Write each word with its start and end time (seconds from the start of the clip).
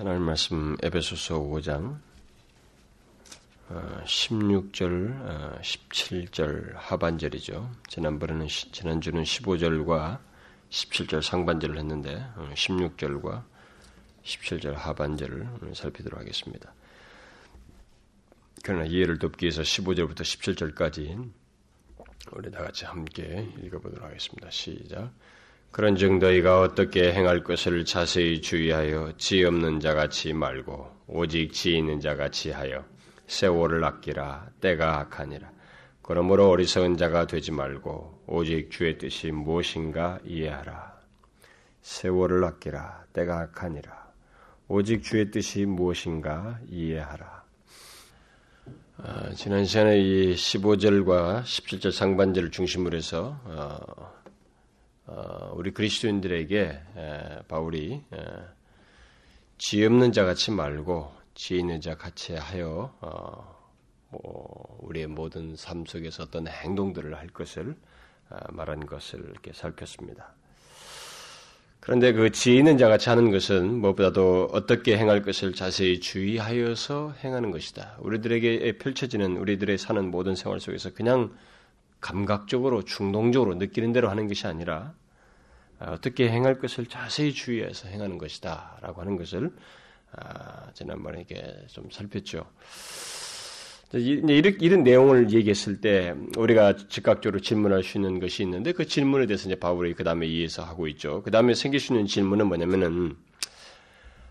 하나님 0.00 0.22
말씀 0.22 0.78
에베소서 0.82 1.40
5장 1.40 1.98
16절, 3.68 5.60
17절 5.60 6.72
하반절이죠. 6.74 7.70
지난번에는 7.86 8.46
지난주는 8.48 9.22
15절과 9.22 10.18
17절 10.70 11.20
상반절을 11.20 11.76
했는데 11.76 12.24
16절과 12.34 13.26
어, 13.26 13.44
17절 14.24 14.72
하반절을 14.72 15.74
살피도록 15.74 16.18
하겠습니다. 16.18 16.72
그러나 18.64 18.86
이해를 18.86 19.18
돕기 19.18 19.44
위해서 19.44 19.60
15절부터 19.60 20.22
17절까지 20.22 21.30
우리 22.32 22.50
다 22.50 22.62
같이 22.62 22.86
함께 22.86 23.52
읽어보도록 23.62 24.02
하겠습니다. 24.02 24.48
시작. 24.48 25.12
그런즉 25.72 26.18
너희가 26.18 26.60
어떻게 26.60 27.12
행할 27.12 27.44
것을 27.44 27.84
자세히 27.84 28.40
주의하여 28.40 29.12
지 29.18 29.44
없는 29.44 29.80
자같이 29.80 30.32
말고 30.32 30.90
오직 31.06 31.52
지 31.52 31.76
있는 31.76 32.00
자같이 32.00 32.50
하여 32.50 32.84
세월을 33.28 33.84
아끼라 33.84 34.48
때가 34.60 34.98
악하니라. 34.98 35.48
그러므로 36.02 36.48
어리석은 36.50 36.96
자가 36.96 37.28
되지 37.28 37.52
말고 37.52 38.24
오직 38.26 38.70
주의 38.72 38.98
뜻이 38.98 39.30
무엇인가 39.30 40.18
이해하라. 40.24 40.98
세월을 41.82 42.42
아끼라 42.42 43.04
때가 43.12 43.38
악하니라. 43.38 44.10
오직 44.66 45.04
주의 45.04 45.30
뜻이 45.30 45.66
무엇인가 45.66 46.58
이해하라. 46.68 47.44
아, 48.98 49.30
지난 49.34 49.64
시간에 49.64 49.98
이 49.98 50.34
15절과 50.34 51.42
17절 51.42 51.92
상반절을 51.92 52.50
중심으로 52.50 52.96
해서 52.96 53.40
어, 53.44 53.78
어, 53.96 54.19
우리 55.52 55.72
그리스도인들에게 55.72 56.80
바울이 57.48 58.02
지 59.58 59.84
없는 59.84 60.12
자 60.12 60.24
같이 60.24 60.50
말고 60.50 61.12
지 61.34 61.58
있는 61.58 61.80
자 61.80 61.96
같이 61.96 62.34
하여 62.34 62.94
어, 63.00 63.60
뭐 64.10 64.78
우리의 64.80 65.06
모든 65.06 65.54
삶 65.56 65.84
속에서 65.86 66.24
어떤 66.24 66.46
행동들을 66.48 67.16
할 67.16 67.28
것을 67.28 67.76
아, 68.28 68.38
말한 68.52 68.86
것을 68.86 69.20
이렇게 69.20 69.52
살폈습니다. 69.52 70.34
그런데 71.80 72.12
그 72.12 72.30
지혜 72.30 72.58
있는 72.58 72.78
자 72.78 72.88
같이 72.88 73.08
하는 73.08 73.30
것은 73.30 73.80
무엇보다도 73.80 74.50
어떻게 74.52 74.98
행할 74.98 75.22
것을 75.22 75.54
자세히 75.54 75.98
주의하여서 75.98 77.14
행하는 77.24 77.50
것이다. 77.50 77.96
우리들에게 78.00 78.78
펼쳐지는 78.78 79.36
우리들의 79.38 79.78
사는 79.78 80.10
모든 80.10 80.34
생활 80.34 80.60
속에서 80.60 80.92
그냥 80.92 81.34
감각적으로 82.00 82.82
충동적으로 82.84 83.54
느끼는 83.54 83.92
대로 83.92 84.10
하는 84.10 84.28
것이 84.28 84.46
아니라 84.46 84.92
아, 84.92 84.99
어떻게 85.80 86.28
행할 86.28 86.58
것을 86.58 86.86
자세히 86.86 87.32
주의해서 87.32 87.88
행하는 87.88 88.18
것이다라고 88.18 89.00
하는 89.00 89.16
것을 89.16 89.50
아, 90.12 90.70
지난번에 90.74 91.22
이게 91.22 91.56
좀 91.68 91.88
살폈죠. 91.90 92.44
이런, 93.92 94.56
이런 94.60 94.82
내용을 94.84 95.32
얘기했을 95.32 95.80
때 95.80 96.14
우리가 96.36 96.76
즉각적으로 96.88 97.40
질문할 97.40 97.82
수 97.82 97.98
있는 97.98 98.20
것이 98.20 98.42
있는데 98.44 98.72
그 98.72 98.86
질문에 98.86 99.26
대해서 99.26 99.48
이제 99.48 99.56
바울이 99.58 99.94
그 99.94 100.04
다음에 100.04 100.26
이해해서 100.26 100.62
하고 100.62 100.86
있죠. 100.88 101.22
그 101.22 101.30
다음에 101.30 101.54
생길 101.54 101.80
수 101.80 101.92
있는 101.92 102.06
질문은 102.06 102.46
뭐냐면은 102.46 103.16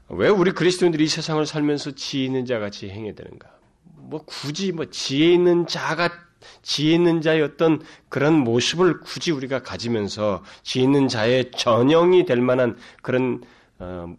왜 0.08 0.30
우리 0.30 0.52
그리스도인들이 0.52 1.04
이 1.04 1.08
세상을 1.08 1.46
살면서 1.46 1.92
지혜 1.92 2.26
있는 2.26 2.46
자 2.46 2.60
같이 2.60 2.90
행해야 2.90 3.14
되는가? 3.14 3.50
뭐 3.84 4.24
굳이 4.26 4.72
뭐 4.72 4.86
지혜 4.86 5.34
있는 5.34 5.68
자가 5.68 6.29
지혜 6.62 6.96
있는 6.96 7.22
자의 7.22 7.42
어떤 7.42 7.82
그런 8.10 8.34
모습을 8.34 9.00
굳이 9.00 9.32
우리가 9.32 9.62
가지면서 9.64 10.44
지혜 10.64 10.84
있는 10.84 11.08
자의 11.08 11.52
전형이 11.52 12.26
될 12.26 12.42
만한 12.42 12.78
그런 13.02 13.44
어, 13.80 14.16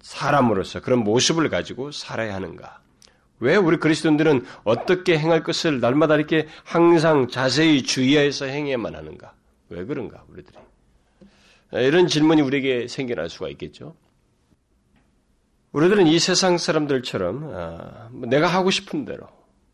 사람으로서 0.00 0.80
그런 0.80 1.00
모습을 1.00 1.48
가지고 1.48 1.90
살아야 1.92 2.34
하는가? 2.34 2.80
왜 3.40 3.56
우리 3.56 3.76
그리스도인들은 3.76 4.44
어떻게 4.64 5.18
행할 5.18 5.42
것을 5.42 5.80
날마다 5.80 6.16
이렇게 6.16 6.48
항상 6.64 7.28
자세히 7.28 7.82
주의해서 7.82 8.46
행해야만 8.46 8.94
하는가? 8.94 9.32
왜 9.68 9.84
그런가, 9.84 10.24
우리들이? 10.28 10.56
이런 11.72 12.06
질문이 12.06 12.40
우리에게 12.42 12.88
생겨날 12.88 13.28
수가 13.28 13.48
있겠죠. 13.50 13.94
우리들은 15.72 16.06
이 16.06 16.18
세상 16.18 16.56
사람들처럼 16.56 17.50
아, 17.54 18.08
뭐 18.10 18.26
내가 18.26 18.46
하고 18.46 18.70
싶은 18.70 19.04
대로 19.04 19.28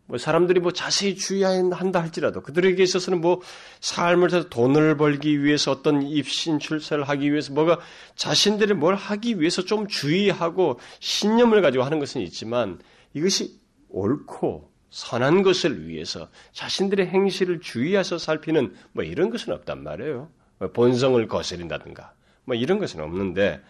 뭐 0.07 0.19
사람들이 0.19 0.61
뭐 0.61 0.73
자세히 0.73 1.17
주의한다 1.17 2.01
할지라도 2.01 2.43
그들에게 2.43 2.83
있어서는 2.83 3.21
뭐 3.21 3.41
삶을 3.81 4.29
통해서 4.29 4.49
돈을 4.49 4.97
벌기 4.97 5.43
위해서 5.43 5.71
어떤 5.71 6.03
입신 6.03 6.59
출세를 6.59 7.05
하기 7.09 7.31
위해서 7.31 7.53
뭐가 7.53 7.81
자신들이 8.15 8.75
뭘 8.75 8.95
하기 8.95 9.41
위해서 9.41 9.63
좀 9.63 9.87
주의하고 9.87 10.79
신념을 11.01 11.63
가지고 11.63 11.85
하는 11.85 11.99
것은 11.99 12.21
있지만 12.21 12.79
이것이 13.15 13.59
옳고 13.89 14.71
선한 14.91 15.43
것을 15.43 15.89
위해서 15.89 16.29
자신들의 16.53 17.07
행실을 17.09 17.61
주의해서 17.61 18.19
살피는 18.19 18.75
뭐 18.93 19.05
이런 19.05 19.31
것은 19.31 19.53
없단 19.53 19.83
말이에요. 19.83 20.29
뭐 20.59 20.71
본성을 20.71 21.27
거스린다든가 21.27 22.13
뭐 22.45 22.55
이런 22.55 22.79
것은 22.79 23.01
없는데 23.01 23.61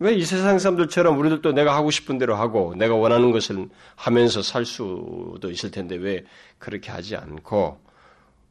왜 0.00 0.14
이 0.14 0.24
세상 0.24 0.58
사람들처럼 0.60 1.18
우리들도 1.18 1.52
내가 1.52 1.74
하고 1.74 1.90
싶은 1.90 2.18
대로 2.18 2.36
하고 2.36 2.74
내가 2.76 2.94
원하는 2.94 3.32
것을 3.32 3.68
하면서 3.96 4.42
살 4.42 4.64
수도 4.64 5.50
있을 5.50 5.72
텐데 5.72 5.96
왜 5.96 6.24
그렇게 6.58 6.90
하지 6.92 7.16
않고 7.16 7.80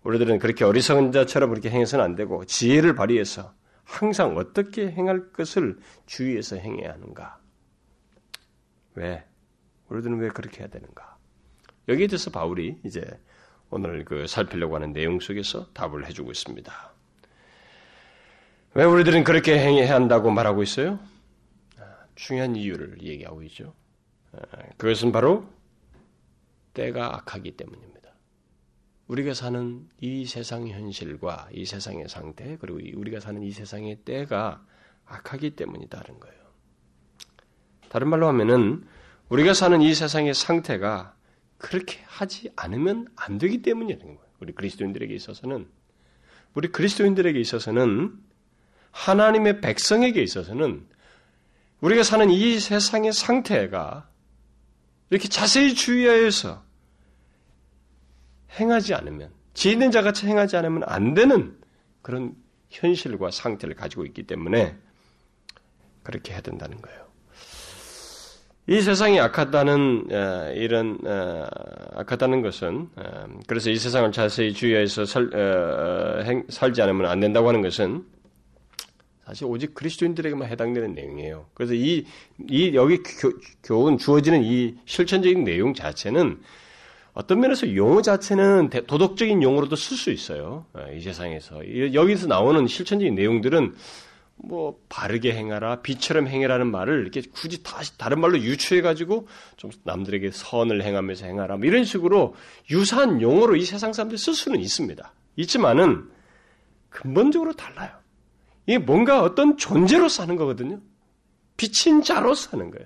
우리들은 0.04 0.40
그렇게 0.40 0.66
어리석은 0.66 1.14
자처럼 1.14 1.50
그렇게 1.50 1.70
행해서는 1.70 2.04
안 2.04 2.16
되고 2.16 2.44
지혜를 2.46 2.96
발휘해서 2.96 3.54
항상 3.86 4.36
어떻게 4.36 4.92
행할 4.92 5.32
것을 5.32 5.78
주의해서 6.06 6.58
행해야 6.58 6.92
하는가? 6.94 7.40
왜? 8.96 9.24
우리들은 9.88 10.20
왜 10.20 10.30
그렇게 10.30 10.60
해야 10.60 10.68
되는가? 10.68 11.18
여기에 11.88 12.08
대해서 12.08 12.30
바울이 12.30 12.78
이제 12.84 13.02
오늘 13.70 14.04
그 14.04 14.28
살피려고 14.28 14.76
하는 14.76 14.92
내용 14.92 15.22
속에서 15.22 15.68
답을 15.74 16.06
해주고 16.08 16.32
있습니다. 16.32 16.74
왜 18.74 18.84
우리들은 18.84 19.24
그렇게 19.24 19.58
행해야 19.58 19.96
한다고 19.96 20.30
말하고 20.32 20.62
있어요? 20.64 21.00
중요한 22.18 22.56
이유를 22.56 23.02
얘기하고 23.04 23.44
있죠. 23.44 23.74
아, 24.34 24.40
그것은 24.78 25.12
바로 25.12 25.48
때가 26.74 27.16
악하기 27.16 27.56
때문입니다. 27.56 27.98
우리가 29.08 29.34
사는 29.34 29.88
이 30.02 30.26
세상 30.26 30.68
현실과 30.68 31.48
이 31.54 31.66
세상의 31.66 32.10
상태, 32.10 32.58
그리고 32.58 32.80
우리가 33.00 33.20
사는 33.20 33.42
이 33.42 33.52
세상의 33.52 34.00
때가 34.04 34.66
악하기 35.06 35.52
때문이다는 35.52 36.20
거예요. 36.20 36.38
다른 37.90 38.10
말로 38.10 38.28
하면은 38.28 38.86
우리가 39.30 39.54
사는 39.54 39.82
이 39.82 39.94
세상의 39.94 40.34
상태가 40.34 41.16
그렇게 41.58 42.02
하지 42.06 42.52
않으면 42.56 43.08
안 43.16 43.38
되기 43.38 43.62
때문이라는 43.62 44.06
거예요. 44.06 44.30
우리 44.40 44.54
그리스도인들에게 44.54 45.14
있어서는 45.14 45.70
우리 46.54 46.68
그리스도인들에게 46.70 47.40
있어서는 47.40 48.20
하나님의 48.92 49.62
백성에게 49.62 50.22
있어서는 50.22 50.88
우리가 51.82 52.04
사는 52.04 52.30
이 52.30 52.60
세상의 52.60 53.14
상태가 53.14 54.10
이렇게 55.10 55.28
자세히 55.28 55.74
주의하여서 55.74 56.64
행하지 58.60 58.94
않으면, 58.94 59.30
지 59.54 59.72
있는 59.72 59.92
자 59.92 60.02
같이 60.02 60.28
행하지 60.28 60.58
않으면 60.58 60.84
안 60.86 61.14
되는 61.14 61.58
그런 62.02 62.36
현실과 62.70 63.32
상태를 63.32 63.76
가지고 63.76 64.06
있기 64.06 64.24
때문에 64.24 64.76
그렇게 66.04 66.34
해야 66.34 66.42
된다는 66.42 66.82
거예요. 66.82 67.08
이 68.70 68.82
세상이 68.82 69.18
악하다는 69.22 70.08
어, 70.12 70.52
이런 70.54 71.00
어, 71.06 71.48
악하다는 71.96 72.42
것은 72.42 72.90
어, 72.98 73.28
그래서 73.48 73.70
이 73.70 73.78
세상을 73.78 74.12
자세히 74.12 74.52
주의해서 74.52 75.06
살, 75.06 75.30
살지 76.50 76.82
않으면 76.82 77.10
안 77.10 77.22
된다고 77.22 77.48
하는 77.48 77.62
것은 77.62 78.06
사실 79.28 79.46
오직 79.46 79.74
그리스도인들에게만 79.74 80.48
해당되는 80.48 80.94
내용이에요. 80.94 81.48
그래서 81.54 81.74
이, 81.74 82.06
이 82.50 82.74
여기 82.76 83.04
교, 83.04 83.34
교훈 83.62 83.98
주어지는 83.98 84.42
이 84.42 84.76
실천적인 84.86 85.44
내용 85.44 85.74
자체는 85.74 86.40
어떤 87.12 87.42
면에서 87.42 87.76
용어 87.76 88.02
자체는 88.02 88.70
도덕적인 88.70 89.44
용어로도 89.44 89.76
쓸 89.76 89.98
수 89.98 90.12
있어요. 90.12 90.66
어, 90.72 90.86
이 90.94 91.02
세상에서. 91.02 91.60
여기서 91.94 92.28
나오는 92.28 92.68
실천적인 92.68 93.16
내용들은 93.16 93.76
뭐 94.38 94.80
바르게 94.88 95.34
행하라, 95.34 95.82
비처럼 95.82 96.28
행해라는 96.28 96.68
말을 96.68 97.02
이렇게 97.02 97.22
굳이 97.34 97.64
다시 97.64 97.98
다른 97.98 98.22
말로 98.22 98.40
유추해 98.40 98.82
가지고 98.82 99.28
좀 99.58 99.72
남들에게 99.84 100.32
선을 100.32 100.84
행하면서 100.84 101.26
행하라, 101.26 101.58
뭐 101.58 101.66
이런 101.66 101.84
식으로 101.84 102.36
유사한 102.70 103.22
용어로 103.22 103.58
이 103.58 103.66
세상 103.66 103.92
사람들이 103.92 104.18
쓸 104.18 104.36
수는 104.36 104.62
있습니다. 104.62 105.12
있지만은 105.36 106.10
근본적으로 106.90 107.54
달라요. 107.54 107.90
이게 108.68 108.78
뭔가 108.78 109.24
어떤 109.24 109.58
존재로 109.58 110.10
사는 110.10 110.36
거거든요. 110.36 110.80
비친 111.56 112.04
자로 112.04 112.36
사는 112.36 112.70
거예요. 112.70 112.86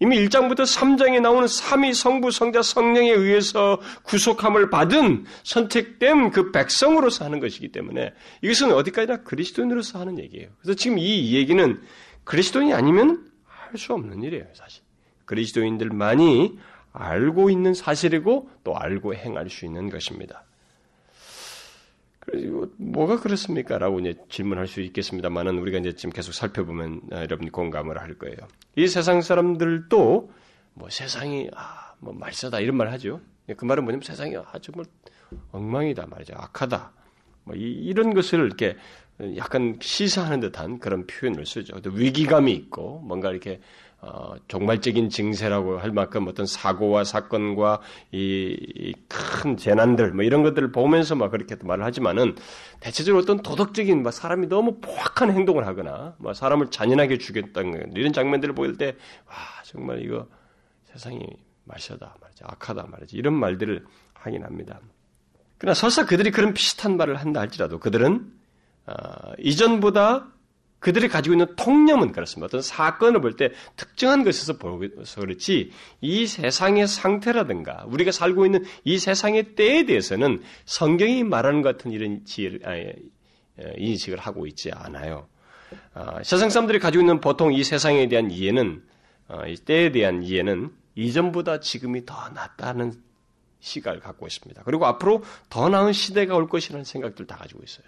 이미 0.00 0.16
1장부터 0.18 0.60
3장에 0.60 1.20
나오는 1.20 1.48
삼위 1.48 1.92
성부 1.92 2.30
성자 2.30 2.62
성령에 2.62 3.10
의해서 3.10 3.80
구속함을 4.04 4.70
받은 4.70 5.24
선택된 5.42 6.30
그 6.30 6.52
백성으로서 6.52 7.24
하는 7.24 7.40
것이기 7.40 7.72
때문에 7.72 8.12
이것은 8.42 8.72
어디까지나 8.72 9.22
그리스도인으로서 9.22 9.98
하는 9.98 10.18
얘기예요. 10.18 10.50
그래서 10.60 10.76
지금 10.76 10.98
이 10.98 11.34
얘기는 11.34 11.80
그리스도인이 12.24 12.74
아니면 12.74 13.26
할할수 13.44 13.94
없는 13.94 14.22
일이에요, 14.22 14.46
사실. 14.54 14.82
그리스도인들만이 15.24 16.58
알고 16.92 17.50
있는 17.50 17.74
사실이고 17.74 18.50
또 18.64 18.76
알고 18.76 19.14
행할 19.14 19.50
수 19.50 19.64
있는 19.64 19.90
것입니다. 19.90 20.44
그리고 22.30 22.66
뭐가 22.76 23.20
그렇습니까? 23.20 23.78
라고 23.78 24.00
이제 24.00 24.14
질문할 24.28 24.66
수 24.66 24.80
있겠습니다만은 24.82 25.58
우리가 25.58 25.78
이제 25.78 25.94
지금 25.94 26.10
계속 26.12 26.32
살펴보면 26.32 27.00
아, 27.10 27.22
여러분이 27.22 27.50
공감을 27.50 27.98
할 27.98 28.14
거예요. 28.14 28.36
이 28.76 28.86
세상 28.86 29.22
사람들도 29.22 30.30
뭐 30.74 30.90
세상이 30.90 31.48
아, 31.54 31.94
뭐 32.00 32.12
말세다 32.12 32.60
이런 32.60 32.76
말 32.76 32.92
하죠. 32.92 33.20
그 33.56 33.64
말은 33.64 33.84
뭐냐면 33.84 34.02
세상이 34.02 34.36
아주 34.52 34.72
뭐 34.74 34.84
엉망이다 35.52 36.06
말이죠. 36.06 36.34
악하다. 36.36 36.92
뭐 37.44 37.56
이, 37.56 37.92
런 37.94 38.12
것을 38.12 38.40
이렇게 38.40 38.76
약간 39.36 39.78
시사하는 39.80 40.40
듯한 40.40 40.78
그런 40.78 41.06
표현을 41.06 41.46
쓰죠. 41.46 41.76
위기감이 41.82 42.52
있고 42.52 43.00
뭔가 43.00 43.30
이렇게 43.30 43.60
어, 44.00 44.34
종말적인 44.46 45.10
증세라고 45.10 45.78
할 45.78 45.90
만큼 45.90 46.28
어떤 46.28 46.46
사고와 46.46 47.02
사건과 47.04 47.80
이 48.12 48.92
큰 49.08 49.56
재난들 49.56 50.12
뭐 50.12 50.24
이런 50.24 50.42
것들을 50.42 50.70
보면서 50.72 51.14
막 51.14 51.30
그렇게 51.30 51.56
말을 51.62 51.84
하지만은 51.84 52.36
대체적으로 52.80 53.22
어떤 53.22 53.42
도덕적인 53.42 54.02
막 54.02 54.12
사람이 54.12 54.48
너무 54.48 54.78
포악한 54.80 55.30
행동을 55.32 55.66
하거나 55.66 56.14
막 56.18 56.34
사람을 56.34 56.70
잔인하게 56.70 57.18
죽였다는 57.18 57.92
이런 57.96 58.12
장면들을 58.12 58.54
보일 58.54 58.76
때 58.76 58.96
와 59.26 59.34
정말 59.64 60.02
이거 60.04 60.26
세상이 60.92 61.20
말세다 61.64 62.16
말이지 62.20 62.44
악하다 62.44 62.86
말이지 62.90 63.16
이런 63.16 63.34
말들을 63.34 63.84
하긴 64.14 64.44
합니다. 64.44 64.80
그러나 65.58 65.74
설사 65.74 66.04
그들이 66.06 66.30
그런 66.30 66.54
비슷한 66.54 66.96
말을 66.96 67.16
한다 67.16 67.40
할지라도 67.40 67.78
그들은 67.78 68.32
어, 68.86 68.92
이전보다 69.38 70.28
그들이 70.78 71.08
가지고 71.08 71.34
있는 71.34 71.56
통념은 71.56 72.12
그렇습니다. 72.12 72.46
어떤 72.46 72.62
사건을 72.62 73.20
볼 73.20 73.36
때 73.36 73.50
특정한 73.76 74.24
것에서 74.24 74.58
보여서 74.58 75.20
그렇지 75.20 75.72
이 76.00 76.26
세상의 76.26 76.86
상태라든가 76.86 77.84
우리가 77.88 78.12
살고 78.12 78.46
있는 78.46 78.64
이 78.84 78.98
세상의 78.98 79.54
때에 79.56 79.84
대해서는 79.86 80.42
성경이 80.66 81.24
말하는 81.24 81.62
것 81.62 81.76
같은 81.76 81.90
이런 81.90 82.24
지혜를, 82.24 82.60
아니, 82.64 82.92
인식을 83.76 84.18
하고 84.18 84.46
있지 84.46 84.70
않아요. 84.72 85.28
어, 85.94 86.18
세상 86.22 86.48
사람들이 86.48 86.78
가지고 86.78 87.02
있는 87.02 87.20
보통 87.20 87.52
이 87.52 87.64
세상에 87.64 88.08
대한 88.08 88.30
이해는 88.30 88.82
어, 89.28 89.46
이 89.46 89.56
때에 89.56 89.90
대한 89.90 90.22
이해는 90.22 90.70
이전보다 90.94 91.60
지금이 91.60 92.06
더 92.06 92.28
낫다는 92.30 92.94
시각을 93.60 94.00
갖고 94.00 94.26
있습니다. 94.26 94.62
그리고 94.64 94.86
앞으로 94.86 95.22
더 95.50 95.68
나은 95.68 95.92
시대가 95.92 96.36
올 96.36 96.48
것이라는 96.48 96.84
생각들 96.84 97.26
다 97.26 97.36
가지고 97.36 97.62
있어요. 97.64 97.86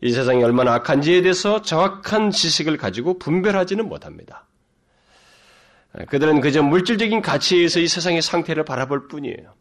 이 0.00 0.12
세상이 0.12 0.42
얼마나 0.42 0.74
악한지에 0.74 1.22
대해서 1.22 1.62
정확한 1.62 2.30
지식을 2.30 2.76
가지고 2.76 3.18
분별하지는 3.18 3.88
못합니다. 3.88 4.46
그들은 6.08 6.40
그저 6.40 6.62
물질적인 6.62 7.22
가치에 7.22 7.58
의해서 7.58 7.80
이 7.80 7.86
세상의 7.86 8.20
상태를 8.20 8.64
바라볼 8.64 9.08
뿐이에요. 9.08 9.54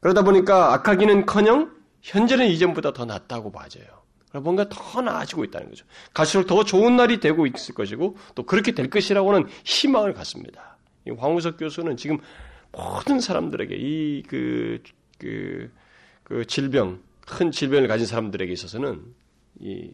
그러다 0.00 0.22
보니까 0.22 0.74
악하기는커녕 0.74 1.70
현재는 2.02 2.46
이전보다 2.48 2.92
더 2.92 3.04
낫다고 3.04 3.50
맞아요. 3.50 3.98
뭔가 4.42 4.68
더 4.68 5.00
나아지고 5.00 5.44
있다는 5.44 5.70
거죠. 5.70 5.86
갈수록 6.12 6.46
더 6.46 6.64
좋은 6.64 6.96
날이 6.96 7.20
되고 7.20 7.46
있을 7.46 7.74
것이고 7.74 8.16
또 8.34 8.42
그렇게 8.44 8.72
될 8.72 8.90
것이라고는 8.90 9.46
희망을 9.64 10.12
갖습니다. 10.12 10.76
황우석 11.16 11.58
교수는 11.58 11.96
지금 11.96 12.18
모든 12.72 13.20
사람들에게 13.20 13.74
이 13.76 14.22
그, 14.28 14.82
그, 15.18 15.72
그 16.22 16.44
질병, 16.46 17.00
큰 17.26 17.50
질병을 17.50 17.88
가진 17.88 18.06
사람들에게 18.06 18.52
있어서는 18.52 19.02
이, 19.60 19.92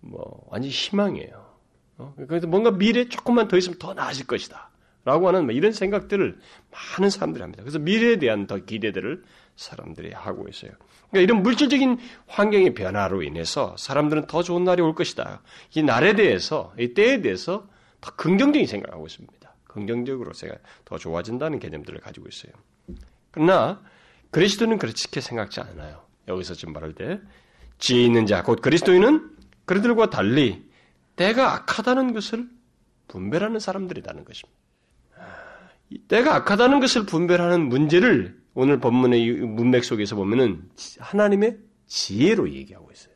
뭐, 0.00 0.46
완전 0.48 0.70
희망이에요. 0.70 1.54
어? 1.98 2.14
그래서 2.28 2.46
뭔가 2.46 2.70
미래에 2.70 3.08
조금만 3.08 3.48
더 3.48 3.56
있으면 3.56 3.78
더 3.78 3.94
나아질 3.94 4.26
것이다. 4.26 4.70
라고 5.04 5.28
하는 5.28 5.44
뭐 5.44 5.52
이런 5.52 5.72
생각들을 5.72 6.38
많은 6.70 7.10
사람들이 7.10 7.42
합니다. 7.42 7.62
그래서 7.62 7.78
미래에 7.78 8.16
대한 8.16 8.46
더 8.46 8.56
기대들을 8.56 9.22
사람들이 9.54 10.12
하고 10.12 10.48
있어요. 10.48 10.72
그러니까 11.10 11.20
이런 11.20 11.42
물질적인 11.42 11.98
환경의 12.26 12.74
변화로 12.74 13.22
인해서 13.22 13.76
사람들은 13.78 14.26
더 14.26 14.42
좋은 14.42 14.64
날이 14.64 14.80
올 14.80 14.94
것이다. 14.94 15.42
이 15.74 15.82
날에 15.82 16.14
대해서, 16.14 16.72
이 16.78 16.94
때에 16.94 17.20
대해서 17.20 17.68
더 18.00 18.12
긍정적인 18.16 18.66
생각을 18.66 18.94
하고 18.94 19.06
있습니다. 19.06 19.54
긍정적으로 19.64 20.32
제가 20.32 20.56
더 20.84 20.96
좋아진다는 20.96 21.58
개념들을 21.58 22.00
가지고 22.00 22.28
있어요. 22.28 22.52
그러나 23.30 23.82
그리스도는 24.30 24.78
그렇게 24.78 25.20
생각지 25.20 25.60
않아요. 25.60 26.02
여기서 26.28 26.54
지금 26.54 26.72
말할 26.72 26.94
때 26.94 27.20
지혜 27.78 28.04
있는 28.04 28.26
자, 28.26 28.42
곧 28.42 28.60
그리스도인은 28.60 29.30
그들과 29.66 30.10
달리 30.10 30.64
때가 31.16 31.54
악하다는 31.54 32.12
것을 32.12 32.48
분별하는 33.08 33.60
사람들이라는 33.60 34.24
것입니다. 34.24 34.58
때가 36.08 36.34
악하다는 36.36 36.80
것을 36.80 37.06
분별하는 37.06 37.68
문제를 37.68 38.36
오늘 38.54 38.80
본문의 38.80 39.32
문맥 39.32 39.84
속에서 39.84 40.16
보면은 40.16 40.68
하나님의 40.98 41.58
지혜로 41.86 42.50
얘기하고 42.52 42.90
있어요. 42.92 43.14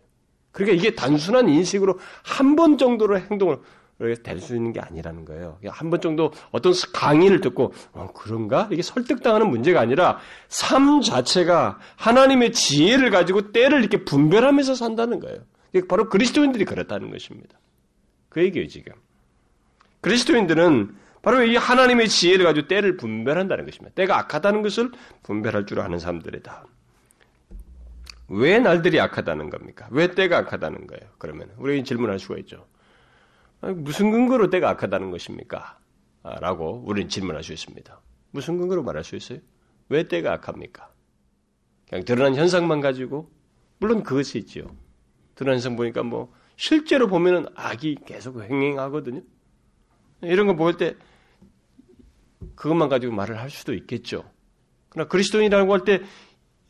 그러니까 0.52 0.76
이게 0.76 0.94
단순한 0.94 1.48
인식으로 1.48 1.98
한 2.24 2.56
번 2.56 2.78
정도로 2.78 3.18
행동을 3.20 3.58
될 3.98 4.40
수 4.40 4.54
있는 4.54 4.72
게 4.72 4.80
아니라는 4.80 5.24
거예요. 5.24 5.58
한 5.66 5.90
번 5.90 6.00
정도 6.00 6.32
어떤 6.52 6.72
강의를 6.92 7.40
듣고 7.40 7.72
어, 7.92 8.08
그런가 8.14 8.68
이게 8.70 8.80
설득당하는 8.82 9.50
문제가 9.50 9.80
아니라 9.80 10.18
삶 10.48 11.00
자체가 11.00 11.78
하나님의 11.96 12.52
지혜를 12.52 13.10
가지고 13.10 13.50
때를 13.52 13.80
이렇게 13.80 14.04
분별하면서 14.04 14.74
산다는 14.74 15.18
거예요. 15.20 15.38
바로 15.88 16.08
그리스도인들이 16.08 16.64
그렇다는 16.64 17.10
것입니다. 17.10 17.58
그 18.28 18.42
얘기예요 18.42 18.68
지금. 18.68 18.92
그리스도인들은 20.00 20.94
바로 21.22 21.42
이 21.42 21.56
하나님의 21.56 22.08
지혜를 22.08 22.44
가지고 22.44 22.68
때를 22.68 22.96
분별한다는 22.96 23.64
것입니다. 23.66 23.92
때가 23.94 24.16
악하다는 24.18 24.62
것을 24.62 24.92
분별할 25.24 25.66
줄 25.66 25.80
아는 25.80 25.98
사람들이다. 25.98 26.64
왜 28.28 28.58
날들이 28.60 29.00
악하다는 29.00 29.50
겁니까? 29.50 29.88
왜 29.90 30.14
때가 30.14 30.38
악하다는 30.38 30.86
거예요? 30.86 31.02
그러면 31.18 31.50
우리 31.56 31.82
질문할 31.82 32.18
수가 32.18 32.36
있죠. 32.38 32.66
무슨 33.60 34.10
근거로 34.10 34.50
때가 34.50 34.70
악하다는 34.70 35.10
것입니까? 35.10 35.78
아, 36.22 36.40
라고 36.40 36.82
우리는 36.86 37.08
질문할 37.08 37.42
수 37.42 37.52
있습니다. 37.52 38.00
무슨 38.30 38.58
근거로 38.58 38.82
말할 38.82 39.04
수 39.04 39.16
있어요? 39.16 39.38
왜 39.88 40.04
때가 40.06 40.32
악합니까? 40.34 40.92
그냥 41.88 42.04
드러난 42.04 42.34
현상만 42.34 42.80
가지고 42.80 43.30
물론 43.78 44.02
그것이 44.02 44.38
있죠. 44.38 44.76
드러난 45.34 45.56
현상 45.56 45.76
보니까 45.76 46.02
뭐 46.02 46.32
실제로 46.56 47.06
보면은 47.08 47.46
악이 47.54 47.98
계속 48.04 48.42
행행하거든요. 48.42 49.22
이런 50.22 50.46
거 50.46 50.54
볼 50.54 50.76
때 50.76 50.96
그것만 52.54 52.88
가지고 52.88 53.14
말을 53.14 53.38
할 53.38 53.50
수도 53.50 53.72
있겠죠. 53.74 54.24
그러나 54.88 55.08
그리스도인이라고 55.08 55.72
할 55.72 55.84
때 55.84 56.02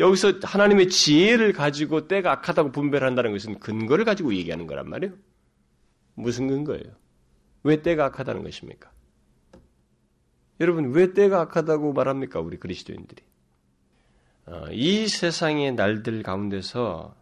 여기서 0.00 0.34
하나님의 0.42 0.88
지혜를 0.90 1.52
가지고 1.52 2.06
때가 2.06 2.30
악하다고 2.32 2.70
분별한다는 2.72 3.32
것은 3.32 3.58
근거를 3.58 4.04
가지고 4.04 4.32
얘기하는 4.34 4.66
거란 4.66 4.88
말이에요. 4.88 5.14
무슨 6.18 6.48
근거예요? 6.48 6.92
왜 7.62 7.80
때가 7.80 8.06
악하다는 8.06 8.42
것입니까? 8.42 8.90
여러분, 10.60 10.92
왜 10.92 11.12
때가 11.12 11.40
악하다고 11.42 11.92
말합니까? 11.92 12.40
우리 12.40 12.56
그리스도인들이. 12.56 13.22
어, 14.46 14.66
이 14.72 15.06
세상의 15.06 15.72
날들 15.74 16.22
가운데서, 16.22 17.14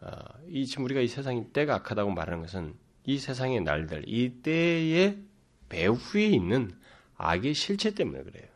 어, 0.00 0.10
이, 0.48 0.66
지금 0.66 0.84
우리가 0.84 1.00
이 1.00 1.06
세상이 1.06 1.52
때가 1.52 1.76
악하다고 1.76 2.10
말하는 2.10 2.42
것은 2.42 2.74
이 3.04 3.18
세상의 3.18 3.60
날들, 3.60 4.04
이 4.08 4.42
때의 4.42 5.18
배후에 5.68 6.26
있는 6.26 6.72
악의 7.16 7.54
실체 7.54 7.94
때문에 7.94 8.22
그래요. 8.24 8.48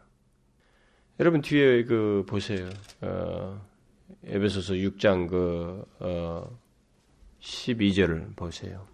여러분, 1.20 1.40
뒤에 1.40 1.84
그, 1.84 2.24
보세요. 2.26 2.68
어, 3.02 3.64
에베소서 4.24 4.74
6장 4.74 5.28
그, 5.28 5.84
어, 6.00 6.58
12절을 7.40 8.34
보세요. 8.34 8.93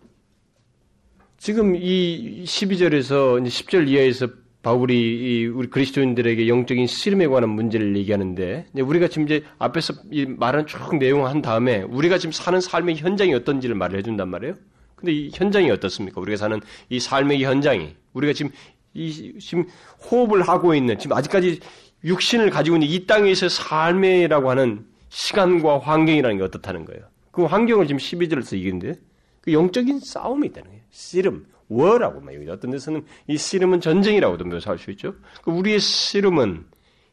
지금 1.40 1.74
이 1.74 2.44
12절에서 2.44 3.42
10절 3.42 3.88
이하에서 3.88 4.28
바울이 4.62 5.46
우리 5.46 5.70
그리스도인들에게 5.70 6.46
영적인 6.48 6.86
씨름에 6.86 7.26
관한 7.28 7.48
문제를 7.48 7.96
얘기하는데 7.96 8.66
우리가 8.74 9.08
지금 9.08 9.24
이제 9.24 9.42
앞에서 9.58 9.94
말한 10.36 10.66
쭉 10.66 10.98
내용 10.98 11.24
한 11.24 11.40
다음에 11.40 11.80
우리가 11.80 12.18
지금 12.18 12.32
사는 12.32 12.60
삶의 12.60 12.96
현장이 12.96 13.32
어떤지를 13.32 13.74
말을 13.74 14.00
해준단 14.00 14.28
말이에요. 14.28 14.54
근데 14.96 15.12
이 15.12 15.30
현장이 15.32 15.70
어떻습니까? 15.70 16.20
우리가 16.20 16.36
사는 16.36 16.60
이 16.90 17.00
삶의 17.00 17.42
현장이 17.42 17.94
우리가 18.12 18.34
지금 18.34 18.52
이 18.92 19.38
지금 19.40 19.64
호흡을 20.10 20.42
하고 20.42 20.74
있는 20.74 20.98
지금 20.98 21.16
아직까지 21.16 21.60
육신을 22.04 22.50
가지고 22.50 22.76
있는 22.76 22.88
이 22.88 23.06
땅에서 23.06 23.48
삶이라고 23.48 24.50
하는 24.50 24.84
시간과 25.08 25.78
환경이라는 25.78 26.36
게 26.36 26.42
어떻다는 26.42 26.84
거예요. 26.84 27.04
그 27.30 27.44
환경을 27.44 27.86
지금 27.86 27.98
12절에서 27.98 28.58
얘기는데 28.58 28.96
그 29.40 29.52
영적인 29.52 30.00
싸움이 30.00 30.48
있다는 30.48 30.70
거예요. 30.70 30.84
씨름, 30.90 31.46
워라고 31.68 32.20
말해요. 32.20 32.52
어떤 32.52 32.72
데서는 32.72 33.04
이 33.26 33.36
씨름은 33.36 33.80
전쟁이라고도 33.80 34.44
묘사할 34.44 34.78
수 34.78 34.90
있죠. 34.92 35.14
그 35.42 35.50
우리의 35.50 35.78
씨름은 35.78 36.66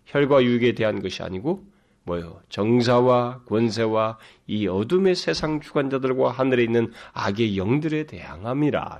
혈과 0.05 0.43
육에 0.43 0.73
대한 0.73 1.01
것이 1.01 1.21
아니고 1.23 1.65
뭐요? 2.03 2.41
정사와 2.49 3.43
권세와 3.45 4.17
이 4.47 4.67
어둠의 4.67 5.15
세상 5.15 5.59
주관자들과 5.59 6.31
하늘에 6.31 6.63
있는 6.63 6.91
악의 7.11 7.57
영들에 7.57 8.05
대항함이라. 8.05 8.99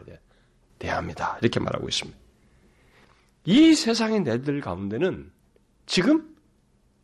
대합니다. 0.78 1.38
이렇게 1.42 1.60
말하고 1.60 1.88
있습니다. 1.88 2.20
이 3.46 3.74
세상의 3.74 4.22
내들 4.22 4.60
가운데는 4.60 5.32
지금 5.86 6.36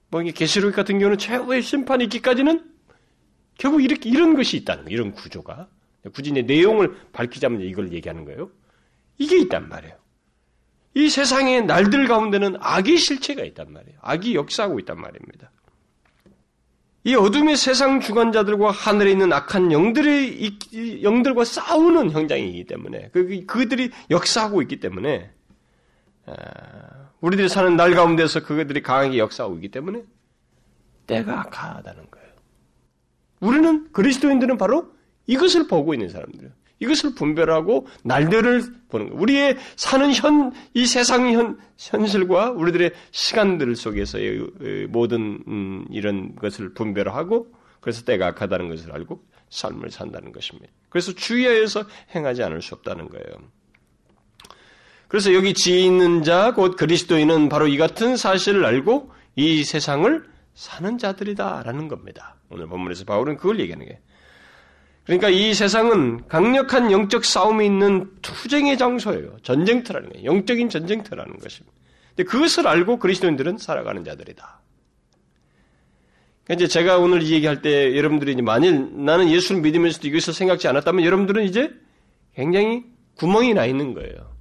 뭐 0.10 0.22
이게 0.22 0.32
계시록 0.32 0.76
같은 0.76 1.00
경우는 1.00 1.18
최후의 1.18 1.62
심판이 1.62 2.04
있기까지는 2.04 2.70
결국 3.58 3.82
이렇게 3.82 4.10
이런 4.10 4.36
것이 4.36 4.58
있다는 4.58 4.84
거예요. 4.84 4.94
이런 4.94 5.12
구조가 5.14 5.70
굳이 6.12 6.32
이제 6.32 6.42
내용을 6.42 6.96
밝히자면 7.14 7.62
이걸 7.62 7.94
얘기하는 7.94 8.26
거예요. 8.26 8.50
이게 9.18 9.38
있단 9.40 9.70
말이에요. 9.70 9.96
이 10.96 11.10
세상의 11.10 11.66
날들 11.66 12.08
가운데는 12.08 12.58
악의 12.60 12.98
실체가 12.98 13.44
있단 13.44 13.72
말이에요. 13.72 13.98
악이 14.02 14.36
역사하고 14.36 14.80
있단 14.80 15.00
말입니다. 15.00 15.52
이 17.06 17.16
어둠의 17.16 17.58
세상 17.58 18.00
주관자들과 18.00 18.72
하늘에 18.72 19.12
있는 19.12 19.34
악한 19.34 19.72
영들의 19.72 21.04
영들과 21.04 21.44
싸우는 21.44 22.12
현장이기 22.12 22.64
때문에 22.66 23.10
그, 23.12 23.46
그들이 23.46 23.92
역사하고 24.10 24.62
있기 24.62 24.80
때문에 24.80 25.32
아, 26.26 26.34
우리들이 27.20 27.50
사는 27.50 27.76
날 27.76 27.94
가운데서 27.94 28.44
그들이 28.44 28.82
강하게 28.82 29.18
역사하고 29.18 29.56
있기 29.56 29.70
때문에 29.70 30.04
때가 31.08 31.42
악하다는 31.42 32.10
거예요. 32.10 32.28
우리는 33.42 33.92
그리스도인들은 33.92 34.58
바로 34.58 34.94
이것을 35.28 35.68
보고 35.68 35.94
있는 35.94 36.10
사람들이에요. 36.10 36.52
이것을 36.80 37.16
분별하고 37.16 37.88
날들을 38.04 38.64
보는 38.90 39.08
거예요. 39.08 39.22
우리의 39.22 39.58
사는 39.76 40.14
현, 40.14 40.52
이 40.74 40.86
세상 40.86 41.32
현, 41.32 41.58
현실과 41.78 42.52
우리들의 42.52 42.92
시간들 43.12 43.76
속에서의 43.76 44.88
모든, 44.90 45.44
음, 45.48 45.86
이런 45.92 46.36
것을 46.36 46.74
분별하고, 46.74 47.48
그래서 47.80 48.04
때가 48.04 48.28
악하다는 48.28 48.70
것을 48.70 48.92
알고 48.92 49.24
삶을 49.50 49.92
산다는 49.92 50.32
것입니다. 50.32 50.72
그래서 50.90 51.14
주의하여서 51.14 51.86
행하지 52.16 52.44
않을 52.44 52.62
수 52.62 52.76
없다는 52.76 53.10
거예요. 53.10 53.26
그래서 55.08 55.34
여기 55.34 55.54
지혜 55.54 55.80
있는 55.80 56.24
자, 56.24 56.54
곧 56.54 56.76
그리스도인은 56.76 57.50
바로 57.50 57.68
이 57.68 57.78
같은 57.78 58.18
사실을 58.18 58.66
알고 58.66 59.12
이 59.36 59.64
세상을 59.64 60.24
사는 60.56 60.98
자들이다라는 60.98 61.88
겁니다. 61.88 62.38
오늘 62.50 62.68
본문에서 62.68 63.06
바울은 63.06 63.38
그걸 63.38 63.60
얘기하는 63.60 63.86
거예요. 63.86 64.00
그러니까 65.06 65.30
이 65.30 65.54
세상은 65.54 66.26
강력한 66.28 66.92
영적 66.92 67.26
싸움이 67.26 67.66
있는 67.66 68.10
투쟁의 68.22 68.78
장소예요. 68.78 69.38
전쟁터라는 69.44 70.10
거예요. 70.10 70.26
영적인 70.26 70.70
전쟁터라는 70.70 71.40
것입니다. 71.40 71.74
근데 72.16 72.24
그것을 72.30 72.68
알고 72.68 73.00
그리스도인들은 73.00 73.58
살아가는 73.58 74.04
자들이다. 74.04 74.62
그러니까 76.46 76.64
이제 76.64 76.68
제가 76.68 77.00
오늘 77.00 77.22
이 77.22 77.32
얘기할 77.34 77.62
때 77.62 77.96
여러분들이 77.98 78.34
이제 78.34 78.42
만일 78.42 79.06
나는 79.06 79.30
예수를 79.30 79.62
믿으면서도 79.62 80.08
이것을 80.08 80.34
생각지 80.34 80.68
않았다면 80.68 81.04
여러분들은 81.04 81.44
이제 81.44 81.72
굉장히 82.36 82.84
구멍이 83.16 83.54
나 83.54 83.66
있는 83.66 83.94
거예요. 83.94 84.33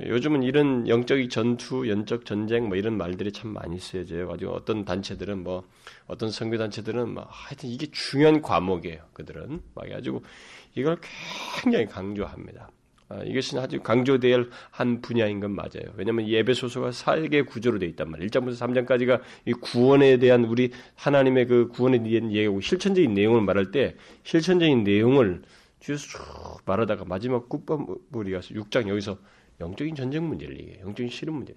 요즘은 0.00 0.42
이런 0.42 0.88
영적인 0.88 1.28
전투, 1.28 1.88
연적 1.88 2.24
전쟁 2.24 2.68
뭐 2.68 2.76
이런 2.76 2.96
말들이 2.96 3.30
참 3.30 3.52
많이 3.52 3.78
쓰여져요. 3.78 4.26
가지고 4.26 4.52
어떤 4.52 4.84
단체들은 4.84 5.42
뭐 5.42 5.64
어떤 6.06 6.30
선교 6.30 6.56
단체들은 6.56 7.12
뭐 7.12 7.26
하여튼 7.28 7.68
이게 7.68 7.86
중요한 7.90 8.40
과목이에요. 8.40 9.00
그들은 9.12 9.60
막 9.74 9.84
해가지고 9.84 10.22
이걸 10.74 10.98
굉장히 11.62 11.86
강조합니다. 11.86 12.70
아, 13.10 13.22
이것이 13.24 13.58
아주 13.58 13.80
강조될 13.80 14.48
한 14.70 15.02
분야인 15.02 15.40
건 15.40 15.50
맞아요. 15.54 15.92
왜냐하면 15.96 16.26
예배 16.26 16.54
소서가 16.54 16.92
사개 16.92 17.42
구조로 17.42 17.78
되어 17.78 17.88
있단 17.90 18.10
말이에요. 18.10 18.30
1장부터 18.30 18.56
3장까지가 18.56 19.20
이 19.44 19.52
구원에 19.52 20.16
대한 20.16 20.46
우리 20.46 20.70
하나님의 20.94 21.46
그 21.46 21.68
구원에 21.68 22.02
대한 22.02 22.32
얘기하고 22.32 22.62
실천적인 22.62 23.12
내용을 23.12 23.42
말할 23.42 23.70
때 23.70 23.96
실천적인 24.22 24.84
내용을 24.84 25.42
쭉 25.80 25.98
말하다가 26.64 27.04
마지막 27.04 27.48
끝부분이 27.50 28.30
가서 28.30 28.54
6장 28.54 28.88
여기서 28.88 29.18
영적인 29.62 29.94
전쟁 29.94 30.28
문제를 30.28 30.58
얘기해요. 30.58 30.86
영적인 30.86 31.10
실험 31.10 31.36
문제. 31.36 31.54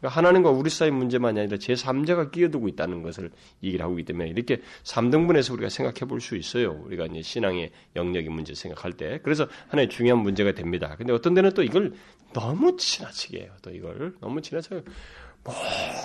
그러니까 0.00 0.16
하나님과 0.16 0.50
우리 0.50 0.70
사이 0.70 0.90
문제만이 0.90 1.38
아니라 1.40 1.58
제3자가 1.58 2.30
끼어들고 2.30 2.68
있다는 2.68 3.02
것을 3.02 3.30
얘기를 3.62 3.84
하고 3.84 3.98
있기 3.98 4.12
때문에 4.12 4.30
이렇게 4.30 4.62
3등분해서 4.82 5.52
우리가 5.52 5.68
생각해 5.68 6.08
볼 6.08 6.20
수 6.20 6.36
있어요. 6.36 6.72
우리가 6.86 7.06
이제 7.06 7.20
신앙의 7.22 7.70
영역의 7.96 8.30
문제 8.30 8.54
생각할 8.54 8.94
때. 8.94 9.20
그래서 9.22 9.46
하나의 9.68 9.90
중요한 9.90 10.22
문제가 10.22 10.52
됩니다. 10.52 10.94
근데 10.96 11.12
어떤 11.12 11.34
데는 11.34 11.52
또 11.52 11.62
이걸 11.62 11.92
너무 12.32 12.76
지나치게 12.76 13.40
해요. 13.40 13.52
또 13.60 13.70
이걸 13.70 14.14
너무 14.20 14.40
지나치게 14.40 14.82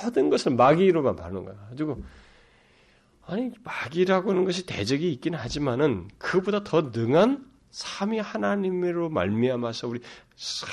모든 0.04 0.30
것을 0.30 0.56
마귀로만 0.56 1.16
바는 1.16 1.46
거야. 1.46 1.56
가지고 1.70 2.04
아니 3.26 3.52
마귀라고 3.64 4.32
하는 4.32 4.44
것이 4.46 4.66
대적이 4.66 5.12
있기는 5.14 5.40
하지만은 5.40 6.08
그보다 6.18 6.64
더 6.64 6.92
능한 6.94 7.46
삼위 7.76 8.20
하나님으로 8.20 9.10
말미암아서 9.10 9.90
우리 9.90 10.00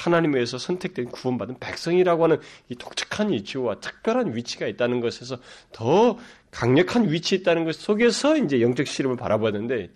하나님에서 0.04 0.56
선택된 0.56 1.06
구원받은 1.06 1.58
백성이라고 1.58 2.22
하는 2.22 2.40
이 2.68 2.76
독특한 2.76 3.32
위치와 3.32 3.80
특별한 3.80 4.36
위치가 4.36 4.68
있다는 4.68 5.00
것에서 5.00 5.38
더 5.72 6.16
강력한 6.52 7.10
위치에 7.10 7.38
있다는 7.38 7.64
것 7.64 7.74
속에서 7.74 8.36
이제 8.36 8.60
영적 8.60 8.86
실험을 8.86 9.16
바라보는데 9.16 9.90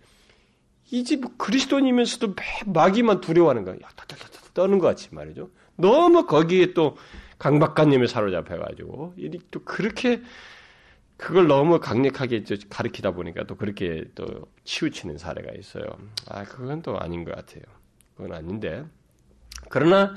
이제 0.91 1.15
뭐 1.15 1.31
그리스도인이면서도 1.37 2.35
마귀만 2.67 3.21
두려워하는 3.21 3.65
거야. 3.65 3.77
떠는 4.53 4.81
것 4.81 4.89
같이 4.89 5.15
말이죠. 5.15 5.51
너무 5.77 6.27
거기에 6.27 6.75
또 6.75 6.97
강박관념에 7.39 8.09
사로잡혀가지고 8.09 9.15
또 9.53 9.63
그렇게 9.63 10.23
그걸 11.17 11.47
너무 11.47 11.81
강력하게 11.81 12.45
가르치다 12.69 13.13
보니까 13.13 13.45
또 13.45 13.57
그렇게 13.57 14.05
또 14.15 14.27
치우치는 14.65 15.19
사례가 15.19 15.53
있어요. 15.59 15.85
아, 16.29 16.45
그건 16.45 16.83
또 16.83 16.99
아닌 16.99 17.25
것 17.25 17.35
같아요. 17.35 17.63
그건 18.17 18.33
아닌데. 18.33 18.85
그러나, 19.71 20.15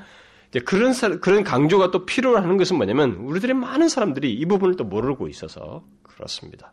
이제 0.48 0.60
그런, 0.60 0.92
사, 0.92 1.08
그런 1.08 1.42
강조가 1.42 1.90
또 1.90 2.04
필요하는 2.04 2.56
것은 2.58 2.76
뭐냐면, 2.76 3.12
우리들의 3.14 3.54
많은 3.54 3.88
사람들이 3.88 4.32
이 4.32 4.44
부분을 4.44 4.76
또 4.76 4.84
모르고 4.84 5.28
있어서 5.28 5.84
그렇습니다. 6.02 6.72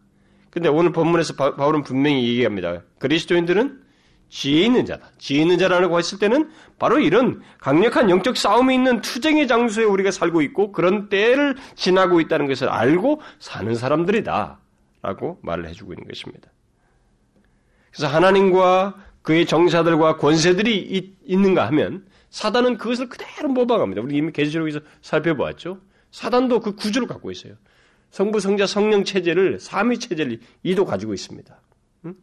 근데 0.50 0.68
오늘 0.68 0.92
본문에서 0.92 1.36
바, 1.36 1.56
바울은 1.56 1.84
분명히 1.84 2.28
얘기합니다. 2.28 2.84
그리스도인들은 3.00 3.87
지혜 4.30 4.66
있는 4.66 4.86
자다. 4.86 5.10
지혜 5.18 5.42
있는 5.42 5.58
자라고 5.58 5.98
했을 5.98 6.20
때는 6.20 6.50
바로 6.80 7.00
이런 7.00 7.42
강력한 7.60 8.10
영적 8.10 8.38
싸움이 8.38 8.74
있는 8.74 9.02
투쟁의 9.02 9.48
장소에 9.48 9.84
우리가 9.86 10.12
살고 10.12 10.42
있고 10.44 10.72
그런 10.72 11.10
때를 11.10 11.56
지나고 11.76 12.20
있다는 12.22 12.48
것을 12.48 12.70
알고 12.70 13.22
사는 13.40 13.74
사람들이다. 13.74 14.60
라고 15.02 15.40
말을 15.44 15.68
해주고 15.70 15.94
있는 15.94 16.08
것입니다. 16.08 16.50
그래서 17.92 18.08
하나님과 18.08 18.96
그의 19.22 19.46
정사들과 19.46 20.18
권세들이 20.18 20.78
있, 20.78 21.16
있는가 21.26 21.66
하면 21.68 22.06
사단은 22.30 22.78
그것을 22.78 23.10
그대로 23.10 23.50
모방합니다. 23.50 24.02
우리 24.02 24.18
이미 24.18 24.32
계시록에서 24.32 24.80
살펴보았죠. 25.02 25.80
사단도 26.12 26.60
그 26.60 26.76
구조를 26.76 27.08
갖고 27.08 27.32
있어요. 27.32 27.54
성부, 28.12 28.40
성자, 28.40 28.68
성령 28.68 29.04
체제를 29.04 29.60
삼위 29.60 30.00
체제를 30.00 30.40
이도 30.64 30.86
가지고 30.86 31.14
있습니다. 31.14 31.60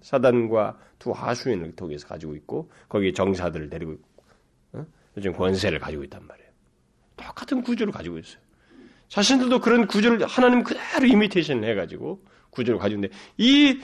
사단과 0.00 0.78
두 0.98 1.10
하수인을 1.12 1.76
통해서 1.76 2.06
가지고 2.06 2.34
있고 2.36 2.70
거기에 2.88 3.12
정사들을 3.12 3.68
데리고 3.70 3.92
있고 3.92 4.08
어? 4.72 4.86
요즘 5.16 5.32
권세를 5.32 5.78
가지고 5.78 6.04
있단 6.04 6.26
말이에요. 6.26 6.48
똑같은 7.16 7.62
구조를 7.62 7.92
가지고 7.92 8.18
있어요. 8.18 8.42
자신들도 9.08 9.60
그런 9.60 9.86
구조를 9.86 10.26
하나님 10.26 10.62
그대로 10.62 11.06
이미테이션을 11.06 11.68
해가지고 11.70 12.24
구조를 12.50 12.78
가지고 12.80 12.98
있는데 12.98 13.16
이 13.36 13.80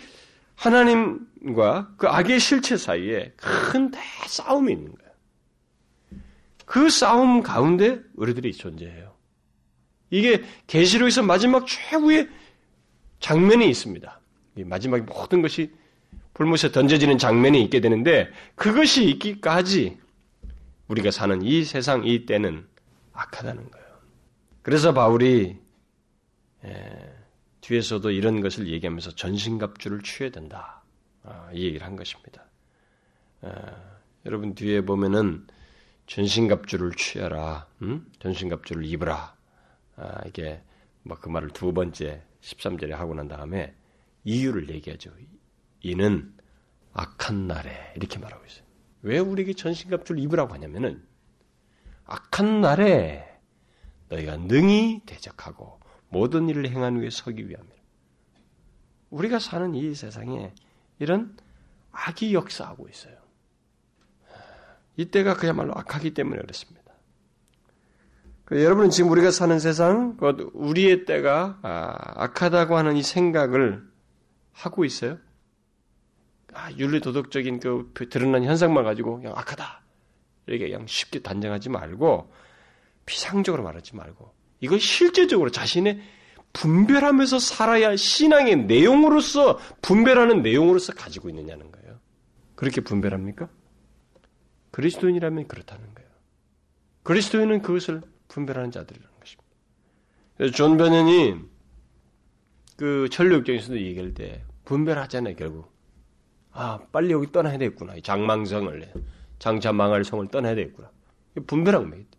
하나님과 0.57 1.95
그 1.97 2.07
악의 2.07 2.39
실체 2.41 2.77
사이에 2.77 3.33
큰 3.37 3.91
대싸움이 3.91 4.73
있는 4.73 4.93
거예요. 4.93 5.11
그 6.67 6.91
싸움 6.91 7.43
가운데 7.43 8.01
우리들이 8.15 8.53
존재해요. 8.53 9.15
이게 10.11 10.43
계시록에서 10.67 11.23
마지막 11.23 11.67
최후의 11.67 12.29
장면이 13.21 13.69
있습니다. 13.69 14.21
마지막 14.67 15.05
모든 15.05 15.43
것이 15.43 15.73
불못에 16.41 16.73
던져지는 16.73 17.19
장면이 17.19 17.63
있게 17.65 17.81
되는데 17.81 18.31
그것이 18.55 19.05
있기까지 19.11 19.99
우리가 20.89 21.11
사는 21.11 21.43
이 21.43 21.65
세상 21.65 22.07
이 22.07 22.25
때는 22.25 22.67
악하다는 23.13 23.71
거예요. 23.71 23.87
그래서 24.63 24.95
바울이 24.95 25.59
예, 26.65 27.15
뒤에서도 27.61 28.11
이런 28.11 28.41
것을 28.41 28.69
얘기하면서 28.69 29.17
전신갑주를 29.17 30.01
취해야 30.01 30.33
된다. 30.33 30.83
아, 31.25 31.51
이 31.53 31.67
얘기를 31.67 31.87
한 31.87 31.95
것입니다. 31.95 32.47
아, 33.43 33.51
여러분 34.25 34.55
뒤에 34.55 34.81
보면은 34.81 35.47
전신갑주를 36.07 36.93
취하라, 36.93 37.67
음? 37.83 38.11
전신갑주를 38.19 38.87
입으라. 38.87 39.37
아, 39.97 40.23
이게 40.27 40.63
뭐그 41.03 41.29
말을 41.29 41.51
두 41.51 41.75
번째 41.75 42.23
13절에 42.41 42.93
하고 42.93 43.13
난 43.13 43.29
다음에 43.29 43.75
이유를 44.25 44.71
얘기하죠. 44.71 45.11
이는 45.81 46.35
악한 46.93 47.47
날에 47.47 47.93
이렇게 47.97 48.19
말하고 48.19 48.45
있어요. 48.45 48.65
왜 49.03 49.19
우리에게 49.19 49.55
전신갑주를 49.55 50.21
입으라고 50.23 50.53
하냐면은 50.55 51.03
악한 52.05 52.61
날에 52.61 53.27
너희가 54.09 54.37
능히 54.37 55.03
대적하고 55.07 55.81
모든 56.09 56.49
일을 56.49 56.69
행한 56.69 56.97
후에 56.97 57.11
서기 57.11 57.49
위함이라. 57.49 57.77
우리가 59.11 59.39
사는 59.39 59.75
이 59.75 59.95
세상에 59.95 60.53
이런 60.99 61.37
악이 61.93 62.35
역사하고 62.35 62.89
있어요. 62.89 63.17
이때가 64.97 65.35
그야말로 65.35 65.73
악하기 65.75 66.15
때문에 66.15 66.41
그렇습니다. 66.41 66.81
여러분은 68.51 68.91
지금 68.91 69.11
우리가 69.13 69.31
사는 69.31 69.57
세상, 69.61 70.17
우리의 70.55 71.05
때가 71.05 71.61
아, 71.63 71.95
악하다고 72.25 72.77
하는 72.77 72.97
이 72.97 73.03
생각을 73.03 73.89
하고 74.53 74.85
있어요? 74.85 75.19
아, 76.61 76.71
윤리 76.77 77.01
도덕적인 77.01 77.61
그 77.61 78.09
드러난 78.11 78.45
현상만 78.45 78.85
가지고 78.85 79.17
그냥 79.17 79.33
악하다. 79.35 79.83
이렇게 80.47 80.69
그냥 80.69 80.87
쉽게 80.87 81.21
단정하지 81.21 81.71
말고 81.71 82.31
비상적으로 83.07 83.63
말하지 83.63 83.97
말고 83.97 84.33
이걸 84.61 84.79
실제적으로 84.79 85.51
자신의 85.51 86.01
분별하면서 86.53 87.39
살아야 87.39 87.89
할 87.89 87.99
신앙의 87.99 88.65
내용으로서 88.65 89.59
분별하는 89.81 90.43
내용으로서 90.43 90.93
가지고 90.93 91.31
있느냐는 91.31 91.71
거예요. 91.71 91.99
그렇게 92.57 92.83
분별합니까? 92.83 93.49
그리스도인이라면 94.73 95.49
그렇다는 95.49 95.95
거예요. 95.95 96.11
그리스도인은 97.05 97.63
그것을 97.63 98.03
분별하는 98.29 98.71
자들이라는 98.71 99.11
것입니다. 99.19 100.57
존 100.57 100.77
번연이 100.77 101.37
그 102.77 103.09
천로역정에서도 103.11 103.81
얘기할 103.81 104.13
때 104.15 104.45
분별하잖아요, 104.65 105.37
결국. 105.37 105.80
아, 106.53 106.79
빨리 106.93 107.13
여기 107.13 107.31
떠나야 107.31 107.59
되겠구나. 107.59 107.95
장망성을, 108.03 108.93
장차 109.39 109.73
망할 109.73 110.05
성을 110.05 110.27
떠나야 110.29 110.55
되겠구나. 110.55 110.91
분별한 111.47 111.83
겁니다. 111.83 112.11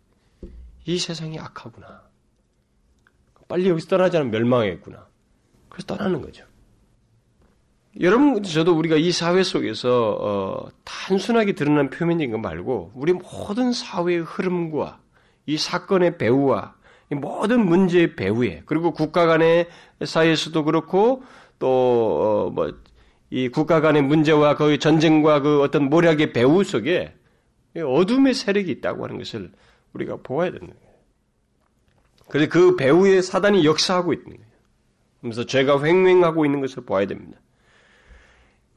이 0.84 0.98
세상이 0.98 1.38
악하구나. 1.38 2.02
빨리 3.48 3.68
여기서 3.68 3.88
떠나지 3.88 4.16
않으면 4.16 4.32
멸망하겠구나. 4.32 5.06
그래서 5.68 5.86
떠나는 5.86 6.22
거죠. 6.22 6.44
여러분, 8.00 8.42
저도 8.42 8.74
우리가 8.74 8.96
이 8.96 9.12
사회 9.12 9.42
속에서 9.42 10.16
어, 10.18 10.68
단순하게 10.84 11.52
드러난 11.52 11.90
표면적인 11.90 12.30
것 12.30 12.38
말고 12.38 12.92
우리 12.94 13.12
모든 13.12 13.72
사회의 13.72 14.20
흐름과 14.20 14.98
이 15.44 15.58
사건의 15.58 16.16
배후와 16.16 16.74
이 17.10 17.14
모든 17.14 17.66
문제의 17.66 18.16
배후에 18.16 18.62
그리고 18.64 18.92
국가 18.92 19.26
간의 19.26 19.68
사이에서도 20.02 20.64
그렇고 20.64 21.22
또뭐 21.58 22.56
어, 22.56 22.72
이 23.34 23.48
국가 23.48 23.80
간의 23.80 24.02
문제와 24.02 24.56
그 24.56 24.78
전쟁과 24.78 25.40
그 25.40 25.62
어떤 25.62 25.88
모략의 25.88 26.34
배후 26.34 26.64
속에 26.64 27.14
어둠의 27.74 28.34
세력이 28.34 28.70
있다고 28.70 29.04
하는 29.04 29.16
것을 29.16 29.50
우리가 29.94 30.18
보아야 30.22 30.50
되는 30.50 30.66
거예요. 30.66 30.82
그래서 32.28 32.50
그 32.50 32.76
배후에 32.76 33.22
사단이 33.22 33.64
역사하고 33.64 34.12
있는 34.12 34.26
거예요. 34.36 34.52
그래서 35.22 35.46
죄가 35.46 35.82
횡행하고 35.82 36.44
있는 36.44 36.60
것을 36.60 36.84
보아야 36.84 37.06
됩니다. 37.06 37.40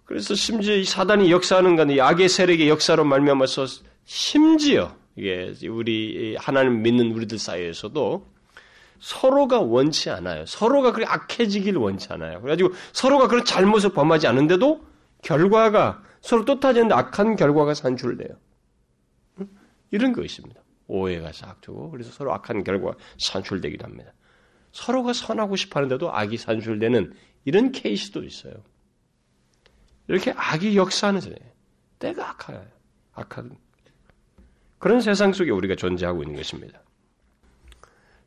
그래서 0.06 0.34
심지어 0.36 0.74
이 0.74 0.86
사단이 0.86 1.30
역사하는 1.32 1.76
건이 1.76 2.00
악의 2.00 2.30
세력의 2.30 2.70
역사로 2.70 3.04
말미암아서 3.04 3.66
심지어 4.06 4.96
이게 5.18 5.54
우리 5.68 6.38
하나님 6.38 6.82
믿는 6.82 7.12
우리들 7.12 7.40
사이에서도 7.40 8.26
서로가 9.00 9.62
원치 9.62 10.10
않아요. 10.10 10.46
서로가 10.46 10.92
그렇게 10.92 11.12
악해지기를 11.12 11.80
원치 11.80 12.12
않아요. 12.14 12.42
그래가지고 12.42 12.74
서로가 12.94 13.28
그런 13.28 13.46
잘못을 13.46 13.92
범하지 13.92 14.28
않은데도 14.28 14.86
결과가 15.22 16.04
서로 16.22 16.46
뜻하지 16.46 16.82
않는 16.82 16.92
악한 16.92 17.36
결과가 17.36 17.74
산출돼요. 17.74 18.38
이런 19.92 20.14
거 20.14 20.24
있습니다. 20.24 20.60
오해가 20.88 21.32
싹트고 21.32 21.92
그래서 21.92 22.12
서로 22.12 22.34
악한 22.34 22.64
결과가 22.64 22.98
산출되기도 23.18 23.86
합니다. 23.86 24.14
서로가 24.72 25.14
선하고 25.14 25.56
싶어 25.56 25.80
하는데도 25.80 26.12
악이 26.14 26.38
산출되는 26.38 27.14
이런 27.46 27.72
케이스도 27.72 28.24
있어요. 28.24 28.54
이렇게 30.08 30.34
악이 30.36 30.78
역사하는 30.78 31.22
세상. 31.22 31.38
때가 32.00 32.32
악해요. 32.32 32.66
악한. 33.14 33.58
그런 34.78 35.02
세상 35.02 35.34
속에 35.34 35.52
우리가 35.52 35.76
존재하고 35.76 36.24
있는 36.24 36.36
것입니다. 36.36 36.82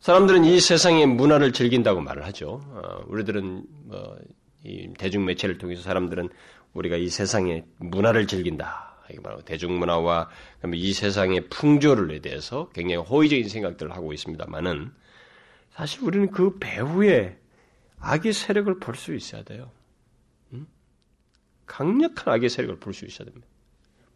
사람들은 0.01 0.45
이 0.45 0.61
세상의 0.61 1.07
문화를 1.07 1.53
즐긴다고 1.53 2.01
말을 2.01 2.25
하죠. 2.27 2.61
어, 2.65 3.05
우리들은 3.09 3.65
뭐, 3.85 4.17
이 4.65 4.93
대중 4.99 5.25
매체를 5.25 5.59
통해서 5.59 5.83
사람들은 5.83 6.29
우리가 6.73 6.97
이 6.97 7.09
세상의 7.09 7.65
문화를 7.79 8.27
즐긴다. 8.27 8.97
이게 9.11 9.21
바로 9.23 9.41
대중문화와 9.41 10.29
이 10.75 10.93
세상의 10.93 11.49
풍조를 11.49 12.21
대해서 12.21 12.69
굉장히 12.75 13.03
호의적인 13.03 13.49
생각들을 13.49 13.93
하고 13.93 14.13
있습니다만은 14.13 14.93
사실 15.71 16.03
우리는 16.05 16.31
그 16.31 16.59
배후에 16.59 17.39
악의 18.01 18.33
세력을 18.33 18.79
볼 18.79 18.95
수 18.97 19.15
있어야 19.15 19.43
돼요. 19.43 19.71
음? 20.53 20.67
강력한 21.67 22.35
악의 22.35 22.49
세력을 22.51 22.79
볼 22.79 22.93
수 22.93 23.07
있어야 23.07 23.25
됩니다. 23.27 23.47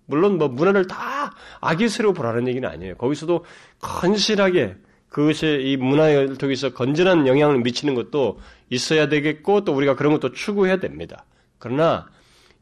물론 0.05 0.37
뭐 0.37 0.49
문화를 0.49 0.87
다 0.87 1.35
악의 1.61 1.88
세력으로 1.88 2.14
보라는 2.14 2.47
얘기는 2.49 2.68
아니에요. 2.68 2.97
거기서도 2.97 3.45
건실하게 3.81 4.77
그것이 5.12 5.61
이 5.61 5.77
문화에 5.77 6.27
통해서 6.38 6.72
건전한 6.72 7.27
영향을 7.27 7.59
미치는 7.59 7.94
것도 7.94 8.40
있어야 8.70 9.11
되겠고 9.11 9.62
또 9.62 9.75
우리가 9.75 9.94
그런 9.94 10.14
것도 10.14 10.33
추구해야 10.33 10.79
됩니다. 10.79 11.27
그러나 11.59 12.09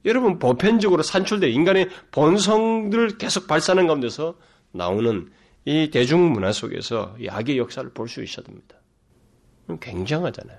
여러분 0.05 0.41
보편적으로 0.41 1.05
산출된 1.05 1.49
인간의 1.49 1.91
본성들을 2.11 3.19
계속 3.19 3.47
발산하는 3.47 3.87
가운데서 3.87 4.35
나오는 4.73 5.31
이 5.65 5.91
대중문화 5.91 6.51
속에서 6.51 7.15
이 7.21 7.29
악의 7.29 7.57
역사를 7.57 7.89
볼 7.91 8.09
수 8.09 8.21
있어야 8.21 8.45
됩니다. 8.45 8.77
굉장하잖아요. 9.81 10.59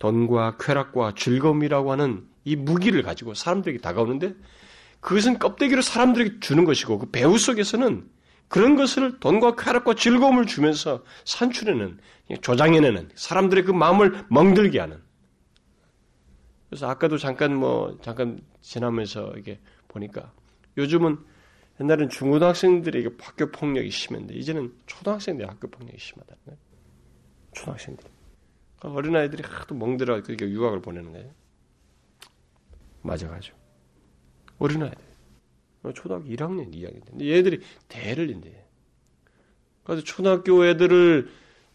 돈과 0.00 0.58
쾌락과 0.58 1.14
즐거움이라고 1.16 1.92
하는 1.92 2.26
이 2.44 2.56
무기를 2.56 3.02
가지고 3.02 3.32
사람들에게 3.32 3.80
다가오는데 3.80 4.34
그것은 5.00 5.38
껍데기로 5.38 5.80
사람들에게 5.80 6.40
주는 6.40 6.66
것이고 6.66 6.98
그 6.98 7.10
배후 7.10 7.38
속에서는 7.38 8.06
그런 8.52 8.76
것을 8.76 9.18
돈과 9.18 9.56
쾌락과 9.56 9.94
즐거움을 9.94 10.44
주면서 10.44 11.02
산출해내는, 11.24 11.98
조장해내는, 12.42 13.08
사람들의 13.14 13.64
그 13.64 13.72
마음을 13.72 14.26
멍들게 14.28 14.78
하는. 14.78 15.02
그래서 16.68 16.86
아까도 16.86 17.16
잠깐 17.16 17.56
뭐, 17.56 17.98
잠깐 18.02 18.42
지나면서 18.60 19.32
이게 19.38 19.58
보니까 19.88 20.34
요즘은 20.76 21.24
옛날엔 21.80 22.10
중고등학생들에게 22.10 23.16
학교 23.22 23.50
폭력이 23.50 23.90
심했는데 23.90 24.34
이제는 24.34 24.74
초등학생들이 24.84 25.48
학교 25.48 25.70
폭력이 25.70 25.98
심하다는 25.98 26.42
거예요. 26.44 26.58
초등학생들이. 27.54 28.10
그러니까 28.78 28.98
어린아이들이 28.98 29.44
하도 29.46 29.74
멍들어 29.74 30.22
그렇게 30.22 30.46
유학을 30.50 30.82
보내는 30.82 31.12
거예요. 31.12 31.30
맞아가지고. 33.00 33.56
어린아이들. 34.58 35.11
초등학교 35.90 36.26
1학년, 36.28 36.72
2학년. 36.72 37.20
얘들이 37.20 37.60
대를 37.88 38.30
인데. 38.30 38.66
그래서 39.82 40.04
초등학교 40.04 40.64
애들을, 40.64 41.28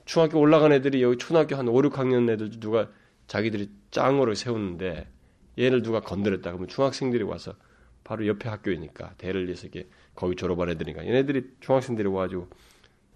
중학교 0.06 0.40
올라간 0.40 0.72
애들이 0.72 1.02
여기 1.04 1.18
초등학교 1.18 1.58
한 1.58 1.68
5, 1.68 1.74
6학년 1.74 2.30
애들 2.30 2.60
누가 2.60 2.90
자기들이 3.28 3.70
짱으로 3.92 4.36
세우는데 4.36 5.08
얘를 5.60 5.82
누가 5.82 6.00
건드렸다 6.00 6.52
그러면 6.52 6.68
중학생들이 6.68 7.24
와서 7.24 7.54
바로 8.04 8.26
옆에 8.26 8.48
학교이니까 8.48 9.16
대를 9.18 9.46
위해서 9.46 9.68
이렇게 9.68 9.90
거기 10.16 10.36
졸업한 10.36 10.70
애들이니까 10.70 11.06
얘네들이 11.06 11.56
중학생들이 11.60 12.08
와가지고 12.08 12.48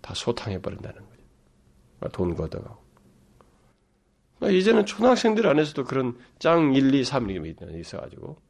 다 0.01 0.13
소탕해 0.13 0.61
버린다는 0.61 1.01
거죠. 1.01 2.11
돈 2.11 2.35
걷어가고. 2.35 2.81
그러니까 4.39 4.59
이제는 4.59 4.85
초등학생들 4.85 5.47
안에서도 5.47 5.85
그런 5.85 6.17
짱 6.39 6.73
1, 6.73 6.93
2, 6.93 7.03
3 7.05 7.29
이렇게 7.29 7.55
있어가지고 7.79 8.41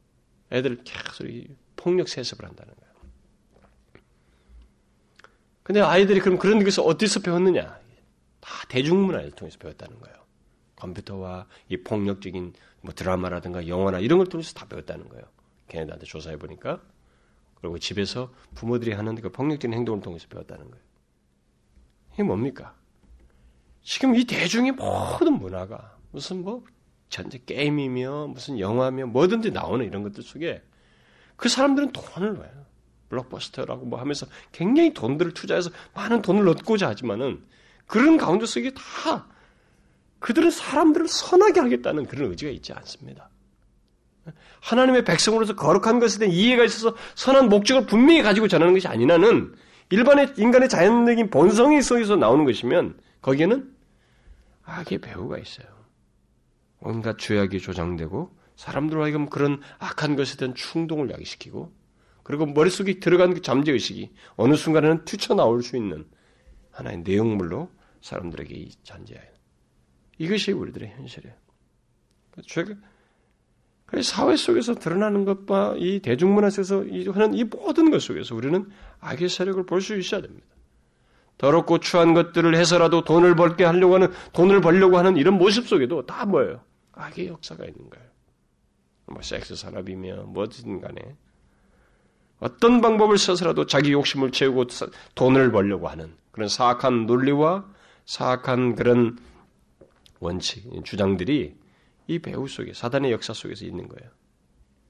애들 0.50 0.82
계속 0.84 1.26
폭력 1.76 2.08
세습을 2.08 2.46
한다는 2.46 2.74
거예요. 2.74 2.92
근데 5.62 5.80
아이들이 5.80 6.20
그럼 6.20 6.38
그런 6.38 6.62
것을 6.62 6.82
어디서 6.84 7.20
배웠느냐? 7.20 7.80
다 8.40 8.50
대중문화를 8.68 9.30
통해서 9.32 9.58
배웠다는 9.58 10.00
거예요. 10.00 10.16
컴퓨터와 10.76 11.46
이 11.68 11.76
폭력적인 11.76 12.54
뭐 12.80 12.92
드라마라든가 12.92 13.68
영화나 13.68 14.00
이런 14.00 14.18
걸 14.18 14.26
통해서 14.28 14.52
다 14.54 14.66
배웠다는 14.66 15.08
거예요. 15.08 15.24
걔네들한테 15.68 16.04
조사해 16.04 16.36
보니까 16.36 16.82
그리고 17.54 17.78
집에서 17.78 18.32
부모들이 18.56 18.92
하는 18.92 19.14
그 19.14 19.30
폭력적인 19.30 19.72
행동을 19.72 20.02
통해서 20.02 20.26
배웠다는 20.28 20.68
거예요. 20.68 20.84
이게 22.14 22.22
뭡니까? 22.24 22.74
지금 23.82 24.14
이 24.16 24.24
대중의 24.24 24.72
모든 24.72 25.34
문화가 25.38 25.96
무슨 26.10 26.42
뭐 26.42 26.64
전체 27.08 27.38
게임이며 27.38 28.28
무슨 28.28 28.58
영화며 28.58 29.06
뭐든지 29.06 29.52
나오는 29.52 29.84
이런 29.84 30.02
것들 30.02 30.22
속에 30.22 30.62
그 31.42 31.48
사람들은 31.48 31.90
돈을 31.90 32.34
넣어요. 32.34 32.50
블록버스터라고 33.08 33.84
뭐 33.84 33.98
하면서 33.98 34.26
굉장히 34.52 34.94
돈들을 34.94 35.34
투자해서 35.34 35.70
많은 35.92 36.22
돈을 36.22 36.48
얻고자 36.48 36.88
하지만은 36.88 37.42
그런 37.88 38.16
가운데 38.16 38.46
속에 38.46 38.72
다 38.74 39.26
그들은 40.20 40.52
사람들을 40.52 41.08
선하게 41.08 41.58
하겠다는 41.58 42.06
그런 42.06 42.30
의지가 42.30 42.52
있지 42.52 42.72
않습니다. 42.72 43.28
하나님의 44.60 45.04
백성으로서 45.04 45.56
거룩한 45.56 45.98
것에 45.98 46.20
대한 46.20 46.32
이해가 46.32 46.62
있어서 46.62 46.96
선한 47.16 47.48
목적을 47.48 47.86
분명히 47.86 48.22
가지고 48.22 48.46
전하는 48.46 48.72
것이 48.72 48.86
아니라는 48.86 49.52
일반의 49.90 50.34
인간의 50.36 50.68
자연적인 50.68 51.30
본성에 51.30 51.80
속에서 51.80 52.14
나오는 52.14 52.44
것이면 52.44 53.00
거기에는 53.20 53.68
악의 54.62 54.98
배후가 54.98 55.38
있어요. 55.38 55.66
온갖 56.78 57.18
죄악이 57.18 57.58
조장되고 57.58 58.41
사람들로 58.56 59.02
하여금 59.02 59.28
그런 59.28 59.60
악한 59.78 60.16
것에 60.16 60.36
대한 60.36 60.54
충동을 60.54 61.10
야기시키고 61.10 61.72
그리고 62.22 62.46
머릿속에 62.46 63.00
들어간 63.00 63.34
그 63.34 63.42
잠재의식이 63.42 64.10
어느 64.36 64.54
순간에는 64.54 65.04
튀쳐나올 65.04 65.62
수 65.62 65.76
있는 65.76 66.06
하나의 66.70 66.98
내용물로 66.98 67.70
사람들에게 68.00 68.68
잔재해요. 68.82 69.32
이것이 70.18 70.52
우리들의 70.52 70.88
현실이에요. 70.90 71.34
죄가 72.46 72.74
사회 74.02 74.36
속에서 74.36 74.74
드러나는 74.74 75.24
것과 75.24 75.74
이 75.76 76.00
대중문화 76.00 76.48
속에서 76.48 76.78
하는 77.12 77.34
이 77.34 77.44
모든 77.44 77.90
것 77.90 78.00
속에서 78.00 78.34
우리는 78.34 78.70
악의 79.00 79.28
세력을 79.28 79.66
볼 79.66 79.82
수 79.82 79.98
있어야 79.98 80.22
됩니다. 80.22 80.46
더럽고 81.36 81.78
추한 81.78 82.14
것들을 82.14 82.54
해서라도 82.54 83.04
돈을 83.04 83.34
벌게 83.34 83.64
하려고 83.64 83.94
하는, 83.94 84.12
돈을 84.32 84.60
벌려고 84.60 84.96
하는 84.96 85.16
이런 85.16 85.34
모습 85.34 85.66
속에도 85.66 86.06
다 86.06 86.24
뭐예요? 86.24 86.62
악의 86.92 87.26
역사가 87.26 87.64
있는 87.64 87.90
거예요. 87.90 88.11
뭐, 89.12 89.22
섹스 89.22 89.54
산업이며, 89.54 90.24
뭐든 90.24 90.80
간에. 90.80 91.16
어떤 92.40 92.80
방법을 92.80 93.18
써서라도 93.18 93.66
자기 93.66 93.92
욕심을 93.92 94.32
채우고 94.32 94.66
돈을 95.14 95.52
벌려고 95.52 95.88
하는 95.88 96.16
그런 96.32 96.48
사악한 96.48 97.06
논리와 97.06 97.64
사악한 98.04 98.74
그런 98.74 99.16
원칙, 100.18 100.68
주장들이 100.84 101.56
이 102.08 102.18
배후 102.18 102.48
속에, 102.48 102.72
사단의 102.72 103.12
역사 103.12 103.32
속에서 103.32 103.64
있는 103.64 103.88
거예요. 103.88 104.10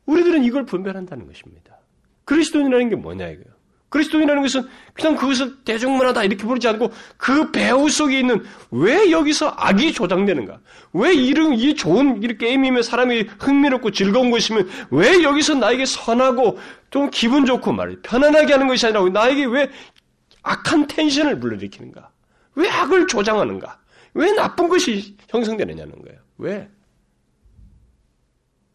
우리들은 0.06 0.44
이걸 0.44 0.64
분별한다는 0.64 1.26
것입니다. 1.26 1.78
그리스도인이라는 2.24 2.88
게 2.88 2.96
뭐냐, 2.96 3.28
이거요. 3.28 3.54
그리스도인이라는 3.92 4.42
것은 4.42 4.66
그냥 4.94 5.16
그것을 5.16 5.62
대중문화다 5.64 6.24
이렇게 6.24 6.44
부르지 6.46 6.66
않고 6.66 6.90
그 7.18 7.52
배후 7.52 7.90
속에 7.90 8.20
있는 8.20 8.42
왜 8.70 9.10
여기서 9.10 9.54
악이 9.56 9.92
조장되는가? 9.92 10.60
왜 10.94 11.12
이런 11.12 11.52
이 11.52 11.74
좋은 11.74 12.22
이렇게 12.22 12.46
게임이면 12.46 12.82
사람이 12.82 13.28
흥미롭고 13.38 13.90
즐거운 13.90 14.30
것이면 14.30 14.68
왜 14.90 15.22
여기서 15.22 15.54
나에게 15.54 15.84
선하고 15.84 16.58
좀 16.90 17.10
기분 17.10 17.44
좋고 17.44 17.72
말이야 17.72 17.98
편안하게 18.02 18.54
하는 18.54 18.66
것이 18.66 18.86
아니라 18.86 19.08
나에게 19.10 19.44
왜 19.44 19.70
악한 20.42 20.86
텐션을 20.86 21.38
불러일으키는가? 21.38 22.10
왜 22.54 22.68
악을 22.70 23.06
조장하는가? 23.06 23.78
왜 24.14 24.32
나쁜 24.32 24.68
것이 24.68 25.16
형성되느냐는 25.28 26.00
거예요. 26.02 26.18
왜? 26.38 26.68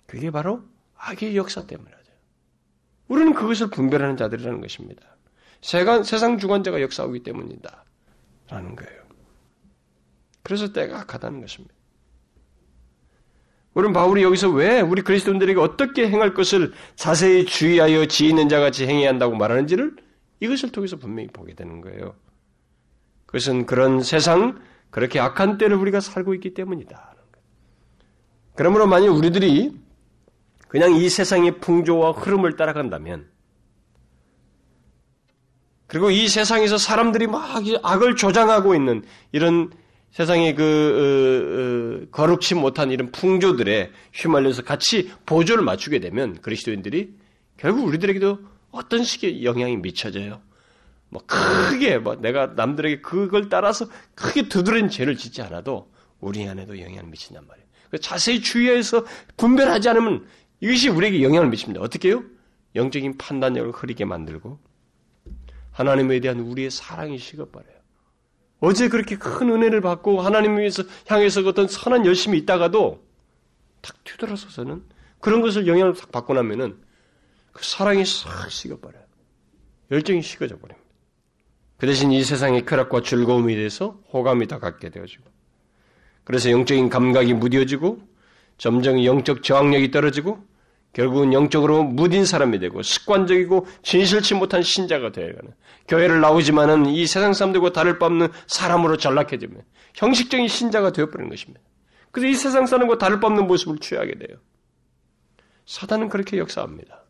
그게 0.05 0.29
바로 0.29 0.61
악의 0.95 1.35
역사 1.35 1.65
때문에. 1.65 1.96
우리는 3.07 3.33
그것을 3.33 3.69
분별하는 3.69 4.17
자들이라는 4.17 4.61
것입니다. 4.61 5.01
세간, 5.61 6.03
세상 6.03 6.37
주관자가 6.37 6.81
역사하기 6.81 7.23
때문이다. 7.23 7.85
라는 8.49 8.75
거예요. 8.75 9.01
그래서 10.43 10.71
때가 10.71 11.01
악하다는 11.01 11.41
것입니다. 11.41 11.73
우리는 13.73 13.93
바울이 13.93 14.23
여기서 14.23 14.49
왜 14.49 14.81
우리 14.81 15.01
그리스도인들에게 15.03 15.59
어떻게 15.59 16.09
행할 16.09 16.33
것을 16.33 16.73
자세히 16.95 17.45
주의하여 17.45 18.07
지있는 18.07 18.49
자같이 18.49 18.87
행해야 18.87 19.09
한다고 19.09 19.35
말하는지를 19.35 19.95
이것을 20.39 20.71
통해서 20.71 20.95
분명히 20.97 21.27
보게 21.27 21.53
되는 21.53 21.81
거예요. 21.81 22.15
그것은 23.27 23.65
그런 23.65 24.01
세상, 24.01 24.59
그렇게 24.89 25.19
악한 25.19 25.57
때를 25.57 25.77
우리가 25.77 25.99
살고 25.99 26.33
있기 26.35 26.53
때문이다. 26.53 27.15
그러므로 28.55 28.87
만약 28.87 29.11
우리들이 29.11 29.79
그냥 30.67 30.95
이 30.95 31.09
세상의 31.09 31.59
풍조와 31.59 32.11
흐름을 32.11 32.55
따라간다면, 32.55 33.27
그리고 35.87 36.11
이 36.11 36.27
세상에서 36.27 36.77
사람들이 36.77 37.27
막 37.27 37.63
악을 37.81 38.15
조장하고 38.17 38.75
있는 38.75 39.03
이런 39.31 39.71
세상의 40.11 40.55
그 40.55 42.03
어, 42.03 42.05
어, 42.05 42.09
거룩치 42.11 42.55
못한 42.55 42.91
이런 42.91 43.11
풍조들에 43.11 43.91
휘말려서 44.13 44.63
같이 44.63 45.11
보조를 45.25 45.63
맞추게 45.63 45.99
되면 45.99 46.41
그리스도인들이 46.41 47.13
결국 47.55 47.85
우리들에게도 47.85 48.39
어떤 48.71 49.03
식의 49.03 49.43
영향이 49.43 49.77
미쳐져요. 49.77 50.41
뭐 51.09 51.21
크게 51.25 51.99
뭐 51.99 52.15
내가 52.15 52.47
남들에게 52.47 53.01
그걸 53.01 53.47
따라서 53.47 53.87
크게 54.15 54.49
두드린 54.49 54.89
죄를 54.89 55.15
짓지 55.15 55.41
않아도 55.41 55.89
우리 56.19 56.47
안에도 56.47 56.79
영향을 56.79 57.09
미친단 57.09 57.45
말이에요. 57.47 57.67
자세히 58.01 58.41
주의해서 58.41 59.05
분별하지 59.37 59.89
않으면 59.89 60.27
이것이 60.59 60.89
우리에게 60.89 61.21
영향을 61.23 61.49
미칩니다. 61.49 61.81
어떻게 61.81 62.09
해요? 62.09 62.23
영적인 62.75 63.17
판단력을 63.17 63.71
흐리게 63.71 64.05
만들고 64.05 64.59
하나님에 65.71 66.19
대한 66.19 66.39
우리의 66.39 66.71
사랑이 66.71 67.17
식어버려요. 67.17 67.77
어제 68.59 68.89
그렇게 68.89 69.17
큰 69.17 69.51
은혜를 69.51 69.81
받고 69.81 70.21
하나님 70.21 70.57
위해서 70.57 70.83
향해서 71.07 71.41
어떤 71.47 71.67
선한 71.67 72.05
열심이 72.05 72.37
있다가도 72.39 73.03
탁 73.81 74.03
뒤돌아서서는 74.03 74.83
그런 75.19 75.41
것을 75.41 75.67
영향을 75.67 75.93
탁 75.93 76.11
받고 76.11 76.33
나면은 76.33 76.77
그 77.51 77.63
사랑이 77.63 78.05
싹 78.05 78.49
식어버려요. 78.49 79.03
열정이 79.91 80.21
식어져 80.21 80.57
버립니다. 80.57 80.87
그 81.77 81.85
대신 81.85 82.11
이 82.11 82.23
세상의 82.23 82.65
쾌락과 82.65 83.01
즐거움에 83.01 83.55
대해서 83.55 84.01
호감이 84.11 84.47
더 84.47 84.59
갖게 84.59 84.89
되어지고 84.89 85.23
그래서 86.23 86.49
영적인 86.49 86.89
감각이 86.89 87.35
무뎌지고 87.35 88.01
점점 88.57 89.03
영적 89.03 89.43
저항력이 89.43 89.91
떨어지고 89.91 90.43
결국은 90.97 91.31
영적으로 91.31 91.83
무딘 91.83 92.25
사람이 92.25 92.57
되고 92.57 92.81
습관적이고 92.81 93.67
진실치 93.83 94.33
못한 94.33 94.63
신자가 94.63 95.11
되어가는 95.11 95.53
교회를 95.87 96.21
나오지만은 96.21 96.87
이 96.87 97.05
세상 97.05 97.33
사람들과 97.33 97.71
다를 97.71 97.99
바 97.99 98.07
없는 98.07 98.29
사람으로 98.47 98.97
전락해지면 98.97 99.61
형식적인 99.93 100.47
신자가 100.47 100.93
되어버리는 100.93 101.29
것입니다. 101.29 101.61
그래서 102.09 102.29
이 102.29 102.33
세상 102.33 102.65
사람과 102.65 102.97
다를 102.97 103.19
바 103.19 103.27
없는 103.27 103.45
모습을 103.45 103.77
취하게 103.77 104.17
돼요. 104.17 104.39
사단은 105.67 106.09
그렇게 106.09 106.39
역사합니다. 106.39 107.03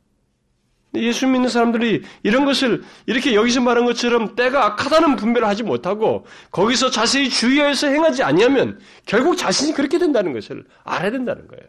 예수 0.96 1.26
믿는 1.26 1.48
사람들이 1.48 2.04
이런 2.24 2.44
것을 2.44 2.84
이렇게 3.06 3.36
여기서 3.36 3.62
말한 3.62 3.86
것처럼 3.86 4.36
때가 4.36 4.66
악하다는 4.66 5.16
분별을 5.16 5.48
하지 5.48 5.64
못하고 5.64 6.26
거기서 6.52 6.92
자세히 6.92 7.30
주의해서 7.30 7.88
행하지 7.88 8.24
아니하면 8.24 8.82
결국 9.06 9.38
자신이 9.38 9.72
그렇게 9.72 9.98
된다는 9.98 10.34
것을 10.34 10.66
알아야 10.84 11.12
된다는 11.12 11.48
거예요. 11.48 11.64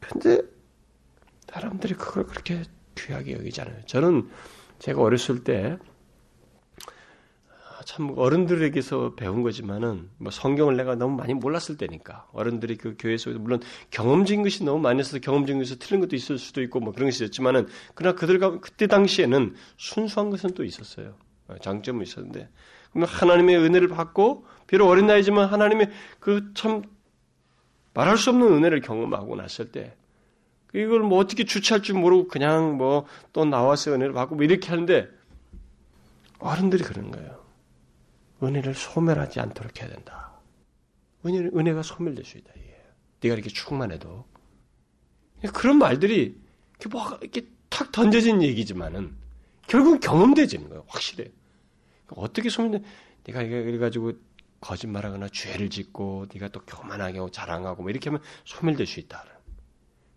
근데 0.00 0.55
사람들이 1.56 1.94
그걸 1.94 2.26
그렇게 2.26 2.62
귀하게 2.94 3.32
여기잖아요. 3.32 3.86
저는 3.86 4.28
제가 4.78 5.00
어렸을 5.00 5.42
때 5.42 5.76
참 7.86 8.12
어른들에게서 8.16 9.14
배운 9.14 9.42
거지만은 9.42 10.10
뭐 10.18 10.32
성경을 10.32 10.76
내가 10.76 10.96
너무 10.96 11.16
많이 11.16 11.34
몰랐을 11.34 11.78
때니까 11.78 12.26
어른들이 12.32 12.76
그 12.76 12.96
교회 12.98 13.16
속에서 13.16 13.38
물론 13.38 13.60
경험적인 13.92 14.42
것이 14.42 14.64
너무 14.64 14.80
많이 14.80 15.00
있어서 15.00 15.20
경험적인 15.20 15.62
것에서 15.62 15.76
틀린 15.78 16.00
것도 16.00 16.16
있을 16.16 16.36
수도 16.36 16.62
있고 16.62 16.80
뭐 16.80 16.92
그런 16.92 17.06
것이 17.06 17.22
있었지만은 17.22 17.68
그러나 17.94 18.16
그들과 18.16 18.58
그때 18.58 18.88
당시에는 18.88 19.54
순수한 19.76 20.30
것은 20.30 20.54
또 20.54 20.64
있었어요. 20.64 21.14
장점은 21.62 22.02
있었는데 22.02 22.48
그러면 22.90 23.08
하나님의 23.08 23.56
은혜를 23.58 23.86
받고 23.86 24.46
비록 24.66 24.88
어린 24.88 25.06
나이지만 25.06 25.48
하나님의 25.48 25.90
그 26.18 26.52
참 26.54 26.82
말할 27.94 28.18
수 28.18 28.30
없는 28.30 28.52
은혜를 28.52 28.80
경험하고 28.80 29.36
났을 29.36 29.70
때 29.70 29.94
이걸 30.74 31.00
뭐 31.00 31.18
어떻게 31.18 31.44
주체할 31.44 31.82
줄 31.82 31.96
모르고 31.96 32.28
그냥 32.28 32.76
뭐 32.76 33.06
또 33.32 33.44
나와서 33.44 33.92
은혜를 33.92 34.12
받고 34.12 34.34
뭐 34.34 34.44
이렇게 34.44 34.68
하는데 34.68 35.08
어른들이 36.38 36.82
그런 36.84 37.10
거예요. 37.10 37.44
은혜를 38.42 38.74
소멸하지 38.74 39.40
않도록 39.40 39.80
해야 39.80 39.88
된다. 39.88 40.32
은혜, 41.24 41.38
은혜가 41.38 41.82
소멸될 41.82 42.24
수 42.24 42.38
있다. 42.38 42.52
네가 43.20 43.34
이렇게 43.34 43.48
충만해도. 43.48 44.24
그런 45.52 45.78
말들이 45.78 46.38
이렇게 46.78 46.88
뭐 46.90 47.18
이렇게 47.20 47.46
탁 47.68 47.92
던져진 47.92 48.42
얘기지만은 48.42 49.14
결국 49.66 50.00
경험되지는 50.00 50.68
거예요. 50.68 50.84
확실해. 50.88 51.30
어떻게 52.08 52.48
소멸돼? 52.50 52.84
네가 53.26 53.42
이래 53.42 53.78
가지고 53.78 54.12
거짓말하거나 54.60 55.28
죄를 55.28 55.70
짓고 55.70 56.26
네가 56.32 56.48
또 56.48 56.60
교만하게 56.60 57.18
하고 57.18 57.30
자랑하고 57.30 57.82
뭐 57.82 57.90
이렇게 57.90 58.10
하면 58.10 58.22
소멸될 58.44 58.86
수 58.86 59.00
있다. 59.00 59.24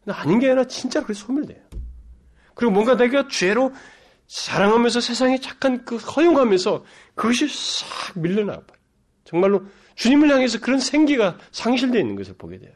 근데 0.04 0.18
아닌 0.18 0.40
게 0.40 0.48
아니라 0.48 0.66
진짜로 0.66 1.06
그렇게 1.06 1.20
소멸돼요. 1.20 1.62
그리고 2.56 2.74
뭔가 2.74 2.96
내가 2.96 3.28
죄로 3.28 3.74
사랑하면서 4.28 5.02
세상에 5.02 5.40
착한 5.40 5.86
그 5.86 5.98
허용하면서 5.98 6.86
그것이 7.16 7.48
싹 7.48 8.20
밀려나가 8.20 8.60
버려. 8.60 8.80
정말로 9.24 9.64
주님을 9.96 10.30
향해서 10.30 10.60
그런 10.60 10.80
생기가 10.80 11.38
상실되어 11.52 12.02
있는 12.02 12.16
것을 12.16 12.36
보게 12.38 12.60
돼요. 12.60 12.74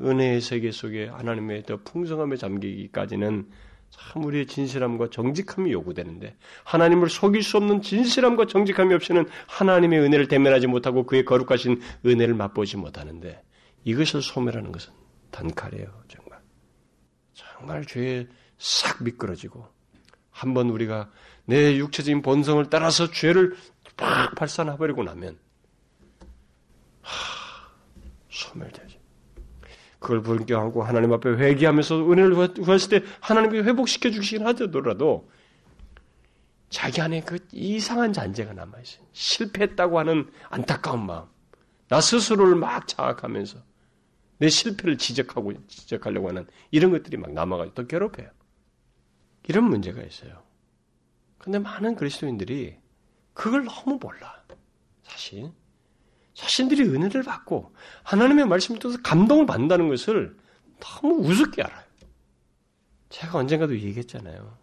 은혜의 0.00 0.40
세계 0.40 0.70
속에 0.70 1.06
하나님의 1.06 1.64
더 1.64 1.78
풍성함에 1.84 2.36
잠기기까지는 2.36 3.48
참 3.90 4.24
우리의 4.24 4.46
진실함과 4.46 5.10
정직함이 5.10 5.70
요구되는데 5.72 6.36
하나님을 6.64 7.08
속일 7.10 7.42
수 7.42 7.58
없는 7.58 7.82
진실함과 7.82 8.46
정직함이 8.46 8.94
없이는 8.94 9.26
하나님의 9.46 10.00
은혜를 10.00 10.28
대면하지 10.28 10.66
못하고 10.66 11.04
그의 11.04 11.24
거룩하신 11.24 11.80
은혜를 12.06 12.34
맛보지 12.34 12.78
못하는데 12.78 13.42
이것을 13.84 14.22
소멸하는 14.22 14.72
것은 14.72 14.92
단칼이에요 15.32 16.04
정말 16.06 16.40
정말 17.34 17.84
죄의 17.84 18.28
싹 18.58 19.02
미끄러지고 19.02 19.66
한번 20.30 20.70
우리가 20.70 21.10
내 21.44 21.76
육체적인 21.76 22.22
본성을 22.22 22.64
따라서 22.70 23.10
죄를 23.10 23.56
팍 23.96 24.34
발산해버리고 24.34 25.02
나면 25.02 25.38
하, 27.02 27.68
소멸되죠. 28.30 28.98
그걸 29.98 30.22
불경하고 30.22 30.82
하나님 30.82 31.12
앞에 31.12 31.30
회개하면서 31.30 32.10
은혜를 32.10 32.54
구했을 32.54 32.88
때 33.00 33.06
하나님이 33.20 33.60
회복시켜 33.60 34.10
주시긴 34.10 34.46
하더라도 34.48 35.30
자기 36.70 37.00
안에 37.00 37.20
그 37.20 37.38
이상한 37.52 38.12
잔재가 38.12 38.54
남아있어요. 38.54 39.04
실패했다고 39.12 39.98
하는 39.98 40.30
안타까운 40.48 41.06
마음. 41.06 41.26
나 41.88 42.00
스스로를 42.00 42.56
막 42.56 42.88
자학하면서 42.88 43.58
내 44.42 44.48
실패를 44.48 44.98
지적하고, 44.98 45.52
지적하려고 45.68 46.28
하는 46.28 46.48
이런 46.72 46.90
것들이 46.90 47.16
막 47.16 47.32
남아가지고 47.32 47.74
또 47.74 47.86
괴롭혀요. 47.86 48.28
이런 49.46 49.64
문제가 49.68 50.02
있어요. 50.02 50.42
근데 51.38 51.60
많은 51.60 51.94
그리스도인들이 51.94 52.76
그걸 53.34 53.64
너무 53.64 54.00
몰라. 54.02 54.44
사실. 55.04 55.52
자신들이 56.34 56.82
은혜를 56.82 57.22
받고 57.22 57.72
하나님의 58.02 58.46
말씀을 58.46 58.80
통해서 58.80 59.00
감동을 59.04 59.46
받는다는 59.46 59.88
것을 59.88 60.36
너무 60.80 61.24
우습게 61.24 61.62
알아요. 61.62 61.84
제가 63.10 63.38
언젠가도 63.38 63.78
얘기했잖아요. 63.78 64.58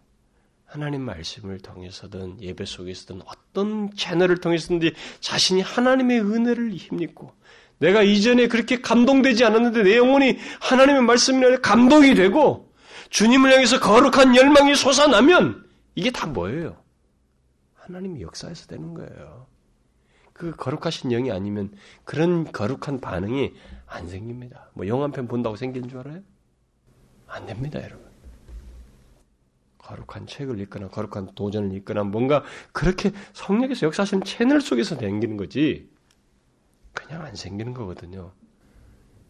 하나님 0.66 1.00
말씀을 1.06 1.58
통해서든 1.58 2.42
예배 2.42 2.66
속에서든 2.66 3.22
어떤 3.24 3.94
채널을 3.94 4.42
통해서든지 4.42 4.92
자신이 5.20 5.62
하나님의 5.62 6.20
은혜를 6.20 6.74
힘입고 6.74 7.32
내가 7.80 8.02
이전에 8.02 8.46
그렇게 8.46 8.80
감동되지 8.80 9.44
않았는데 9.44 9.82
내 9.82 9.96
영혼이 9.96 10.38
하나님의 10.60 11.02
말씀에 11.02 11.56
감동이 11.56 12.14
되고 12.14 12.72
주님을 13.08 13.52
향해서 13.52 13.80
거룩한 13.80 14.36
열망이 14.36 14.74
솟아나면 14.76 15.64
이게 15.94 16.10
다 16.10 16.26
뭐예요? 16.26 16.76
하나님의 17.74 18.22
역사에서 18.22 18.66
되는 18.66 18.94
거예요. 18.94 19.46
그 20.32 20.52
거룩하신 20.52 21.10
영이 21.10 21.32
아니면 21.32 21.72
그런 22.04 22.50
거룩한 22.50 23.00
반응이 23.00 23.52
안 23.86 24.08
생깁니다. 24.08 24.70
뭐 24.74 24.86
영화 24.86 25.08
편 25.08 25.26
본다고 25.26 25.56
생기는 25.56 25.88
줄 25.88 25.98
알아요? 25.98 26.20
안 27.26 27.46
됩니다, 27.46 27.82
여러분. 27.82 28.08
거룩한 29.78 30.26
책을 30.26 30.60
읽거나 30.60 30.88
거룩한 30.88 31.34
도전을 31.34 31.76
읽거나 31.78 32.04
뭔가 32.04 32.44
그렇게 32.72 33.10
성령에서 33.32 33.86
역사하시는 33.86 34.24
채널 34.24 34.60
속에서 34.60 34.96
생기는 34.96 35.36
거지 35.36 35.89
그냥 36.92 37.22
안 37.24 37.34
생기는 37.34 37.74
거거든요. 37.74 38.32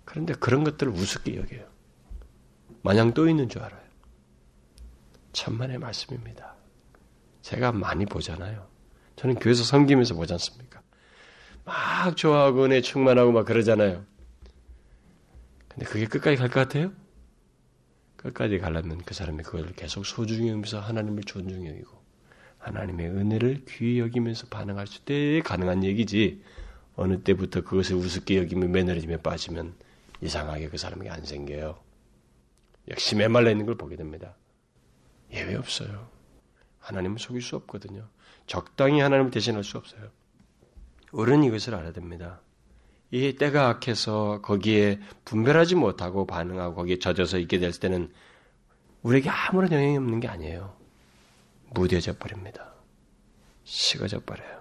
그런데 0.05 0.35
그런 0.35 0.64
것들을 0.64 0.92
우습게 0.92 1.37
여겨요. 1.37 1.66
마냥 2.83 3.14
또 3.14 3.29
있는 3.29 3.49
줄 3.49 3.62
알아요. 3.62 3.81
천만의 5.33 5.79
말씀입니다. 5.79 6.55
제가 7.42 7.73
많이 7.73 8.07
보잖아요. 8.07 8.66
저는 9.16 9.37
교회에서 9.37 9.64
섬기면서 9.64 10.14
보지 10.14 10.33
않습니까? 10.35 10.83
막 11.64 12.16
좋아하고 12.16 12.64
은혜 12.64 12.81
충만하고 12.81 13.33
막 13.33 13.44
그러잖아요. 13.44 14.05
근데 15.68 15.87
그게 15.87 16.07
끝까지 16.07 16.37
갈 16.37 16.49
것 16.49 16.55
같아요? 16.61 16.92
끝까지 18.16 18.59
가려면 18.59 18.99
그 19.05 19.14
사람이 19.14 19.42
그걸 19.44 19.73
계속 19.73 20.05
소중히 20.05 20.49
여기면서 20.49 20.81
하나님을 20.81 21.23
존중히 21.25 21.68
여기고 21.68 21.99
하나님의 22.59 23.09
은혜를 23.09 23.64
귀히 23.68 24.01
여기면서 24.01 24.46
반응할 24.49 24.87
때 25.05 25.40
가능한 25.40 25.85
얘기지 25.85 26.42
어느 27.00 27.22
때부터 27.22 27.62
그것을 27.62 27.96
우습게 27.96 28.36
여기며 28.36 28.68
매너리즘에 28.68 29.22
빠지면 29.22 29.74
이상하게 30.20 30.68
그 30.68 30.76
사람에게 30.76 31.08
안 31.08 31.24
생겨요. 31.24 31.80
역시 32.90 33.16
메말라 33.16 33.50
있는 33.50 33.64
걸 33.64 33.76
보게 33.76 33.96
됩니다. 33.96 34.34
예외 35.32 35.54
없어요. 35.56 36.10
하나님은 36.78 37.16
속일 37.16 37.40
수 37.40 37.56
없거든요. 37.56 38.06
적당히 38.46 39.00
하나님을 39.00 39.30
대신할 39.30 39.64
수 39.64 39.78
없어요. 39.78 40.10
우리는 41.10 41.42
이것을 41.44 41.74
알아야 41.74 41.92
됩니다. 41.92 42.42
이 43.10 43.34
때가 43.34 43.68
악해서 43.70 44.42
거기에 44.42 45.00
분별하지 45.24 45.76
못하고 45.76 46.26
반응하고 46.26 46.74
거기에 46.74 46.98
젖어서 46.98 47.38
있게 47.38 47.58
될 47.58 47.72
때는 47.72 48.12
우리에게 49.00 49.30
아무런 49.30 49.72
영향이 49.72 49.96
없는 49.96 50.20
게 50.20 50.28
아니에요. 50.28 50.76
무뎌져 51.70 52.18
버립니다. 52.18 52.74
식어져 53.64 54.20
버려요. 54.20 54.60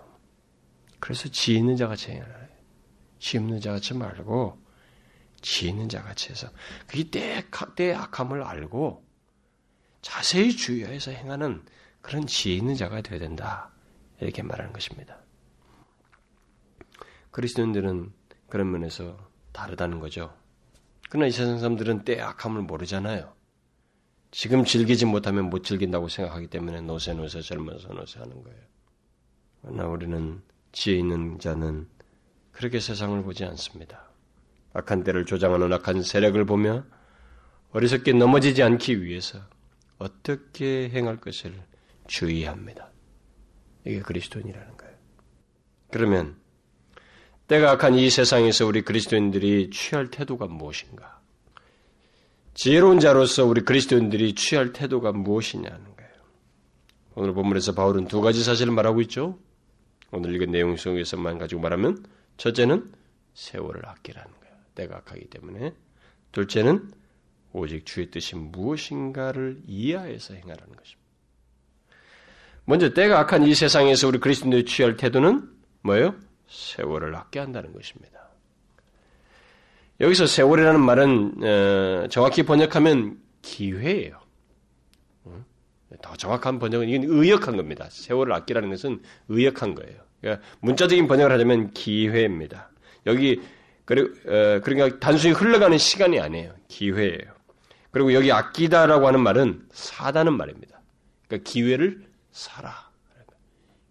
그래서 1.00 1.30
지 1.30 1.56
있는 1.56 1.76
자 1.76 1.88
같이 1.88 2.12
해야 2.12 2.24
해요. 2.24 2.48
지 3.20 3.38
없는 3.38 3.60
자 3.60 3.72
같이 3.72 3.94
말고 3.94 4.60
지 5.42 5.68
있는 5.70 5.90
자 5.90 6.02
같이 6.02 6.30
해서 6.30 6.50
그게 6.88 7.10
때, 7.10 7.46
때 7.76 7.94
악함을 7.94 8.44
알고 8.44 9.06
자세히 10.02 10.56
주의해서 10.56 11.12
행하는 11.12 11.64
그런 12.02 12.26
지혜 12.26 12.56
있는 12.56 12.76
자가 12.76 13.02
되어야 13.02 13.20
된다. 13.20 13.72
이렇게 14.20 14.42
말하는 14.42 14.74
것입니다. 14.74 15.20
그리스도인들은 17.32 18.12
그런 18.48 18.72
면에서 18.72 19.18
다르다는 19.52 20.00
거죠. 20.00 20.36
그러나 21.10 21.28
이 21.28 21.32
세상 21.32 21.58
사람들은 21.58 22.06
때 22.06 22.20
악함을 22.20 22.64
모르잖아요. 22.64 23.34
지금 24.32 24.64
즐기지 24.64 25.06
못하면 25.06 25.50
못 25.50 25.64
즐긴다고 25.64 26.08
생각하기 26.08 26.48
때문에 26.48 26.82
노세 26.82 27.14
노세 27.14 27.42
젊어서 27.42 27.90
노세 27.90 28.20
하는 28.20 28.44
거예요. 28.44 28.60
그러나 29.62 29.88
우리는 29.88 30.42
지혜 30.72 30.98
있는 30.98 31.40
자는 31.40 31.88
그렇게 32.52 32.80
세상을 32.80 33.22
보지 33.24 33.46
않습니다. 33.46 34.10
악한 34.74 35.04
때를 35.04 35.26
조장하는 35.26 35.72
악한 35.74 36.04
세력을 36.04 36.44
보며 36.46 36.84
어리석게 37.72 38.14
넘어지지 38.14 38.64
않기 38.64 39.04
위해서 39.04 39.40
어떻게 39.98 40.90
행할 40.90 41.18
것을 41.18 41.54
주의합니다. 42.08 42.92
이게 43.86 44.00
그리스도인이라는 44.00 44.78
거예요. 44.78 44.94
그러면 45.92 46.38
때가 47.48 47.72
악한 47.72 47.96
이 47.96 48.10
세상에서 48.10 48.66
우리 48.66 48.82
그리스도인들이 48.82 49.72
취할 49.72 50.12
태도가 50.12 50.48
무엇인가? 50.48 51.20
지혜로운 52.54 53.00
자로서 53.00 53.46
우리 53.46 53.62
그리스도인들이 53.62 54.36
취할 54.36 54.74
태도가 54.74 55.14
무엇이냐는 55.14 55.96
거예요. 55.96 56.12
오늘 57.16 57.34
본문에서 57.34 57.74
바울은 57.74 58.08
두 58.08 58.22
가지 58.22 58.44
사실을 58.44 58.74
말하고 58.74 59.02
있죠. 59.02 59.40
오늘 60.12 60.36
읽은 60.36 60.52
내용 60.52 60.76
속에서만 60.76 61.38
가지고 61.38 61.62
말하면 61.62 62.06
첫째는 62.38 62.92
세월을 63.34 63.88
아끼라는 63.88 64.32
거예요. 64.40 64.56
때가 64.76 64.98
악하기 64.98 65.26
때문에. 65.26 65.74
둘째는 66.32 66.92
오직 67.54 67.86
주의 67.86 68.10
뜻이 68.12 68.36
무엇인가를 68.36 69.62
이해해서 69.68 70.34
행하라는 70.34 70.76
것입니다. 70.76 71.00
먼저 72.66 72.94
때가 72.94 73.20
악한 73.20 73.44
이 73.44 73.56
세상에서 73.56 74.08
우리 74.08 74.20
그리스도인들이 74.20 74.66
취할 74.66 74.96
태도는 74.96 75.50
뭐예요? 75.82 76.16
세월을 76.48 77.16
아껴 77.16 77.42
한다는 77.42 77.74
것입니다. 77.74 78.30
여기서 80.00 80.28
세월이라는 80.28 80.80
말은 80.80 81.44
어, 81.44 82.08
정확히 82.10 82.44
번역하면 82.44 83.20
기회예요. 83.42 84.20
더 86.02 86.16
정확한 86.16 86.60
번역은 86.60 86.88
이건 86.88 87.10
의역한 87.10 87.58
겁니다. 87.58 87.88
세월을 87.90 88.32
아끼라는 88.34 88.70
것은 88.70 89.02
의역한 89.28 89.76
거예요. 89.76 90.00
그러니까 90.22 90.46
문자적인 90.60 91.08
번역을 91.08 91.32
하자면 91.32 91.72
기회입니다. 91.72 92.70
여기 93.06 93.42
어, 93.92 94.60
그러니까 94.62 95.00
단순히 95.00 95.34
흘러가는 95.34 95.78
시간이 95.78 96.20
아니에요. 96.20 96.54
기회예요. 96.68 97.34
그리고 97.92 98.14
여기 98.14 98.32
아끼다라고 98.32 99.08
하는 99.08 99.20
말은 99.22 99.68
사다는 99.72 100.34
말입니다. 100.34 100.80
그러니까 101.28 101.50
기회를 101.50 102.06
사라. 102.32 102.90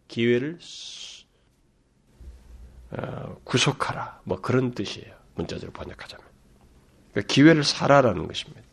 기회를 0.07 0.59
어, 2.93 3.37
구속하라. 3.45 4.21
뭐 4.25 4.41
그런 4.41 4.73
뜻이에요. 4.73 5.15
문자적으로 5.35 5.73
번역하자면. 5.73 6.25
그러니까 7.11 7.33
기회를 7.33 7.65
사라라는 7.65 8.29
것입니다. 8.29 8.68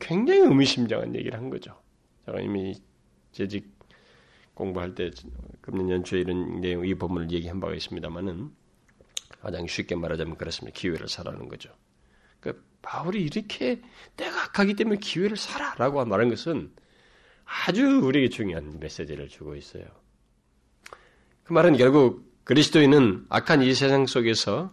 굉장히 0.00 0.40
의미심장한 0.40 1.14
얘기를 1.14 1.38
한 1.38 1.50
거죠. 1.50 1.80
제가 2.24 2.40
이미 2.40 2.74
재직 3.32 3.76
공부할 4.54 4.94
때 4.94 5.10
금년 5.60 5.90
연초에 5.90 6.20
이런 6.20 6.60
내용 6.60 6.86
이 6.86 6.94
본문을 6.94 7.30
얘기한 7.30 7.60
바가 7.60 7.74
있습니다만은 7.74 8.50
가장 9.40 9.66
쉽게 9.66 9.94
말하자면 9.94 10.36
그렇습니다. 10.36 10.76
기회를 10.78 11.08
사라는 11.08 11.48
거죠. 11.48 11.70
그러니까 12.40 12.64
바울이 12.82 13.22
이렇게 13.22 13.80
때가 14.16 14.44
악하기 14.44 14.74
때문에 14.74 14.98
기회를 14.98 15.36
사라라고 15.36 16.04
말한 16.04 16.30
것은 16.30 16.72
아주 17.44 18.00
우리에게 18.00 18.28
중요한 18.28 18.80
메시지를 18.80 19.28
주고 19.28 19.54
있어요. 19.54 19.84
그 21.44 21.52
말은 21.52 21.76
결국 21.76 22.26
그리스도인은 22.44 23.26
악한 23.28 23.62
이 23.62 23.72
세상 23.74 24.06
속에서 24.06 24.72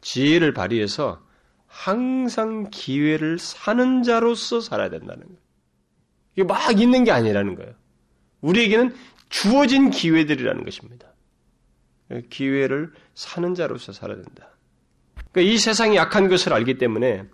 지혜를 0.00 0.52
발휘해서 0.52 1.24
항상 1.68 2.70
기회를 2.70 3.38
사는 3.38 4.02
자로서 4.02 4.60
살아야 4.60 4.88
된다는 4.90 5.22
거예요. 5.22 5.38
이게 6.34 6.44
막 6.44 6.80
있는 6.80 7.04
게 7.04 7.12
아니라는 7.12 7.54
거예요. 7.54 7.74
우리에게는 8.40 8.94
주어진 9.28 9.90
기회들이라는 9.90 10.64
것입니다. 10.64 11.12
기회를 12.30 12.92
사는 13.14 13.54
자로서 13.54 13.92
살아야 13.92 14.16
된다. 14.16 14.50
그러니까 15.30 15.52
이 15.52 15.58
세상이 15.58 15.96
약한 15.96 16.28
것을 16.28 16.52
알기 16.52 16.78
때문에 16.78 17.24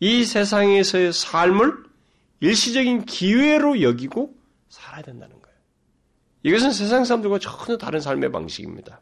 이 0.00 0.24
세상에서의 0.24 1.12
삶을 1.12 1.84
일시적인 2.40 3.06
기회로 3.06 3.80
여기고 3.80 4.34
살아야 4.68 5.02
된다는 5.02 5.40
거예요. 5.40 5.58
이것은 6.42 6.72
세상 6.72 7.04
사람들과 7.04 7.38
전혀 7.38 7.76
다른 7.78 8.00
삶의 8.00 8.30
방식입니다. 8.30 9.00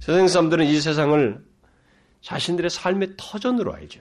세상 0.00 0.26
사람들은 0.26 0.66
이 0.66 0.80
세상을 0.80 1.44
자신들의 2.20 2.70
삶의 2.70 3.14
터전으로 3.16 3.74
알죠. 3.74 4.00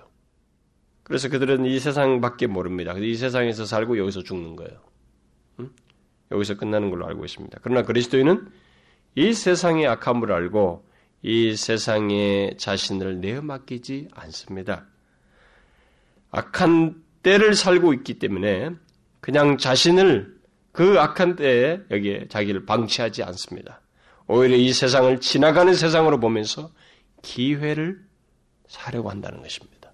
그래서 1.04 1.30
그들은 1.30 1.66
이 1.66 1.80
세상밖에 1.80 2.48
모릅니다. 2.48 2.94
이 2.98 3.16
세상에서 3.16 3.66
살고 3.66 3.98
여기서 3.98 4.24
죽는 4.24 4.56
거예요. 4.56 4.82
응? 5.60 5.70
여기서 6.32 6.56
끝나는 6.56 6.90
걸로 6.90 7.08
알고 7.08 7.24
있습니다. 7.24 7.60
그러나 7.62 7.84
그리스도인은 7.84 8.50
이 9.16 9.34
세상의 9.34 9.88
악함을 9.88 10.32
알고 10.32 10.86
이 11.22 11.56
세상에 11.56 12.52
자신을 12.58 13.22
내어 13.22 13.42
맡기지 13.42 14.10
않습니다. 14.14 14.86
악한 16.32 17.02
때를 17.24 17.56
살고 17.56 17.94
있기 17.94 18.20
때문에 18.20 18.72
그냥 19.22 19.58
자신을 19.58 20.38
그 20.72 21.00
악한 21.00 21.36
때에 21.38 21.80
여기에 21.90 22.28
자기를 22.28 22.66
방치하지 22.66 23.24
않습니다. 23.24 23.82
오히려 24.28 24.56
이 24.56 24.72
세상을 24.74 25.20
지나가는 25.22 25.74
세상으로 25.74 26.20
보면서 26.20 26.70
기회를 27.24 28.07
사려고 28.68 29.10
한다는 29.10 29.42
것입니다. 29.42 29.92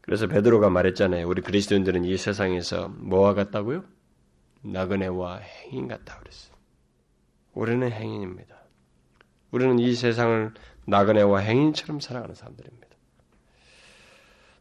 그래서 0.00 0.26
베드로가 0.26 0.70
말했잖아요. 0.70 1.28
우리 1.28 1.42
그리스도인들은 1.42 2.04
이 2.04 2.16
세상에서 2.16 2.88
뭐와 2.88 3.34
같다고요? 3.34 3.84
나그네와 4.62 5.36
행인 5.38 5.88
같다 5.88 6.18
그랬어요. 6.18 6.54
우리는 7.52 7.90
행인입니다. 7.90 8.56
우리는 9.50 9.78
이 9.78 9.94
세상을 9.94 10.52
나그네와 10.86 11.40
행인처럼 11.40 12.00
살아가는 12.00 12.34
사람들입니다. 12.34 12.88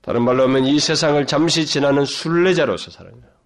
다른 0.02 0.24
말로 0.24 0.44
하면 0.44 0.66
이 0.66 0.80
세상을 0.80 1.26
잠시 1.28 1.66
지나는 1.66 2.06
순례자로서 2.06 2.92
거예요. 3.22 3.38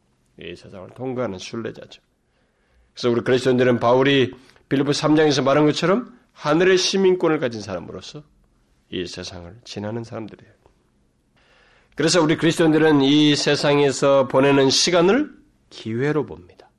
이 0.41 0.56
세상을 0.56 0.89
통과하는 0.91 1.38
순례자죠. 1.38 2.02
그래서 2.93 3.10
우리 3.10 3.21
그리스도인들은 3.21 3.80
바울이 3.80 4.34
빌리프 4.69 4.91
3장에서 4.91 5.43
말한 5.43 5.65
것처럼 5.65 6.17
하늘의 6.34 6.78
시민권을 6.78 7.39
가진 7.39 7.62
사람으로서 7.62 8.24
이 8.91 9.08
세상을 9.08 9.62
지나는 9.63 10.04
사람들이에요. 10.04 10.54
그래서 11.95 12.21
우리 12.21 12.38
그리스도인들은 12.38 13.01
이 13.01 13.36
세상에서 13.36 14.27
보내는 14.27 14.69
시간을 14.69 15.32
기회로 15.69 16.25
봅니다. 16.25 16.69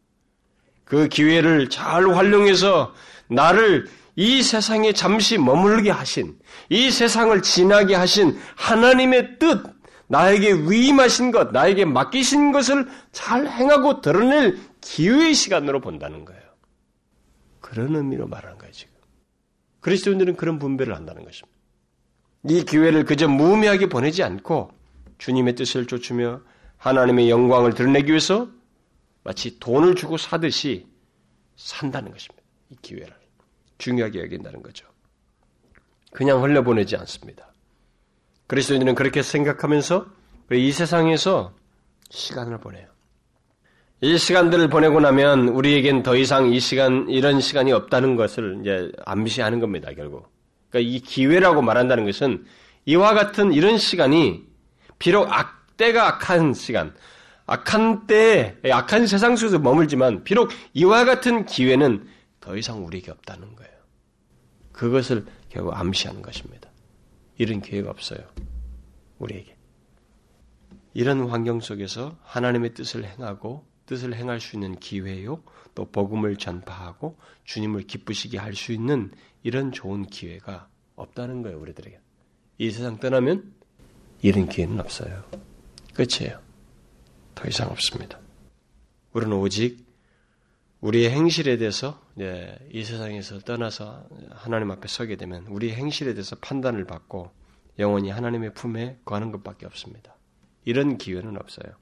그 0.85 1.09
기회를 1.09 1.71
잘 1.71 2.09
활용해서 2.09 2.95
나를 3.29 3.89
이 4.15 4.43
세상에 4.43 4.93
잠시 4.93 5.39
머물게 5.39 5.91
하신, 5.91 6.39
이 6.69 6.91
세상을 6.91 7.41
지나게 7.43 7.95
하신 7.95 8.39
하나님의 8.57 9.39
뜻, 9.39 9.63
나에게 10.09 10.53
위임하신 10.53 11.31
것, 11.31 11.53
나에게 11.53 11.87
맡기신 11.87 12.53
것을 12.53 12.87
잘 13.13 13.47
행하고 13.47 14.03
드러낼 14.03 14.59
기회의 14.83 15.33
시간으로 15.33 15.81
본다는 15.81 16.27
거예요. 16.27 16.43
그런 17.61 17.97
의미로 17.97 18.27
말하는 18.27 18.59
거예요, 18.59 18.73
지금. 18.73 18.93
그리스도인들은 19.81 20.37
그런 20.37 20.59
분배를 20.59 20.95
한다는 20.95 21.25
것입니다. 21.25 21.52
이 22.49 22.65
기회를 22.65 23.05
그저 23.05 23.29
무의미하게 23.29 23.89
보내지 23.89 24.23
않고 24.23 24.71
주님의 25.19 25.55
뜻을 25.55 25.87
쫓으며 25.87 26.41
하나님의 26.79 27.31
영광을 27.31 27.75
드러내기 27.75 28.09
위해서 28.09 28.49
마치 29.23 29.61
돈을 29.61 29.95
주고 29.95 30.17
사듯이 30.17 30.87
산다는 31.57 32.11
것입니다. 32.11 32.43
이 32.71 32.77
기회를. 32.83 33.15
중요하게 33.79 34.21
여긴다는 34.21 34.63
거죠. 34.63 34.87
그냥 36.13 36.43
흘려보내지 36.43 36.97
않습니다. 36.97 37.53
그리스도인들은 38.49 38.95
그렇게 38.95 39.23
생각하면서 39.23 40.07
이 40.53 40.73
세상에서 40.73 41.55
시간을 42.11 42.59
보내요. 42.59 42.87
이 44.01 44.19
시간들을 44.19 44.69
보내고 44.69 45.01
나면 45.01 45.49
우리에겐 45.49 46.03
더 46.03 46.17
이상 46.17 46.53
이 46.53 46.59
시간, 46.59 47.09
이런 47.09 47.41
시간이 47.41 47.73
없다는 47.73 48.17
것을 48.17 48.59
이제 48.61 48.91
암시하는 49.07 49.61
겁니다, 49.61 49.93
결국. 49.95 50.32
그러니까 50.73 50.81
이 50.81 51.01
기회라고 51.01 51.63
말한다는 51.63 52.07
것은 52.07 52.45
이와 52.87 53.15
같은 53.15 53.53
이런 53.53 53.79
시간이 53.79 54.45
비록 54.99 55.31
악때가 55.31 56.09
악한 56.09 56.55
시간, 56.55 56.95
악한 57.47 58.07
때에, 58.07 58.57
악한 58.65 59.07
세상 59.07 59.37
속에서 59.37 59.59
머물지만 59.59 60.25
비록 60.25 60.51
이와 60.73 61.05
같은 61.05 61.45
기회는 61.45 62.09
더 62.41 62.57
이상 62.57 62.85
우리에게 62.85 63.11
없다는 63.11 63.55
거예요. 63.55 63.73
그것을 64.73 65.27
결국 65.51 65.79
암시하는 65.79 66.23
것입니다. 66.23 66.71
이런 67.37 67.61
기회가 67.61 67.91
없어요. 67.91 68.21
우리에게. 69.19 69.55
이런 70.95 71.29
환경 71.29 71.61
속에서 71.61 72.17
하나님의 72.23 72.75
뜻을 72.75 73.05
행하고 73.05 73.67
뜻을 73.87 74.15
행할 74.15 74.41
수 74.41 74.57
있는 74.57 74.77
기회요. 74.77 75.43
또 75.75 75.91
복음을 75.91 76.37
전파하고 76.37 77.17
주님을 77.45 77.83
기쁘시게 77.83 78.39
할 78.39 78.55
수 78.55 78.73
있는 78.73 79.11
이런 79.43 79.73
좋은 79.73 80.07
기회가 80.07 80.69
없다는 80.97 81.43
거예요, 81.43 81.59
우리들에게. 81.61 81.99
이 82.59 82.71
세상 82.71 82.99
떠나면 82.99 83.53
이런 84.21 84.49
기회는 84.49 84.79
없어요. 84.79 85.25
끝이에요. 85.95 86.41
더 87.35 87.49
이상 87.49 87.71
없습니다. 87.71 88.19
우리는 89.13 89.35
오직 89.37 89.85
우리의 90.81 91.11
행실에 91.11 91.57
대해서 91.57 92.01
이 92.71 92.85
세상에서 92.85 93.41
떠나서 93.41 94.07
하나님 94.31 94.71
앞에 94.71 94.89
서게 94.89 95.17
되면 95.17 95.47
우리의 95.47 95.75
행실에 95.75 96.13
대해서 96.15 96.37
판단을 96.37 96.85
받고 96.85 97.31
영원히 97.79 98.11
하나님의 98.11 98.55
품에 98.55 98.99
거하는 99.05 99.33
것밖에 99.33 99.67
없습니다. 99.67 100.17
이런 100.65 100.99
기회는 100.99 101.37
없어요. 101.37 101.82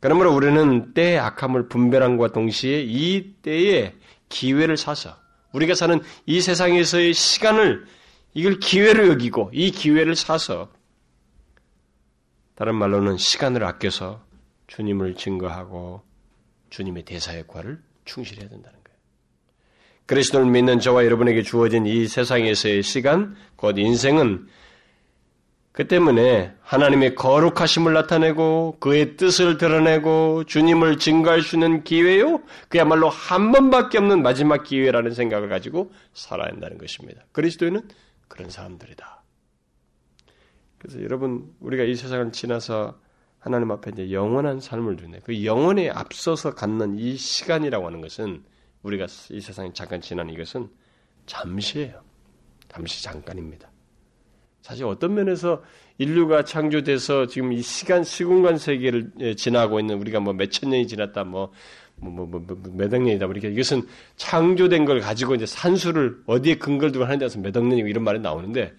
그러므로 0.00 0.34
우리는 0.34 0.94
때의 0.94 1.18
악함을 1.18 1.68
분별함과 1.68 2.32
동시에 2.32 2.82
이 2.82 3.34
때에 3.42 3.94
기회를 4.28 4.76
사서 4.76 5.16
우리가 5.52 5.74
사는 5.74 6.00
이 6.26 6.40
세상에서의 6.40 7.12
시간을 7.12 7.84
이걸 8.34 8.58
기회로 8.58 9.08
여기고 9.08 9.50
이 9.52 9.70
기회를 9.70 10.16
사서 10.16 10.70
다른 12.54 12.74
말로는 12.76 13.16
시간을 13.16 13.64
아껴서 13.64 14.24
주님을 14.68 15.16
증거하고 15.16 16.02
주님의 16.70 17.04
대사 17.04 17.36
역할을 17.38 17.80
충실해야 18.04 18.48
된다는 18.48 18.78
거예요. 18.84 18.98
그리스도를 20.06 20.46
믿는 20.46 20.80
저와 20.80 21.04
여러분에게 21.04 21.42
주어진 21.42 21.86
이 21.86 22.06
세상에서의 22.06 22.82
시간, 22.82 23.36
곧 23.56 23.78
인생은 23.78 24.46
그 25.80 25.88
때문에 25.88 26.54
하나님의 26.60 27.14
거룩하심을 27.14 27.94
나타내고 27.94 28.76
그의 28.80 29.16
뜻을 29.16 29.56
드러내고 29.56 30.44
주님을 30.44 30.98
증거할 30.98 31.40
수 31.40 31.56
있는 31.56 31.84
기회요. 31.84 32.42
그야말로 32.68 33.08
한 33.08 33.50
번밖에 33.50 33.96
없는 33.96 34.22
마지막 34.22 34.62
기회라는 34.62 35.14
생각을 35.14 35.48
가지고 35.48 35.90
살아야 36.12 36.48
한다는 36.48 36.76
것입니다. 36.76 37.24
그리스도인은 37.32 37.88
그런 38.28 38.50
사람들이다. 38.50 39.22
그래서 40.76 41.02
여러분 41.02 41.50
우리가 41.60 41.84
이 41.84 41.94
세상을 41.94 42.30
지나서 42.32 43.00
하나님 43.38 43.70
앞에 43.70 43.92
이제 43.94 44.12
영원한 44.12 44.60
삶을 44.60 44.96
누네. 44.96 45.20
그 45.24 45.46
영원에 45.46 45.88
앞서서 45.88 46.54
갖는 46.54 46.98
이 46.98 47.16
시간이라고 47.16 47.86
하는 47.86 48.02
것은 48.02 48.44
우리가 48.82 49.06
이 49.30 49.40
세상에 49.40 49.72
잠깐 49.72 50.02
지나는 50.02 50.34
이것은 50.34 50.68
잠시예요. 51.24 52.02
잠시 52.68 53.02
잠깐입니다. 53.02 53.69
사실 54.62 54.84
어떤 54.84 55.14
면에서 55.14 55.62
인류가 55.98 56.44
창조돼서 56.44 57.26
지금 57.26 57.52
이 57.52 57.60
시간 57.62 58.04
시공간 58.04 58.56
세계를 58.58 59.10
예, 59.20 59.34
지나고 59.34 59.80
있는 59.80 59.98
우리가 60.00 60.20
뭐 60.20 60.32
몇 60.34 60.50
천 60.50 60.70
년이 60.70 60.86
지났다 60.86 61.24
뭐 61.24 61.52
뭐, 62.02 62.24
뭐, 62.24 62.40
뭐, 62.40 62.56
몇억 62.74 63.02
년이다. 63.02 63.26
그러니까 63.26 63.48
이것은 63.48 63.82
창조된 64.16 64.86
걸 64.86 65.00
가지고 65.00 65.34
이제 65.34 65.44
산수를 65.44 66.22
어디에 66.26 66.54
근거를 66.56 66.92
두고 66.92 67.04
하는 67.04 67.18
데서 67.18 67.38
몇억 67.38 67.66
년이고 67.66 67.88
이런 67.88 68.04
말이 68.04 68.18
나오는데 68.18 68.72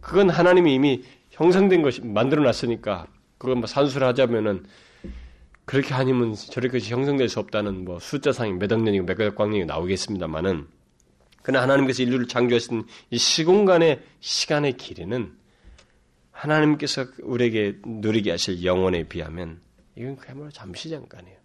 그건 0.00 0.30
하나님이 0.30 0.74
이미 0.74 1.02
형성된 1.32 1.82
것이 1.82 2.00
만들어 2.02 2.42
놨으니까 2.42 3.06
그건 3.36 3.58
뭐 3.58 3.66
산수를 3.66 4.06
하자면은 4.08 4.64
그렇게 5.66 5.92
아니면 5.94 6.34
저렇게 6.34 6.78
형성될 6.78 7.28
수 7.28 7.40
없다는 7.40 7.84
뭐 7.84 7.98
숫자상이 7.98 8.52
몇억 8.54 8.82
년이고 8.82 9.04
몇억 9.04 9.34
광년이 9.34 9.66
나오겠습니다만은 9.66 10.66
그러나 11.42 11.62
하나님께서 11.62 12.02
인류를 12.02 12.28
창조하신 12.28 12.86
이 13.10 13.18
시공간의 13.18 14.02
시간의 14.20 14.76
길이는 14.76 15.36
하나님께서 16.30 17.06
우리에게 17.22 17.78
누리게 17.84 18.30
하실 18.30 18.64
영혼에 18.64 19.04
비하면 19.04 19.60
이건 19.96 20.16
그야말로 20.16 20.50
잠시 20.50 20.88
잠깐이에요. 20.88 21.38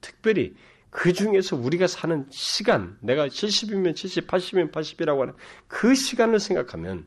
특별히 0.00 0.54
그 0.90 1.12
중에서 1.12 1.56
우리가 1.56 1.86
사는 1.86 2.26
시간, 2.30 2.96
내가 3.00 3.26
70이면 3.26 3.96
70, 3.96 4.26
80이면 4.26 4.70
80이라고 4.70 5.20
하는 5.20 5.34
그 5.66 5.94
시간을 5.94 6.38
생각하면 6.38 7.06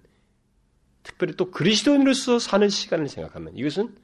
특별히 1.04 1.34
또 1.36 1.52
그리스도인으로서 1.52 2.40
사는 2.40 2.68
시간을 2.68 3.08
생각하면 3.08 3.56
이것은 3.56 3.96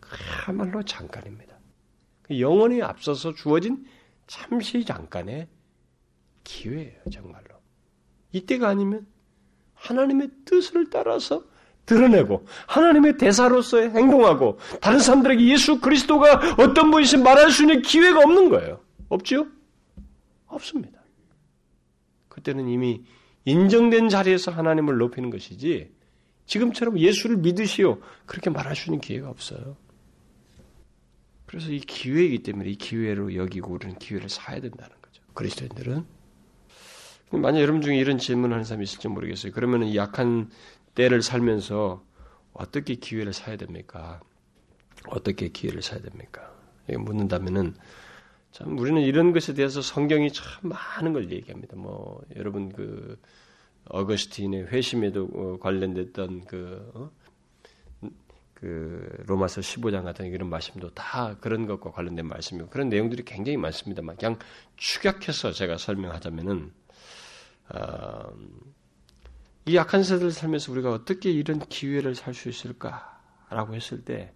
그야말로 0.00 0.82
잠깐입니다. 0.82 1.56
그 2.22 2.40
영원히 2.40 2.82
앞서서 2.82 3.32
주어진 3.34 3.86
잠시 4.26 4.84
잠깐의 4.84 5.46
기회예요, 6.42 7.00
정말로. 7.12 7.51
이때가 8.32 8.68
아니면 8.68 9.06
하나님의 9.74 10.30
뜻을 10.44 10.90
따라서 10.90 11.44
드러내고 11.86 12.46
하나님의 12.66 13.18
대사로서 13.18 13.78
행동하고 13.78 14.58
다른 14.80 15.00
사람들에게 15.00 15.46
예수 15.48 15.80
그리스도가 15.80 16.54
어떤 16.58 16.90
분이신 16.90 17.22
말할 17.22 17.50
수 17.50 17.62
있는 17.62 17.82
기회가 17.82 18.20
없는 18.20 18.50
거예요. 18.50 18.80
없죠? 19.08 19.46
없습니다. 20.46 21.02
그때는 22.28 22.68
이미 22.68 23.04
인정된 23.44 24.08
자리에서 24.08 24.50
하나님을 24.52 24.96
높이는 24.98 25.30
것이지 25.30 25.92
지금처럼 26.46 26.98
예수를 26.98 27.36
믿으시오. 27.38 28.00
그렇게 28.26 28.50
말할 28.50 28.76
수 28.76 28.90
있는 28.90 29.00
기회가 29.00 29.28
없어요. 29.28 29.76
그래서 31.46 31.70
이 31.70 31.80
기회이기 31.80 32.42
때문에 32.42 32.70
이 32.70 32.76
기회로 32.76 33.34
여기고 33.34 33.74
우리는 33.74 33.98
기회를 33.98 34.28
사야 34.28 34.60
된다는 34.60 34.94
거죠. 35.02 35.22
그리스도인들은. 35.34 36.21
만약 37.38 37.60
여러분 37.60 37.80
중에 37.80 37.96
이런 37.96 38.18
질문하는 38.18 38.64
사람이 38.64 38.84
있을지 38.84 39.08
모르겠어요. 39.08 39.52
그러면 39.52 39.84
이 39.84 39.96
약한 39.96 40.50
때를 40.94 41.22
살면서 41.22 42.02
어떻게 42.52 42.94
기회를 42.96 43.32
사야 43.32 43.56
됩니까? 43.56 44.20
어떻게 45.08 45.48
기회를 45.48 45.82
사야 45.82 46.00
됩니까? 46.00 46.52
묻는다면은 46.88 47.74
참 48.52 48.78
우리는 48.78 49.00
이런 49.00 49.32
것에 49.32 49.54
대해서 49.54 49.80
성경이 49.80 50.32
참 50.32 50.44
많은 50.62 51.14
걸 51.14 51.30
얘기합니다. 51.30 51.76
뭐 51.76 52.22
여러분 52.36 52.70
그 52.70 53.18
어거스틴의 53.86 54.66
회심에도 54.66 55.28
어, 55.34 55.58
관련됐던 55.58 56.44
그, 56.44 56.92
어? 56.94 57.10
그 58.54 59.24
로마서 59.26 59.60
15장 59.60 60.04
같은 60.04 60.26
이런 60.26 60.48
말씀도 60.48 60.90
다 60.90 61.36
그런 61.40 61.66
것과 61.66 61.90
관련된 61.90 62.26
말씀이고 62.26 62.68
그런 62.68 62.88
내용들이 62.90 63.24
굉장히 63.24 63.56
많습니다만 63.56 64.16
그냥 64.16 64.38
축약해서 64.76 65.50
제가 65.50 65.78
설명하자면은 65.78 66.72
어, 67.70 68.32
이 69.66 69.76
약한 69.76 70.02
세대를 70.02 70.32
살면서 70.32 70.72
우리가 70.72 70.92
어떻게 70.92 71.30
이런 71.30 71.58
기회를 71.60 72.14
살 72.14 72.34
수 72.34 72.48
있을까라고 72.48 73.74
했을 73.74 74.04
때 74.04 74.32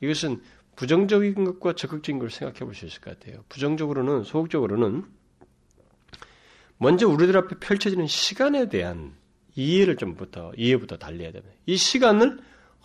이것은 0.00 0.42
부정적인 0.76 1.44
것과 1.44 1.72
적극적인 1.74 2.18
걸 2.18 2.30
생각해 2.30 2.60
볼 2.60 2.74
수 2.74 2.86
있을 2.86 3.00
것 3.00 3.18
같아요. 3.18 3.44
부정적으로는 3.48 4.24
소극적으로는 4.24 5.04
먼저 6.76 7.08
우리들 7.08 7.36
앞에 7.36 7.56
펼쳐지는 7.58 8.06
시간에 8.06 8.68
대한 8.68 9.14
이해를 9.56 9.96
좀부터 9.96 10.52
이해부터 10.56 10.98
달려야 10.98 11.32
됩니다. 11.32 11.52
이 11.66 11.76
시간을 11.76 12.38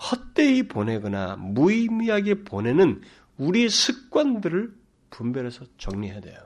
헛되이 0.09 0.63
보내거나 0.69 1.35
무의미하게 1.35 2.43
보내는 2.43 3.01
우리의 3.37 3.69
습관들을 3.69 4.73
분별해서 5.11 5.65
정리해야 5.77 6.21
돼요. 6.21 6.37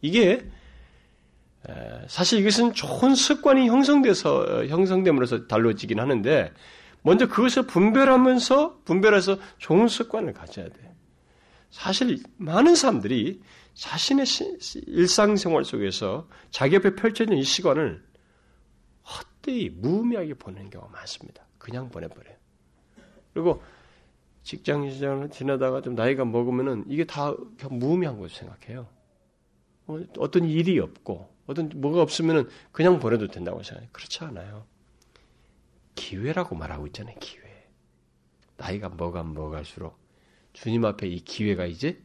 이게 0.00 0.50
사실 2.08 2.40
이것은 2.40 2.72
좋은 2.72 3.14
습관이 3.14 3.68
형성돼서 3.68 4.38
어, 4.38 4.64
형성됨으로써 4.66 5.46
달라지긴 5.46 6.00
하는데 6.00 6.52
먼저 7.02 7.28
그것을 7.28 7.66
분별하면서 7.66 8.80
분별해서 8.84 9.38
좋은 9.58 9.88
습관을 9.88 10.32
가져야 10.32 10.68
돼. 10.68 10.94
사실 11.70 12.18
많은 12.36 12.74
사람들이 12.74 13.42
자신의 13.74 14.26
일상생활 14.86 15.64
속에서 15.64 16.28
자기 16.50 16.76
옆에 16.76 16.94
펼쳐진 16.94 17.36
이 17.38 17.44
시간을 17.44 18.02
헛되이 19.04 19.70
무의미하게 19.70 20.34
보내는 20.34 20.70
경우가 20.70 20.90
많습니다. 20.92 21.46
그냥 21.58 21.88
보내버려요. 21.90 22.36
그리고 23.32 23.62
직장 24.42 24.90
시장을 24.90 25.30
지나다가 25.30 25.80
좀 25.80 25.94
나이가 25.94 26.24
먹으면은 26.24 26.84
이게 26.88 27.04
다 27.04 27.34
무의미한 27.70 28.18
것으로 28.18 28.28
생각해요. 28.28 28.88
어, 29.86 30.00
어떤 30.18 30.44
일이 30.44 30.78
없고 30.78 31.32
어떤 31.50 31.68
뭐가 31.74 32.00
없으면은 32.00 32.48
그냥 32.70 33.00
보내도 33.00 33.26
된다고 33.26 33.62
생각해요. 33.62 33.90
그렇지 33.92 34.22
않아요. 34.22 34.66
기회라고 35.96 36.54
말하고 36.54 36.86
있잖아요. 36.86 37.16
기회. 37.18 37.42
나이가 38.56 38.88
먹어 38.88 39.24
먹을수록 39.24 39.98
주님 40.52 40.84
앞에 40.84 41.08
이 41.08 41.20
기회가 41.20 41.66
이제 41.66 42.00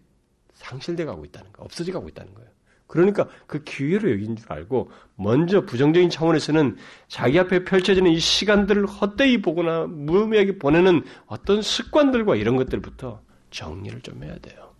상실돼 0.54 1.06
가고 1.06 1.26
있다는 1.26 1.52
거, 1.52 1.64
없어져 1.64 1.94
가고 1.94 2.10
있다는 2.10 2.34
거예요. 2.34 2.50
그러니까 2.88 3.28
그 3.46 3.64
기회로 3.64 4.12
여긴 4.12 4.36
줄 4.36 4.52
알고 4.52 4.90
먼저 5.16 5.66
부정적인 5.66 6.10
차원에서는 6.10 6.78
자기 7.08 7.38
앞에 7.40 7.66
펼쳐지는 7.66 8.12
이 8.12 8.20
시간들을 8.20 8.86
헛되이 8.86 9.42
보거나 9.42 9.86
무의미하게 9.88 10.58
보내는 10.58 11.04
어떤 11.26 11.62
습관들과 11.62 12.36
이런 12.36 12.56
것들부터 12.56 13.22
정리를 13.52 14.02
좀 14.02 14.24
해야 14.24 14.38
돼요. 14.40 14.74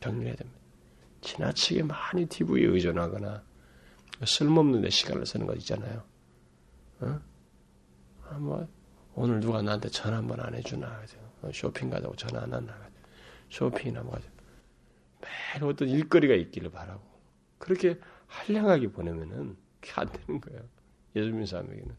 정리해야 0.00 0.34
됩니다. 0.34 0.60
지나치게 1.20 1.82
많이 1.82 2.26
TV에 2.26 2.66
의존하거나 2.66 3.49
쓸모없는 4.24 4.82
내 4.82 4.90
시간을 4.90 5.26
쓰는 5.26 5.46
거 5.46 5.54
있잖아요. 5.54 6.02
어? 7.00 7.20
아, 8.28 8.34
뭐 8.38 8.68
오늘 9.14 9.40
누가 9.40 9.62
나한테 9.62 9.88
전화 9.88 10.18
한 10.18 10.26
번 10.26 10.40
안 10.40 10.54
해주나 10.54 11.02
쇼핑 11.52 11.90
가자고 11.90 12.14
전화 12.16 12.42
안 12.42 12.52
하나 12.52 12.90
쇼핑이나 13.48 14.02
뭐 14.02 14.18
매일 15.20 15.64
어떤 15.64 15.88
일거리가 15.88 16.34
있기를 16.34 16.70
바라고 16.70 17.02
그렇게 17.58 17.98
한량하게 18.26 18.92
보내면은 18.92 19.56
그게 19.80 19.92
안 19.96 20.10
되는 20.12 20.40
거예요. 20.40 20.60
예수 21.16 21.28
믿는 21.28 21.46
사람에게는 21.46 21.94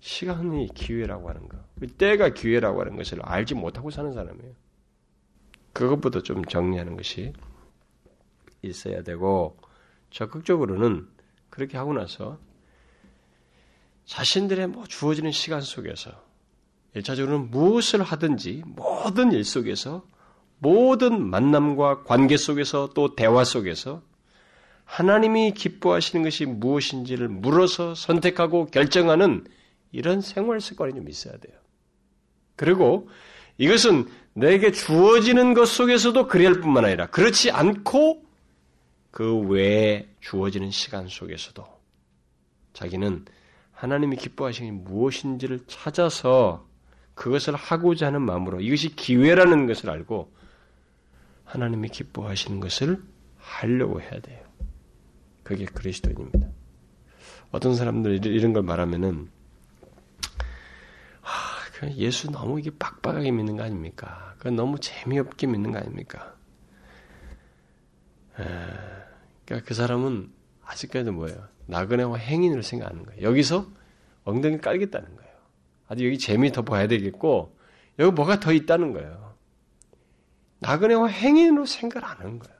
시간이 0.00 0.68
기회라고 0.74 1.28
하는 1.28 1.48
거, 1.48 1.58
때가 1.98 2.30
기회라고 2.30 2.80
하는 2.80 2.96
것을 2.96 3.20
알지 3.22 3.54
못하고 3.54 3.90
사는 3.90 4.12
사람이에요. 4.12 4.54
그것부터 5.72 6.22
좀 6.22 6.44
정리하는 6.44 6.96
것이 6.96 7.32
있어야 8.62 9.02
되고 9.02 9.58
적극적으로는 10.10 11.06
그렇게 11.50 11.76
하고 11.76 11.92
나서 11.92 12.38
자신들의 14.04 14.68
뭐 14.68 14.86
주어지는 14.86 15.32
시간 15.32 15.60
속에서 15.60 16.10
일차적으로는 16.94 17.50
무엇을 17.50 18.02
하든지 18.02 18.62
모든 18.66 19.32
일 19.32 19.44
속에서 19.44 20.06
모든 20.58 21.28
만남과 21.28 22.04
관계 22.04 22.36
속에서 22.36 22.90
또 22.94 23.14
대화 23.14 23.44
속에서 23.44 24.02
하나님이 24.84 25.52
기뻐하시는 25.52 26.22
것이 26.22 26.46
무엇인지를 26.46 27.28
물어서 27.28 27.94
선택하고 27.94 28.66
결정하는 28.66 29.44
이런 29.92 30.20
생활 30.20 30.60
습관이 30.60 30.94
좀 30.94 31.08
있어야 31.08 31.36
돼요. 31.36 31.56
그리고 32.54 33.08
이것은 33.58 34.08
내게 34.32 34.70
주어지는 34.70 35.54
것 35.54 35.66
속에서도 35.66 36.26
그래야 36.28 36.48
할 36.50 36.60
뿐만 36.60 36.84
아니라 36.84 37.06
그렇지 37.06 37.50
않고 37.50 38.25
그 39.16 39.34
외에 39.34 40.06
주어지는 40.20 40.70
시간 40.70 41.08
속에서도 41.08 41.66
자기는 42.74 43.24
하나님이 43.72 44.18
기뻐하시는 44.18 44.70
게 44.70 44.90
무엇인지를 44.90 45.60
찾아서 45.66 46.68
그것을 47.14 47.54
하고자 47.54 48.08
하는 48.08 48.20
마음으로 48.20 48.60
이것이 48.60 48.94
기회라는 48.94 49.66
것을 49.66 49.88
알고 49.88 50.30
하나님이 51.46 51.88
기뻐하시는 51.88 52.60
것을 52.60 53.02
하려고 53.38 54.02
해야 54.02 54.20
돼요. 54.20 54.44
그게 55.44 55.64
그리스도인입니다. 55.64 56.48
어떤 57.52 57.74
사람들 57.74 58.26
이런 58.26 58.52
걸 58.52 58.64
말하면은 58.64 59.30
아, 61.22 61.88
예수 61.96 62.30
너무 62.30 62.60
이게 62.60 62.70
빡빡하게 62.78 63.30
믿는 63.30 63.56
거 63.56 63.62
아닙니까? 63.62 64.34
그 64.38 64.48
너무 64.48 64.78
재미없게 64.78 65.46
믿는 65.46 65.72
거 65.72 65.78
아닙니까? 65.78 66.36
에, 68.38 69.05
그러니까 69.46 69.66
그 69.66 69.74
사람은 69.74 70.32
아직까지도 70.62 71.12
뭐예요? 71.12 71.48
나그네와 71.66 72.18
행인을 72.18 72.62
생각하는 72.62 73.04
거예요. 73.04 73.22
여기서 73.22 73.66
엉덩이 74.24 74.58
깔겠다는 74.58 75.16
거예요. 75.16 75.32
아주 75.88 76.04
여기 76.04 76.18
재미 76.18 76.50
더 76.52 76.62
봐야 76.62 76.86
되겠고 76.86 77.56
여기 77.98 78.12
뭐가 78.12 78.40
더 78.40 78.52
있다는 78.52 78.92
거예요. 78.92 79.34
나그네와 80.58 81.06
행인으로 81.06 81.64
생각을 81.64 82.06
안 82.06 82.18
하는 82.18 82.38
거예요. 82.38 82.56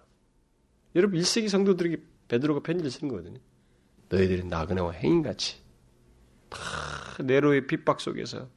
여러분 0.94 1.18
1세기 1.20 1.48
성도들에게 1.48 1.96
베드로가 2.28 2.60
편지를 2.60 2.90
쓴 2.90 3.08
거거든요. 3.08 3.38
너희들이 4.08 4.44
나그네와 4.44 4.92
행인같이 4.92 5.60
다 6.48 6.58
네로의 7.22 7.66
핍박 7.66 8.00
속에서 8.00 8.48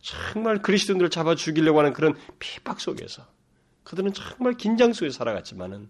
정말 0.00 0.60
그리스도인들을 0.62 1.10
잡아 1.10 1.34
죽이려고 1.34 1.78
하는 1.78 1.92
그런 1.92 2.14
핍박 2.38 2.80
속에서 2.80 3.26
그들은 3.84 4.12
정말 4.12 4.54
긴장 4.54 4.92
속에 4.92 5.10
살아갔지만은 5.10 5.88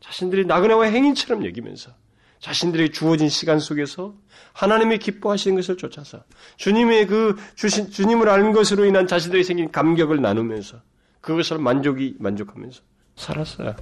자신들이 0.00 0.46
나그네와 0.46 0.86
행인처럼 0.86 1.44
여기면서 1.46 1.92
자신들에게 2.40 2.92
주어진 2.92 3.28
시간 3.28 3.58
속에서 3.58 4.14
하나님이 4.54 4.98
기뻐하시는 4.98 5.54
것을 5.56 5.76
쫓아서 5.76 6.24
주님의 6.56 7.06
그 7.06 7.36
주신 7.54 7.90
주님을 7.90 8.28
아는 8.28 8.52
것으로 8.52 8.86
인한 8.86 9.06
자신들에게 9.06 9.44
생긴 9.44 9.70
감격을 9.70 10.20
나누면서 10.22 10.80
그것을 11.20 11.58
만족이 11.58 12.16
만족하면서 12.18 12.82
살았어요. 13.16 13.76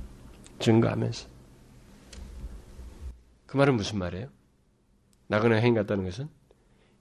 증거하면서. 0.58 1.28
그 3.46 3.56
말은 3.56 3.76
무슨 3.76 3.98
말이에요? 3.98 4.28
나그네 5.28 5.60
행인 5.60 5.74
같다는 5.74 6.04
것은 6.04 6.28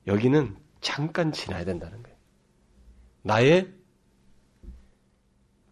여기는 0.05 0.55
잠깐 0.79 1.31
지나야 1.31 1.65
된다는 1.65 2.03
거예요. 2.03 2.17
나의 3.23 3.73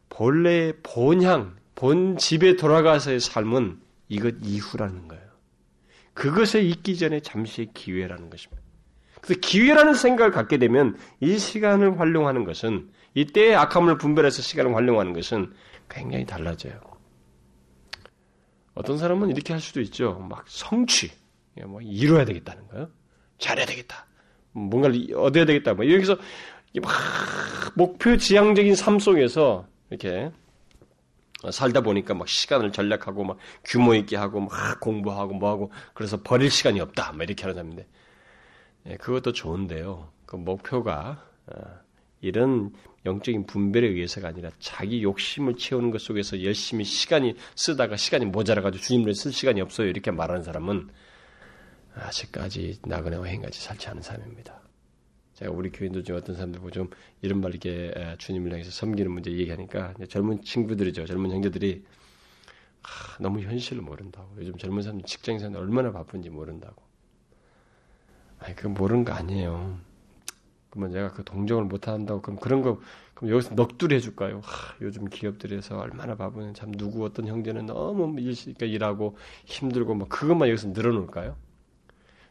본래의 0.09 0.81
본향, 0.81 1.55
본 1.75 2.17
집에 2.17 2.55
돌아가서의 2.55 3.19
삶은 3.19 3.79
이것 4.07 4.35
이후라는 4.41 5.07
거예요. 5.07 5.23
그것에 6.13 6.61
있기 6.61 6.97
전에 6.97 7.19
잠시의 7.19 7.69
기회라는 7.73 8.29
것입니다. 8.29 8.63
그래서 9.21 9.39
기회라는 9.41 9.93
생각을 9.93 10.31
갖게 10.31 10.57
되면 10.57 10.97
이 11.19 11.37
시간을 11.37 11.99
활용하는 11.99 12.45
것은 12.45 12.89
이때의 13.15 13.55
악함을 13.55 13.97
분별해서 13.97 14.41
시간을 14.41 14.75
활용하는 14.75 15.13
것은 15.13 15.53
굉장히 15.89 16.25
달라져요. 16.25 16.79
어떤 18.75 18.97
사람은 18.97 19.29
이렇게 19.31 19.53
할 19.53 19.61
수도 19.61 19.81
있죠. 19.81 20.13
막 20.29 20.45
성취, 20.47 21.11
뭐 21.65 21.81
이뤄야 21.81 22.25
되겠다는 22.25 22.67
거예요. 22.67 22.89
잘해야 23.37 23.65
되겠다. 23.65 24.05
뭔가를 24.51 25.07
얻어야 25.15 25.45
되겠다. 25.45 25.73
뭐 25.73 25.89
여기서 25.89 26.17
막 26.81 26.91
목표 27.75 28.17
지향적인 28.17 28.75
삶 28.75 28.99
속에서 28.99 29.67
이렇게 29.89 30.31
살다 31.51 31.81
보니까 31.81 32.13
막 32.13 32.27
시간을 32.27 32.71
전략하고 32.71 33.23
막 33.23 33.37
규모 33.63 33.93
있게 33.95 34.15
하고 34.15 34.41
막 34.41 34.79
공부하고 34.79 35.33
뭐하고 35.33 35.71
그래서 35.93 36.21
버릴 36.21 36.49
시간이 36.49 36.79
없다. 36.79 37.11
막 37.13 37.23
이렇게 37.23 37.43
하는 37.43 37.55
사람인데 37.55 37.87
예, 38.87 38.97
그것도 38.97 39.33
좋은데요. 39.33 40.09
그 40.25 40.35
목표가 40.35 41.25
어, 41.47 41.61
이런 42.21 42.73
영적인 43.05 43.45
분별에 43.45 43.87
의해서가 43.87 44.29
아니라 44.29 44.49
자기 44.59 45.03
욕심을 45.03 45.57
채우는 45.57 45.91
것 45.91 46.01
속에서 46.01 46.43
열심히 46.43 46.83
시간이 46.83 47.35
쓰다가 47.55 47.97
시간이 47.97 48.25
모자라가지고 48.25 48.83
주님을 48.83 49.13
쓸 49.13 49.31
시간이 49.31 49.61
없어요. 49.61 49.87
이렇게 49.87 50.11
말하는 50.11 50.43
사람은 50.43 50.89
아직까지 51.95 52.79
나그네와 52.83 53.25
행까지 53.25 53.61
살지 53.61 53.87
않은 53.89 54.01
사람입니다. 54.01 54.64
제가 55.35 55.51
우리 55.51 55.69
교인들 55.69 56.03
중에 56.03 56.15
어떤 56.15 56.35
사람들 56.35 56.59
보고 56.61 56.71
좀말 56.71 57.51
이렇게 57.51 57.93
주님을 58.17 58.51
향해서 58.51 58.71
섬기는 58.71 59.11
문제 59.11 59.31
얘기하니까 59.31 59.93
젊은 60.09 60.41
친구들이죠. 60.41 61.05
젊은 61.05 61.31
형제들이 61.31 61.83
아, 62.83 63.17
너무 63.19 63.41
현실을 63.41 63.81
모른다고. 63.81 64.29
요즘 64.37 64.57
젊은 64.57 64.81
사람 64.81 65.01
직장 65.03 65.39
생활 65.39 65.61
얼마나 65.61 65.91
바쁜지 65.91 66.29
모른다고. 66.29 66.83
아니, 68.39 68.55
그 68.55 68.67
모르는 68.67 69.03
거 69.03 69.13
아니에요. 69.13 69.77
그러면 70.69 70.91
내가 70.91 71.11
그 71.11 71.23
동정을 71.23 71.63
못 71.65 71.87
한다고 71.87 72.21
그럼 72.21 72.37
그런 72.37 72.61
거 72.61 72.79
그럼 73.13 73.31
여기서 73.31 73.55
넋두리 73.55 73.95
해줄까요? 73.95 74.41
하, 74.43 74.75
요즘 74.81 75.05
기업들에서 75.05 75.79
얼마나 75.79 76.15
바쁘면 76.15 76.53
참 76.53 76.71
누구 76.71 77.05
어떤 77.05 77.27
형제는 77.27 77.65
너무 77.65 78.19
일, 78.19 78.35
그러니까 78.35 78.65
일하고 78.65 79.17
힘들고 79.45 79.95
뭐 79.95 80.07
그것만 80.07 80.49
여기서 80.49 80.69
늘어놓을까요? 80.69 81.37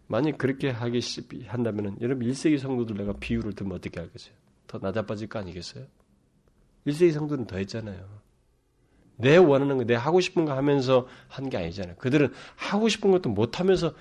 만약 0.06 0.38
그렇게 0.38 0.70
하기 0.70 1.00
한다면은 1.46 1.96
여러분 2.00 2.26
1세기 2.28 2.58
성도들 2.58 2.96
내가 2.96 3.12
비유를 3.14 3.54
들면 3.54 3.76
어떻게 3.76 4.00
하겠어요? 4.00 4.34
더 4.66 4.78
낮아빠질 4.78 5.28
거 5.28 5.38
아니겠어요? 5.38 5.86
1세기 6.86 7.12
성도는 7.12 7.46
더 7.46 7.56
했잖아요. 7.56 8.22
내 9.16 9.36
원하는 9.36 9.78
거, 9.78 9.84
내 9.84 9.94
하고 9.94 10.20
싶은 10.20 10.44
거 10.44 10.54
하면서 10.54 11.06
한 11.28 11.48
게 11.48 11.56
아니잖아요. 11.56 11.96
그들은 11.96 12.32
하고 12.56 12.88
싶은 12.88 13.10
것도 13.10 13.30
못 13.30 13.60
하면서 13.60 13.94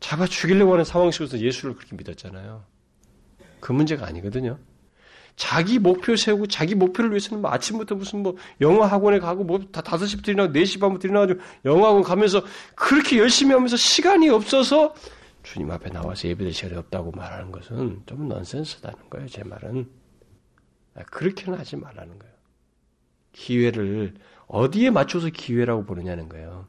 잡아 0.00 0.26
죽이려고 0.26 0.72
하는 0.74 0.84
상황 0.84 1.10
속에서 1.10 1.38
예수를 1.38 1.74
그렇게 1.74 1.96
믿었잖아요. 1.96 2.64
그 3.60 3.72
문제가 3.72 4.06
아니거든요. 4.06 4.58
자기 5.34 5.78
목표 5.78 6.16
세우고 6.16 6.48
자기 6.48 6.74
목표를 6.74 7.10
위해서는 7.10 7.42
뭐 7.42 7.50
아침부터 7.52 7.94
무슨 7.94 8.22
뭐 8.22 8.36
영어 8.60 8.84
학원에 8.84 9.18
가고 9.20 9.44
뭐다 9.44 9.82
5시부터 9.82 10.28
일어나고 10.28 10.52
4시 10.52 10.80
반부터 10.80 11.08
일어나가지고 11.08 11.40
영어 11.64 11.86
학원 11.86 12.02
가면서 12.02 12.42
그렇게 12.74 13.18
열심히 13.18 13.54
하면서 13.54 13.76
시간이 13.76 14.28
없어서 14.28 14.94
주님 15.52 15.70
앞에 15.70 15.88
나와서 15.88 16.28
예배될 16.28 16.52
시간이 16.52 16.76
없다고 16.76 17.10
말하는 17.12 17.50
것은 17.50 18.02
좀 18.04 18.28
넌센스다는 18.28 19.08
거예요, 19.08 19.28
제 19.28 19.42
말은. 19.44 19.88
아, 20.94 21.02
그렇게는 21.04 21.58
하지 21.58 21.76
말라는 21.76 22.18
거예요. 22.18 22.34
기회를 23.32 24.14
어디에 24.46 24.90
맞춰서 24.90 25.30
기회라고 25.30 25.86
보느냐는 25.86 26.28
거예요. 26.28 26.68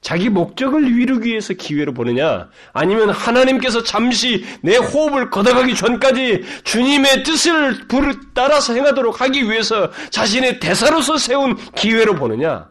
자기 0.00 0.28
목적을 0.28 0.88
이루기 0.88 1.30
위해서 1.30 1.54
기회로 1.54 1.94
보느냐, 1.94 2.50
아니면 2.72 3.10
하나님께서 3.10 3.84
잠시 3.84 4.44
내 4.60 4.76
호흡을 4.76 5.30
걷어가기 5.30 5.76
전까지 5.76 6.42
주님의 6.64 7.22
뜻을 7.22 7.86
따라서 8.34 8.74
행하도록 8.74 9.20
하기 9.20 9.44
위해서 9.44 9.92
자신의 10.10 10.58
대사로서 10.58 11.16
세운 11.16 11.54
기회로 11.72 12.16
보느냐, 12.16 12.70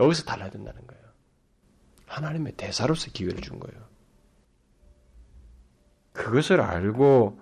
여기서 0.00 0.24
달라야 0.24 0.50
된다는 0.50 0.84
거예요. 0.86 1.04
하나님의 2.06 2.54
대사로서 2.56 3.10
기회를 3.12 3.40
준 3.40 3.60
거예요. 3.60 3.85
그것을 6.16 6.60
알고 6.60 7.38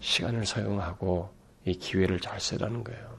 시간을 0.00 0.46
사용하고 0.46 1.30
이 1.64 1.74
기회를 1.74 2.20
잘 2.20 2.40
쓰라는 2.40 2.82
거예요. 2.82 3.16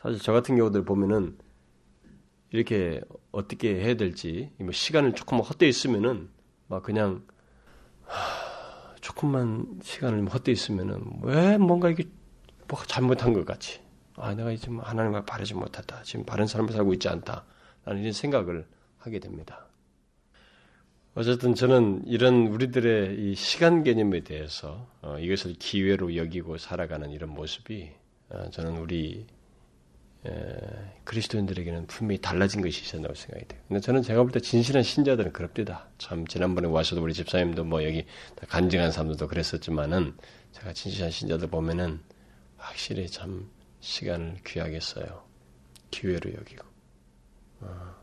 사실 0.00 0.20
저 0.20 0.32
같은 0.32 0.56
경우들 0.56 0.84
보면은 0.84 1.36
이렇게 2.50 3.00
어떻게 3.32 3.74
해야 3.82 3.94
될지 3.94 4.50
뭐 4.58 4.72
시간을 4.72 5.14
조금 5.14 5.40
헛되이 5.40 5.72
쓰면은 5.72 6.30
막 6.68 6.82
그냥 6.82 7.26
조금만 9.00 9.80
시간을 9.82 10.26
헛되이 10.28 10.54
쓰면은 10.54 11.02
왜 11.22 11.58
뭔가 11.58 11.90
이게 11.90 12.04
뭐 12.68 12.80
잘못한 12.86 13.32
것 13.32 13.44
같이 13.44 13.80
아 14.16 14.34
내가 14.34 14.54
지금 14.56 14.80
하나님과 14.80 15.24
바르지 15.24 15.54
못했다 15.54 16.02
지금 16.04 16.24
바른 16.24 16.46
삶을 16.46 16.72
살고 16.72 16.94
있지 16.94 17.08
않다 17.08 17.44
라는 17.84 18.00
이런 18.00 18.12
생각을 18.12 18.66
하게 18.98 19.18
됩니다. 19.18 19.67
어쨌든 21.18 21.56
저는 21.56 22.04
이런 22.06 22.46
우리들의 22.46 23.18
이 23.18 23.34
시간 23.34 23.82
개념에 23.82 24.20
대해서 24.20 24.86
어, 25.02 25.18
이것을 25.18 25.54
기회로 25.54 26.14
여기고 26.14 26.58
살아가는 26.58 27.10
이런 27.10 27.30
모습이 27.30 27.90
어, 28.28 28.48
저는 28.50 28.76
우리 28.76 29.26
에, 30.24 30.30
그리스도인들에게는 31.02 31.88
분명히 31.88 32.20
달라진 32.20 32.62
것이 32.62 32.82
있었다고 32.82 33.14
생각이 33.14 33.48
돼요. 33.48 33.60
근데 33.66 33.80
저는 33.80 34.02
제가 34.02 34.22
볼 34.22 34.30
때 34.30 34.38
진실한 34.38 34.84
신자들은 34.84 35.32
그럽니다. 35.32 35.88
참 35.98 36.24
지난번에 36.24 36.68
와서도 36.68 37.02
우리 37.02 37.12
집사님도 37.12 37.64
뭐 37.64 37.82
여기 37.82 38.06
간증한 38.48 38.92
사람들도 38.92 39.26
그랬었지만은 39.26 40.14
제가 40.52 40.72
진실한 40.72 41.10
신자들 41.10 41.48
보면은 41.48 41.98
확실히 42.58 43.08
참 43.08 43.50
시간을 43.80 44.36
귀하게 44.46 44.78
써요. 44.78 45.24
기회로 45.90 46.32
여기고 46.32 46.64
어, 47.62 47.94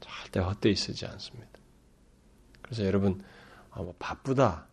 절대 0.00 0.40
헛되이 0.40 0.74
쓰지 0.74 1.06
않습니다. 1.06 1.61
그래서 2.72 2.86
여러분 2.86 3.22
아, 3.70 3.82
뭐 3.82 3.94
바쁘다. 3.98 4.66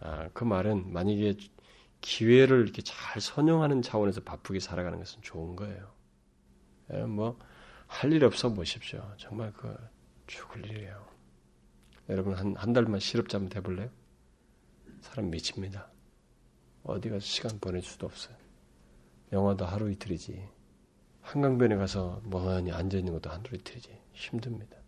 아, 0.00 0.30
그 0.32 0.44
말은 0.44 0.94
만약에 0.94 1.36
기회를 2.00 2.62
이렇게 2.62 2.80
잘 2.80 3.20
선용하는 3.20 3.82
차원에서 3.82 4.22
바쁘게 4.22 4.60
살아가는 4.60 4.98
것은 4.98 5.20
좋은 5.20 5.54
거예요. 5.54 5.92
뭐 7.06 7.36
할 7.86 8.10
일 8.14 8.24
없어 8.24 8.48
보십시오. 8.54 9.06
정말 9.18 9.52
그 9.52 9.76
죽을 10.26 10.64
일이에요. 10.64 11.06
여러분 12.08 12.32
한 12.34 12.56
한 12.56 12.72
달만 12.72 12.98
실업자 12.98 13.36
한번 13.36 13.54
해볼래요? 13.58 13.90
사람 15.02 15.28
미칩니다. 15.28 15.90
어디 16.84 17.10
가서 17.10 17.20
시간 17.20 17.58
보낼 17.60 17.82
수도 17.82 18.06
없어요. 18.06 18.34
영화도 19.32 19.66
하루 19.66 19.90
이틀이지. 19.90 20.48
한강변에 21.20 21.76
가서 21.76 22.22
멍하니 22.24 22.72
앉아 22.72 22.96
있는 22.96 23.12
것도 23.12 23.28
하루 23.28 23.42
이틀이지. 23.52 23.98
힘듭니다. 24.14 24.78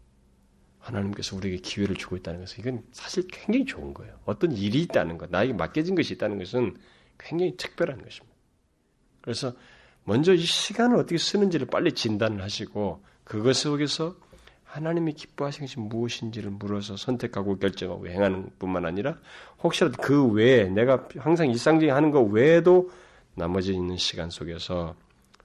하나님께서 0.85 1.37
우리에게 1.37 1.59
기회를 1.59 1.97
주고 1.97 2.17
있다는 2.17 2.41
것은 2.41 2.61
이건 2.61 2.83
사실 2.93 3.27
굉장히 3.29 3.65
좋은 3.65 3.95
거예요. 3.95 4.19
어떤 4.27 4.53
일이 4.53 4.83
있다는 4.83 5.19
것, 5.19 5.31
나에게 5.31 5.55
맡겨진 5.55 5.95
것이 5.95 6.15
있다는 6.15 6.39
것은 6.39 6.77
굉장히 7.19 7.57
특별한 7.57 8.03
것입니다. 8.03 8.35
그래서 9.23 9.55
먼저 10.05 10.35
이 10.35 10.39
시간을 10.39 10.97
어떻게 10.97 11.17
쓰는지를 11.17 11.69
빨리 11.69 11.93
진단을 11.93 12.43
하시고 12.43 13.03
그것 13.25 13.55
속에서 13.55 14.17
하나님이 14.65 15.15
기뻐하시는 15.15 15.67
것이 15.67 15.79
무엇인지를 15.81 16.51
물어서 16.51 16.97
선택하고 16.97 17.59
결정하고 17.59 18.09
행하는 18.09 18.51
뿐만 18.59 18.85
아니라 18.85 19.19
혹시라도 19.63 19.97
그 20.03 20.27
외에 20.27 20.65
내가 20.69 21.09
항상 21.17 21.49
일상적인 21.49 21.95
하는 21.95 22.11
것 22.11 22.21
외에도 22.23 22.91
나머지 23.35 23.73
있는 23.73 23.97
시간 23.97 24.29
속에서 24.31 24.95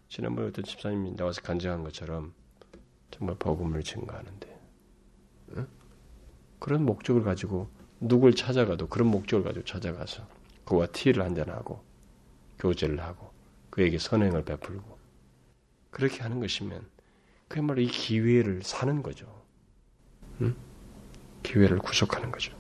지난번에 0.10 0.48
어떤 0.48 0.66
집사님이 0.66 1.16
나와서 1.16 1.42
간증한 1.42 1.84
것처럼 1.84 2.34
정말 3.12 3.36
복음을 3.38 3.82
증거하는데 3.84 4.49
그런 6.60 6.86
목적을 6.86 7.24
가지고 7.24 7.70
누굴 8.00 8.36
찾아가도 8.36 8.88
그런 8.88 9.10
목적을 9.10 9.44
가지고 9.44 9.66
찾아가서 9.66 10.28
그와 10.66 10.88
티를 10.88 11.24
한잔하고 11.24 11.84
교제를 12.60 13.02
하고 13.02 13.32
그에게 13.70 13.98
선행을 13.98 14.44
베풀고 14.44 14.98
그렇게 15.92 16.22
하는 16.22 16.40
것이면 16.40 16.82
그야말로 17.48 17.82
이 17.82 17.88
기회를 17.88 18.62
사는 18.64 19.02
거죠. 19.02 19.26
응? 20.42 20.56
기회를 21.44 21.80
구속하는 21.80 22.32
거죠. 22.32 22.58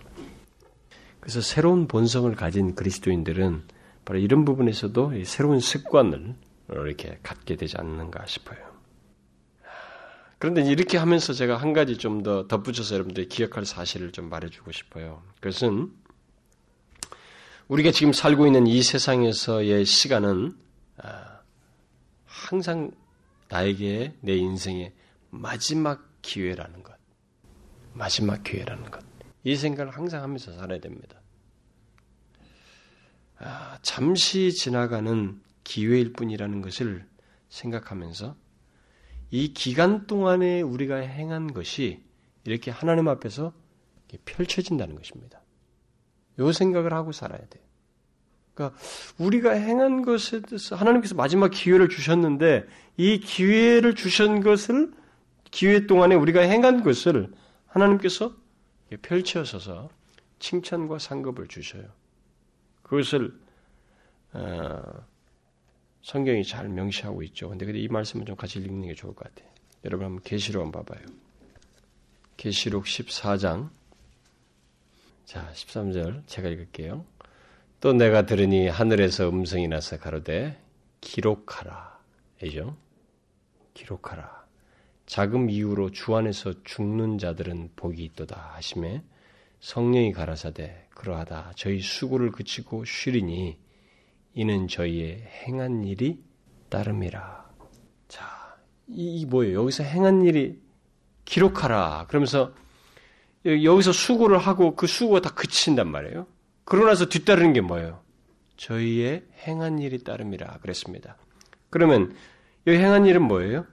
그래서 1.19 1.41
새로운 1.41 1.87
본성을 1.87 2.33
가진 2.35 2.75
그리스도인들은 2.75 3.63
바로 4.05 4.19
이런 4.19 4.45
부분에서도 4.45 5.23
새로운 5.25 5.59
습관을 5.59 6.35
이렇게 6.69 7.19
갖게 7.21 7.55
되지 7.55 7.77
않는가 7.77 8.25
싶어요. 8.25 8.68
그런데 10.39 10.61
이렇게 10.63 10.97
하면서 10.97 11.33
제가 11.33 11.57
한 11.57 11.73
가지 11.73 11.97
좀 11.97 12.23
더 12.23 12.47
덧붙여서 12.47 12.95
여러분들이 12.95 13.27
기억할 13.27 13.65
사실을 13.65 14.11
좀 14.11 14.29
말해주고 14.29 14.71
싶어요. 14.71 15.21
그것은 15.41 15.91
우리가 17.67 17.91
지금 17.91 18.13
살고 18.13 18.47
있는 18.47 18.65
이 18.65 18.81
세상에서의 18.81 19.85
시간은 19.85 20.57
아, 20.97 21.41
항상 22.25 22.91
나에게 23.49 24.15
내 24.21 24.35
인생의 24.35 24.93
마지막 25.29 26.09
기회라는 26.21 26.83
것. 26.83 26.95
마지막 27.93 28.43
기회라는 28.43 28.89
것. 28.89 29.03
이 29.43 29.55
생각을 29.55 29.95
항상 29.95 30.23
하면서 30.23 30.51
살아야 30.53 30.79
됩니다. 30.79 31.21
아, 33.37 33.77
잠시 33.81 34.51
지나가는 34.51 35.41
기회일 35.63 36.13
뿐이라는 36.13 36.61
것을 36.61 37.05
생각하면서 37.49 38.35
이 39.31 39.53
기간 39.53 40.07
동안에 40.07 40.61
우리가 40.61 40.97
행한 40.97 41.53
것이 41.53 42.03
이렇게 42.45 42.71
하나님 42.71 43.07
앞에서 43.07 43.53
펼쳐진다는 44.25 44.95
것입니다. 44.95 45.41
요 46.39 46.51
생각을 46.51 46.93
하고 46.93 47.11
살아야 47.11 47.39
돼요. 47.39 47.63
그러니까 48.53 48.77
우리가 49.17 49.51
행한 49.51 50.01
것에 50.01 50.41
대해서 50.41 50.75
하나님께서 50.75 51.15
마지막 51.15 51.49
기회를 51.49 51.89
주셨는데 51.89 52.65
이 52.97 53.19
기회를 53.19 53.95
주신 53.95 54.41
것을 54.41 54.91
기회 55.51 55.87
동안에 55.87 56.15
우리가 56.15 56.41
행한 56.41 56.83
것을 56.83 57.31
하나님께서 57.67 58.35
펼쳐서서 59.01 59.89
칭찬과 60.39 60.99
상급을 60.99 61.47
주셔요. 61.47 61.85
그것을 62.81 63.39
어, 64.33 64.81
성경이 66.09 66.43
잘 66.43 66.67
명시하고 66.69 67.21
있죠. 67.21 67.49
근데 67.49 67.71
이 67.77 67.87
말씀은 67.87 68.25
좀 68.25 68.35
같이 68.35 68.57
읽는 68.57 68.87
게 68.87 68.95
좋을 68.95 69.13
것 69.13 69.25
같아요. 69.25 69.47
여러분 69.85 70.07
한번 70.07 70.23
계시록 70.23 70.65
한번 70.65 70.83
봐봐요. 70.83 71.05
계시록 72.35 72.85
14장 72.85 73.69
자 75.25 75.51
13절 75.53 76.25
제가 76.25 76.49
읽을게요. 76.49 77.05
또 77.79 77.93
내가 77.93 78.25
들으니 78.25 78.67
하늘에서 78.67 79.29
음성이 79.29 79.67
나서 79.67 79.99
가로되 79.99 80.59
기록하라. 80.99 81.99
이죠? 82.41 82.75
기록하라. 83.75 84.47
자금 85.05 85.51
이후로 85.51 85.91
주 85.91 86.15
안에서 86.15 86.63
죽는 86.63 87.19
자들은 87.19 87.73
복이 87.75 88.03
있도다 88.03 88.53
하심에 88.55 89.03
성령이 89.59 90.13
가라사대 90.13 90.87
그러하다 90.89 91.53
저희 91.55 91.79
수고를 91.81 92.31
그치고 92.31 92.83
쉬리니 92.83 93.59
이는 94.33 94.67
저희의 94.67 95.23
행한 95.47 95.83
일이 95.83 96.23
따름이라. 96.69 97.49
자, 98.07 98.57
이, 98.87 99.21
이 99.21 99.25
뭐예요? 99.25 99.61
여기서 99.61 99.83
행한 99.83 100.23
일이 100.23 100.61
기록하라. 101.25 102.05
그러면서 102.07 102.53
여기서 103.45 103.91
수고를 103.91 104.37
하고 104.37 104.75
그 104.75 104.87
수고가 104.87 105.21
다 105.21 105.29
그친단 105.33 105.89
말이에요. 105.89 106.27
그러고 106.65 106.87
나서 106.87 107.07
뒤따르는 107.07 107.53
게 107.53 107.61
뭐예요? 107.61 108.03
저희의 108.57 109.25
행한 109.47 109.79
일이 109.79 110.03
따름이라 110.03 110.59
그랬습니다. 110.61 111.17
그러면 111.69 112.13
이 112.67 112.71
행한 112.71 113.05
일은 113.05 113.23
뭐예요? 113.23 113.65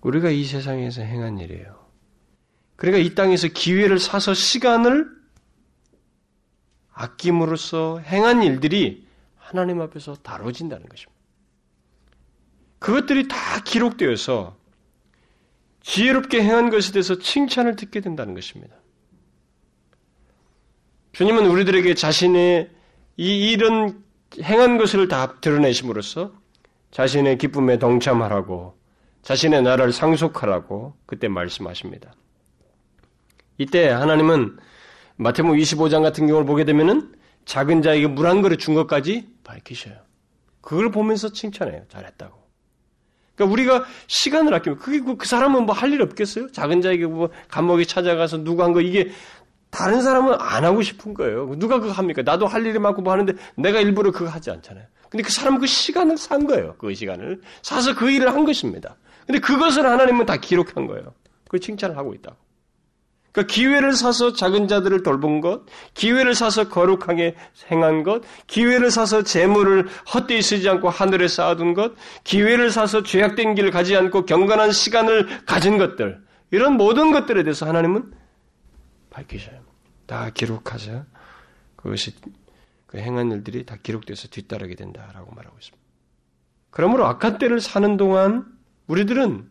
우리가 0.00 0.30
이 0.30 0.44
세상에서 0.44 1.02
행한 1.02 1.38
일이에요. 1.38 1.82
그러니까 2.76 3.04
이 3.04 3.14
땅에서 3.14 3.48
기회를 3.48 3.98
사서 3.98 4.34
시간을 4.34 5.21
아낌으로써 6.92 7.98
행한 7.98 8.42
일들이 8.42 9.06
하나님 9.36 9.80
앞에서 9.80 10.14
다뤄진다는 10.16 10.86
것입니다. 10.88 11.20
그것들이 12.78 13.28
다 13.28 13.36
기록되어서 13.64 14.56
지혜롭게 15.80 16.42
행한 16.42 16.70
것에 16.70 16.92
대해서 16.92 17.18
칭찬을 17.18 17.76
듣게 17.76 18.00
된다는 18.00 18.34
것입니다. 18.34 18.76
주님은 21.12 21.46
우리들에게 21.46 21.94
자신의 21.94 22.70
이 23.16 23.50
이런 23.50 24.02
행한 24.42 24.78
것을 24.78 25.08
다 25.08 25.40
드러내심으로써 25.40 26.32
자신의 26.90 27.38
기쁨에 27.38 27.78
동참하라고 27.78 28.76
자신의 29.22 29.62
나라를 29.62 29.92
상속하라고 29.92 30.94
그때 31.06 31.28
말씀하십니다. 31.28 32.14
이때 33.58 33.88
하나님은 33.88 34.58
마태복음 35.22 35.56
25장 35.58 36.02
같은 36.02 36.26
경우를 36.26 36.46
보게 36.46 36.64
되면은 36.64 37.12
작은 37.44 37.82
자에게 37.82 38.06
물 38.08 38.26
한 38.26 38.42
그릇 38.42 38.58
준 38.58 38.74
것까지 38.74 39.28
밝히셔요. 39.44 39.94
그걸 40.60 40.90
보면서 40.90 41.30
칭찬해요. 41.32 41.82
잘했다고. 41.88 42.40
그러니까 43.34 43.52
우리가 43.52 43.84
시간을 44.06 44.52
아끼면 44.54 44.78
그게 44.78 45.00
그, 45.00 45.16
그 45.16 45.26
사람은 45.26 45.64
뭐 45.66 45.74
할 45.74 45.92
일 45.92 46.02
없겠어요? 46.02 46.52
작은 46.52 46.80
자에게 46.82 47.06
뭐 47.06 47.30
감옥에 47.48 47.84
찾아가서 47.84 48.44
누가 48.44 48.64
한 48.64 48.72
거 48.72 48.80
이게 48.80 49.10
다른 49.70 50.02
사람은 50.02 50.34
안 50.38 50.64
하고 50.64 50.82
싶은 50.82 51.14
거예요. 51.14 51.54
누가 51.56 51.80
그거 51.80 51.92
합니까? 51.92 52.22
나도 52.22 52.46
할 52.46 52.64
일이 52.66 52.78
많고 52.78 53.00
뭐 53.02 53.12
하는데 53.12 53.32
내가 53.56 53.80
일부러 53.80 54.12
그거 54.12 54.28
하지 54.30 54.50
않잖아요. 54.50 54.84
근데 55.08 55.22
그 55.24 55.32
사람은 55.32 55.60
그 55.60 55.66
시간을 55.66 56.18
산 56.18 56.46
거예요. 56.46 56.74
그 56.78 56.94
시간을 56.94 57.40
사서 57.62 57.94
그 57.94 58.10
일을 58.10 58.32
한 58.34 58.44
것입니다. 58.44 58.96
근데 59.26 59.40
그것을 59.40 59.86
하나님은 59.86 60.26
다 60.26 60.36
기록한 60.36 60.86
거예요. 60.86 61.14
그 61.48 61.58
칭찬을 61.58 61.96
하고 61.96 62.12
있다고. 62.14 62.36
그러니까 63.32 63.52
기회를 63.52 63.92
사서 63.94 64.34
작은 64.34 64.68
자들을 64.68 65.02
돌본 65.02 65.40
것, 65.40 65.62
기회를 65.94 66.34
사서 66.34 66.68
거룩하게 66.68 67.34
행한 67.70 68.02
것, 68.02 68.22
기회를 68.46 68.90
사서 68.90 69.22
재물을 69.22 69.88
헛되이 70.14 70.42
쓰지 70.42 70.68
않고 70.68 70.90
하늘에 70.90 71.28
쌓아둔 71.28 71.72
것, 71.74 71.94
기회를 72.24 72.70
사서 72.70 73.02
죄악된 73.02 73.54
길을 73.54 73.70
가지 73.70 73.96
않고 73.96 74.26
경건한 74.26 74.72
시간을 74.72 75.46
가진 75.46 75.78
것들, 75.78 76.22
이런 76.50 76.76
모든 76.76 77.10
것들에 77.10 77.42
대해서 77.42 77.66
하나님은 77.66 78.12
밝히셔요. 79.08 79.62
다 80.06 80.30
기록하셔. 80.30 81.04
그것이 81.76 82.14
그 82.86 82.98
행한 82.98 83.32
일들이 83.32 83.64
다 83.64 83.76
기록돼서 83.82 84.28
뒤따르게 84.28 84.74
된다라고 84.74 85.34
말하고 85.34 85.56
있습니다. 85.58 85.82
그러므로 86.70 87.06
악한 87.06 87.38
때를 87.38 87.60
사는 87.60 87.96
동안 87.96 88.46
우리들은 88.86 89.50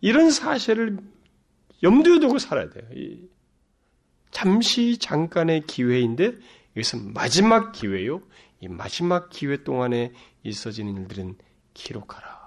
이런 0.00 0.30
사실을 0.30 0.98
염두에 1.82 2.20
두고 2.20 2.38
살아야 2.38 2.68
돼요. 2.70 2.84
잠시 4.30 4.98
잠깐의 4.98 5.62
기회인데 5.66 6.34
이것은 6.74 7.12
마지막 7.12 7.72
기회요. 7.72 8.22
이 8.60 8.68
마지막 8.68 9.30
기회 9.30 9.64
동안에 9.64 10.12
있어지는 10.42 10.96
일들은 10.96 11.36
기록하라. 11.74 12.40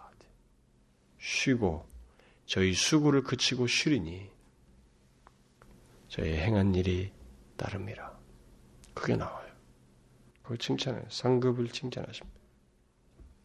쉬고 1.24 1.88
저희 2.46 2.74
수고를 2.74 3.24
그치고 3.24 3.66
쉬리니 3.66 4.30
저희 6.10 6.34
행한 6.34 6.76
일이 6.76 7.12
따릅니다. 7.56 8.12
그게 8.94 9.16
나와요. 9.16 9.48
그걸 10.42 10.58
칭찬해요. 10.58 11.06
상급을 11.08 11.70
칭찬하십니다. 11.70 12.40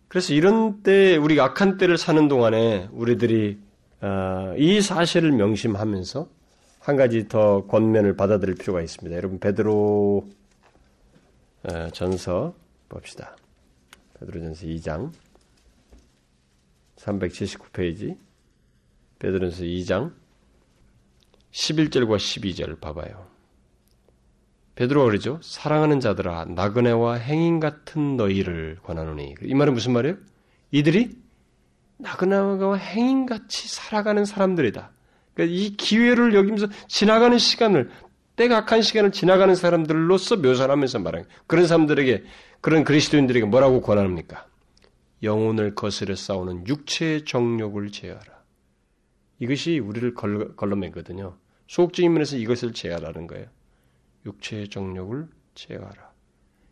그래서 0.08 0.34
이런 0.34 0.82
때 0.82 1.16
우리가 1.16 1.44
악한 1.44 1.76
때를 1.78 1.96
사는 1.96 2.26
동안에 2.26 2.88
우리들이 2.90 3.60
어, 4.00 4.54
이 4.56 4.80
사실을 4.80 5.32
명심하면서 5.32 6.28
한 6.80 6.96
가지 6.96 7.28
더 7.28 7.66
권면을 7.66 8.16
받아들일 8.16 8.54
필요가 8.54 8.80
있습니다. 8.80 9.16
여러분 9.16 9.38
베드로 9.40 10.28
어, 11.64 11.88
전서 11.90 12.54
봅시다. 12.88 13.36
베드로 14.18 14.40
전서 14.40 14.66
2장 14.66 15.12
379페이지 16.96 18.16
베드로전서 19.18 19.64
2장 19.64 20.12
11절과 21.50 22.16
12절 22.16 22.80
봐봐요. 22.80 23.26
베드로가 24.76 25.06
그러죠. 25.06 25.40
사랑하는 25.42 25.98
자들아 25.98 26.44
나그네와 26.46 27.14
행인 27.14 27.58
같은 27.58 28.16
너희를 28.16 28.78
권하노니 28.84 29.34
이 29.42 29.54
말은 29.54 29.74
무슨 29.74 29.92
말이에요? 29.92 30.16
이들이 30.70 31.16
나그나와 31.98 32.76
행인같이 32.76 33.68
살아가는 33.68 34.24
사람들이다. 34.24 34.90
그러니까 35.34 35.56
이 35.56 35.76
기회를 35.76 36.34
여기면서 36.34 36.68
지나가는 36.86 37.36
시간을 37.38 37.90
때가 38.36 38.58
악한 38.58 38.82
시간을 38.82 39.12
지나가는 39.12 39.54
사람들로서 39.54 40.36
묘사를 40.36 40.70
하면서 40.70 40.98
말하는 40.98 41.26
그런 41.46 41.66
사람들에게 41.66 42.24
그런 42.60 42.84
그리스도인들에게 42.84 43.46
뭐라고 43.46 43.80
권합니까? 43.80 44.46
영혼을 45.22 45.74
거스려 45.74 46.14
싸우는 46.14 46.68
육체의 46.68 47.24
정욕을 47.24 47.90
제어하라. 47.90 48.38
이것이 49.40 49.78
우리를 49.80 50.14
걸러매거든요. 50.14 51.36
소극적인 51.66 52.12
면에서 52.12 52.36
이것을 52.36 52.72
제어하라는 52.72 53.26
거예요. 53.26 53.46
육체의 54.26 54.68
정욕을 54.68 55.26
제어하라. 55.54 56.10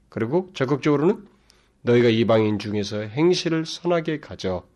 그리고 0.09 0.51
적극적으로는 0.55 1.27
너희가 1.83 2.09
이방인 2.09 2.59
중에서 2.59 3.01
행실을 3.01 3.67
선하게 3.67 4.21
가져 4.21 4.67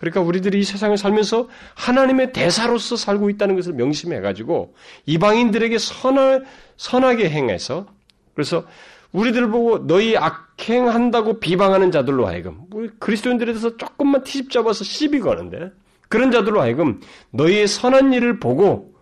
그러니까 0.00 0.22
우리들이 0.22 0.60
이 0.60 0.64
세상을 0.64 0.96
살면서 0.96 1.48
하나님의 1.74 2.32
대사로서 2.32 2.96
살고 2.96 3.28
있다는 3.30 3.54
것을 3.54 3.74
명심해가지고 3.74 4.74
이방인들에게 5.04 5.78
선을, 5.78 6.46
선하게 6.78 7.28
행해서 7.28 7.86
그래서 8.34 8.64
우리들 9.12 9.50
보고 9.50 9.86
너희 9.86 10.16
악행한다고 10.16 11.40
비방하는 11.40 11.90
자들로 11.90 12.26
하여금 12.26 12.62
그리스도인들에 12.98 13.52
대해서 13.52 13.76
조금만 13.76 14.24
티집 14.24 14.50
잡아서 14.50 14.84
시비 14.84 15.20
거는데 15.20 15.70
그런 16.08 16.30
자들로 16.30 16.60
하여금 16.60 17.00
너희의 17.30 17.68
선한 17.68 18.14
일을 18.14 18.40
보고 18.40 18.94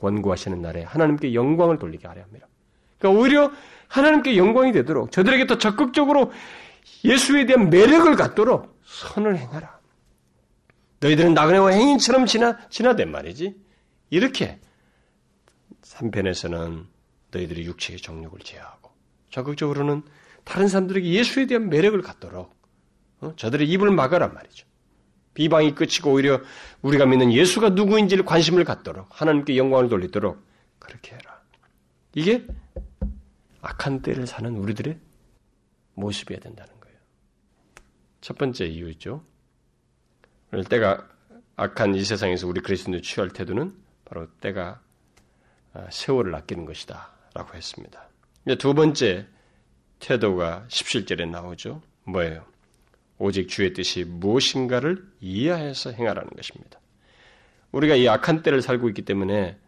권고하시는 0.00 0.60
날에 0.62 0.82
하나님께 0.84 1.34
영광을 1.34 1.78
돌리게 1.78 2.08
하려 2.08 2.22
합니다. 2.22 2.46
그러니까 2.98 3.20
오히려 3.20 3.52
하나님께 3.88 4.36
영광이 4.36 4.72
되도록 4.72 5.10
저들에게 5.10 5.46
더 5.46 5.58
적극적으로 5.58 6.32
예수에 7.04 7.44
대한 7.44 7.68
매력을 7.68 8.14
갖도록 8.16 8.80
선을 8.84 9.36
행하라. 9.36 9.75
너희들은 11.00 11.34
나그네와 11.34 11.70
행인처럼 11.70 12.26
지나, 12.26 12.58
지나된 12.68 13.10
말이지. 13.10 13.54
이렇게 14.10 14.60
3편에서는 15.82 16.86
너희들이 17.30 17.64
육체의 17.66 18.00
정욕을 18.00 18.40
제어하고 18.40 18.90
적극적으로는 19.30 20.02
다른 20.44 20.68
사람들에게 20.68 21.08
예수에 21.08 21.46
대한 21.46 21.68
매력을 21.68 22.00
갖도록 22.02 22.54
어? 23.20 23.34
저들의 23.36 23.68
입을 23.68 23.90
막아란 23.90 24.32
말이죠. 24.32 24.66
비방이 25.34 25.74
끝이고 25.74 26.12
오히려 26.12 26.40
우리가 26.82 27.04
믿는 27.04 27.32
예수가 27.32 27.70
누구인지를 27.70 28.24
관심을 28.24 28.64
갖도록 28.64 29.20
하나님께 29.20 29.56
영광을 29.56 29.88
돌리도록 29.88 30.42
그렇게 30.78 31.14
해라. 31.14 31.42
이게 32.14 32.46
악한 33.60 34.00
때를 34.00 34.26
사는 34.26 34.56
우리들의 34.56 34.98
모습이어야 35.94 36.40
된다는 36.40 36.72
거예요. 36.80 36.98
첫 38.20 38.38
번째 38.38 38.66
이유죠. 38.66 39.22
때가 40.68 41.06
악한 41.56 41.94
이 41.94 42.04
세상에서 42.04 42.46
우리 42.46 42.60
그리스도인의 42.60 43.02
취할 43.02 43.30
태도는 43.30 43.74
바로 44.04 44.26
때가 44.40 44.80
아, 45.72 45.86
세월을 45.90 46.34
아끼는 46.34 46.64
것이다. 46.64 47.10
라고 47.34 47.54
했습니다. 47.54 48.08
두 48.58 48.72
번째 48.72 49.26
태도가 49.98 50.64
17절에 50.68 51.28
나오죠. 51.28 51.82
뭐예요? 52.04 52.44
오직 53.18 53.48
주의 53.48 53.72
뜻이 53.72 54.04
무엇인가를 54.04 55.04
이해해서 55.20 55.90
행하라는 55.90 56.30
것입니다. 56.30 56.78
우리가 57.72 57.94
이 57.96 58.08
악한 58.08 58.42
때를 58.42 58.62
살고 58.62 58.88
있기 58.90 59.02
때문에 59.02 59.58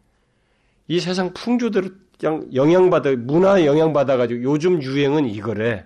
이 0.87 1.01
세상 1.01 1.35
풍조대로 1.35 1.91
영향받아, 2.22 3.12
문화 3.16 3.64
영향받아가지고 3.64 4.43
요즘 4.43 4.83
유행은 4.83 5.26
이거래. 5.26 5.85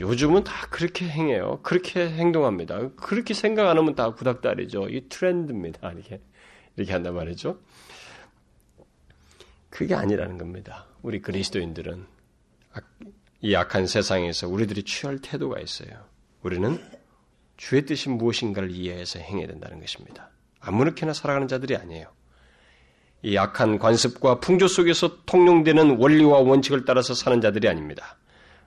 요즘은 0.00 0.44
다 0.44 0.66
그렇게 0.70 1.08
행해요. 1.08 1.60
그렇게 1.62 2.08
행동합니다. 2.08 2.90
그렇게 2.96 3.32
생각 3.32 3.68
안 3.68 3.78
하면 3.78 3.94
다 3.94 4.12
구닥다리죠. 4.12 4.88
이 4.88 5.08
트렌드입니다. 5.08 5.90
이렇게, 5.92 6.20
이렇게 6.76 6.92
한단 6.92 7.14
말이죠. 7.14 7.58
그게 9.70 9.94
아니라는 9.94 10.38
겁니다. 10.38 10.86
우리 11.02 11.20
그리스도인들은 11.20 12.06
이 13.40 13.54
악한 13.54 13.86
세상에서 13.86 14.48
우리들이 14.48 14.84
취할 14.84 15.18
태도가 15.18 15.60
있어요. 15.60 15.90
우리는 16.42 16.78
주의 17.56 17.84
뜻이 17.84 18.08
무엇인가를 18.08 18.70
이해해서 18.70 19.18
행해야 19.18 19.46
된다는 19.46 19.80
것입니다. 19.80 20.30
아무렇게나 20.60 21.12
살아가는 21.12 21.46
자들이 21.46 21.76
아니에요. 21.76 22.08
이 23.22 23.36
악한 23.36 23.78
관습과 23.78 24.40
풍조 24.40 24.68
속에서 24.68 25.24
통용되는 25.24 25.96
원리와 25.98 26.40
원칙을 26.40 26.84
따라서 26.84 27.14
사는 27.14 27.40
자들이 27.40 27.68
아닙니다. 27.68 28.18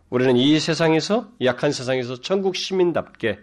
우리는 0.10 0.38
이 0.38 0.60
세상에서, 0.60 1.32
약한 1.42 1.72
세상에서 1.72 2.22
천국 2.22 2.56
시민답게 2.56 3.40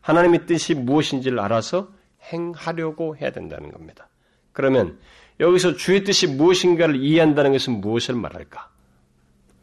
하나님의 0.00 0.46
뜻이 0.46 0.74
무엇인지를 0.74 1.40
알아서 1.40 1.92
행하려고 2.32 3.16
해야 3.16 3.30
된다는 3.32 3.70
겁니다. 3.70 4.08
그러면 4.52 4.98
여기서 5.40 5.76
주의 5.76 6.04
뜻이 6.04 6.26
무엇인가를 6.28 6.96
이해한다는 6.96 7.52
것은 7.52 7.80
무엇을 7.80 8.14
말할까? 8.14 8.70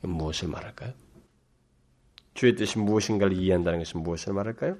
무엇을 0.01 0.49
말할까요? 0.49 0.93
주의 2.33 2.55
뜻이 2.55 2.77
무엇인가를 2.77 3.37
이해한다는 3.37 3.79
것은 3.79 4.03
무엇을 4.03 4.33
말할까요? 4.33 4.77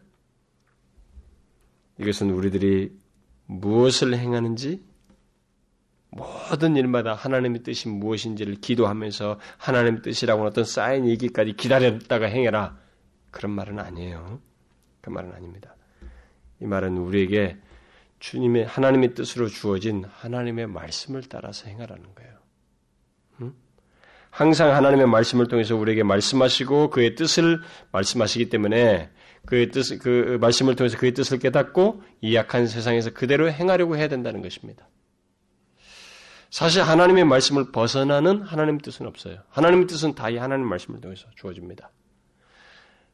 이것은 2.00 2.32
우리들이 2.32 2.92
무엇을 3.46 4.16
행하는지 4.16 4.84
모든 6.16 6.76
일마다 6.76 7.16
하나님의 7.16 7.64
뜻이 7.64 7.90
무엇인지를 7.90 8.56
기도하면서 8.56 9.40
하나님의 9.58 10.02
뜻이라고 10.04 10.44
어떤 10.44 10.64
쌓인 10.64 11.08
얘기까지 11.08 11.54
기다렸다가 11.54 12.28
행해라. 12.28 12.78
그런 13.32 13.52
말은 13.52 13.80
아니에요. 13.80 14.40
그 15.02 15.10
말은 15.10 15.34
아닙니다. 15.34 15.76
이 16.62 16.66
말은 16.66 16.98
우리에게 16.98 17.58
주님의 18.20 18.66
하나님의 18.66 19.16
뜻으로 19.16 19.48
주어진 19.48 20.06
하나님의 20.06 20.68
말씀을 20.68 21.24
따라서 21.28 21.68
행하라는 21.68 22.04
거예요. 22.16 22.34
응? 23.42 23.54
항상 24.30 24.74
하나님의 24.74 25.08
말씀을 25.08 25.48
통해서 25.48 25.76
우리에게 25.76 26.04
말씀하시고 26.04 26.92
그의 26.92 27.16
뜻을 27.16 27.62
말씀하시기 27.92 28.50
때문에 28.50 29.10
그의 29.46 29.72
뜻, 29.72 29.98
그 30.00 30.38
말씀을 30.40 30.76
통해서 30.76 30.98
그의 30.98 31.14
뜻을 31.14 31.40
깨닫고 31.40 32.04
이 32.22 32.36
약한 32.36 32.68
세상에서 32.68 33.12
그대로 33.14 33.52
행하려고 33.52 33.98
해야 33.98 34.08
된다는 34.08 34.42
것입니다. 34.42 34.88
사실 36.54 36.84
하나님의 36.84 37.26
말씀을 37.26 37.72
벗어나는 37.72 38.44
하나님의 38.44 38.82
뜻은 38.82 39.08
없어요. 39.08 39.40
하나님의 39.50 39.88
뜻은 39.88 40.14
다 40.14 40.30
이 40.30 40.38
하나님의 40.38 40.70
말씀을 40.70 41.02
통해서 41.02 41.26
주어집니다. 41.34 41.90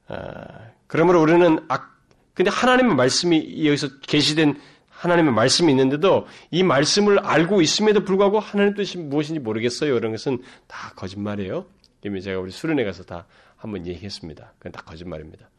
아, 0.09 0.43
그러므로 0.87 1.21
우리는 1.21 1.57
악, 1.69 2.01
근데 2.33 2.51
하나님의 2.51 2.95
말씀이 2.95 3.65
여기서 3.65 3.99
계시된 4.01 4.59
하나님의 4.89 5.31
말씀이 5.31 5.71
있는데도 5.71 6.27
이 6.51 6.63
말씀을 6.63 7.19
알고 7.19 7.61
있음에도 7.61 8.03
불구하고 8.03 8.41
하나님 8.41 8.73
뜻이 8.73 8.97
무엇인지 8.97 9.39
모르겠어요. 9.39 9.95
이런 9.95 10.11
것은 10.11 10.39
다 10.67 10.91
거짓말이에요. 10.97 11.65
이미 12.03 12.21
제가 12.21 12.41
우리 12.41 12.51
수련회 12.51 12.83
가서 12.83 13.03
다 13.03 13.25
한번 13.55 13.87
얘기했습니다. 13.87 14.51
그건 14.57 14.73
다 14.73 14.81
거짓말입니다. 14.81 15.49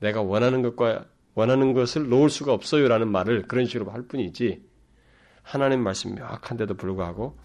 내가 0.00 0.20
원하는 0.20 0.62
것과 0.62 1.04
원하는 1.34 1.74
것을 1.74 2.08
놓을 2.08 2.28
수가 2.28 2.52
없어요라는 2.54 3.06
말을 3.06 3.42
그런 3.42 3.66
식으로 3.66 3.92
할 3.92 4.02
뿐이지 4.02 4.68
하나님 5.42 5.82
말씀 5.82 6.14
명확한데도 6.14 6.74
불구하고 6.74 7.38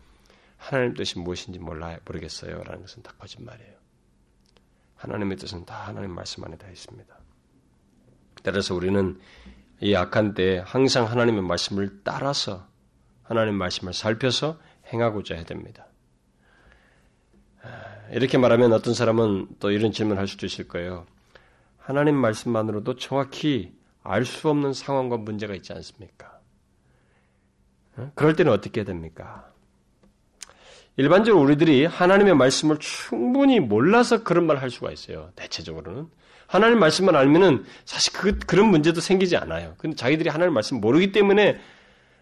하나님 0.58 0.94
뜻이 0.94 1.20
무엇인지 1.20 1.60
몰라 1.60 1.98
모르겠어요 2.06 2.64
라는 2.64 2.82
것은 2.82 3.04
다 3.04 3.14
거짓말이에요. 3.20 3.76
하나님의 4.96 5.38
뜻은 5.38 5.66
다 5.66 5.88
하나님 5.88 6.12
말씀 6.12 6.44
안에 6.44 6.58
다 6.58 6.70
있습니다. 6.70 7.16
따라서 8.44 8.76
우리는 8.76 9.20
이 9.82 9.94
악한 9.96 10.34
때에 10.34 10.60
항상 10.60 11.10
하나님의 11.10 11.42
말씀을 11.42 12.02
따라서 12.04 12.68
하나님 13.24 13.56
말씀을 13.56 13.94
살펴서 13.94 14.60
행하고자 14.94 15.36
해야 15.36 15.44
됩니다. 15.44 15.88
아, 17.62 18.08
이렇게 18.12 18.38
말하면 18.38 18.72
어떤 18.72 18.94
사람은 18.94 19.48
또 19.60 19.72
이런 19.72 19.92
질문을 19.92 20.20
할 20.20 20.28
수도 20.28 20.46
있을 20.46 20.68
거예요. 20.68 21.06
하나님 21.78 22.16
말씀만으로도 22.16 22.96
정확히 22.96 23.76
알 24.04 24.24
수 24.24 24.50
없는 24.50 24.74
상황과 24.74 25.18
문제가 25.18 25.56
있지 25.56 25.74
않습니까? 25.74 26.35
그럴 28.16 28.36
때는 28.36 28.52
어떻게 28.52 28.84
됩니까? 28.84 29.52
일반적으로 30.98 31.44
우리들이 31.44 31.86
하나님의 31.86 32.36
말씀을 32.36 32.78
충분히 32.80 33.60
몰라서 33.60 34.24
그런 34.24 34.46
말을 34.48 34.62
할 34.62 34.70
수가 34.70 34.92
있어요. 34.92 35.32
대체적으로는. 35.36 36.08
하나님 36.48 36.80
말씀만 36.80 37.16
알면은 37.16 37.66
사실 37.86 38.14
그, 38.14 38.38
그런 38.40 38.68
문제도 38.68 39.02
생기지 39.02 39.36
않아요. 39.36 39.76
근데 39.78 39.96
자기들이 39.96 40.30
하나님 40.30 40.54
말씀 40.54 40.80
모르기 40.80 41.12
때문에 41.12 41.60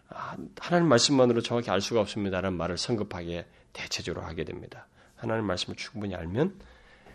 아, 0.09 0.35
하나님 0.59 0.87
말씀만으로 0.89 1.41
정확히 1.41 1.69
알 1.69 1.81
수가 1.81 1.99
없습니다라는 2.01 2.57
말을 2.57 2.77
성급하게 2.77 3.45
대체적으로 3.73 4.25
하게 4.25 4.43
됩니다. 4.43 4.87
하나님 5.15 5.45
말씀을 5.45 5.75
충분히 5.75 6.15
알면 6.15 6.55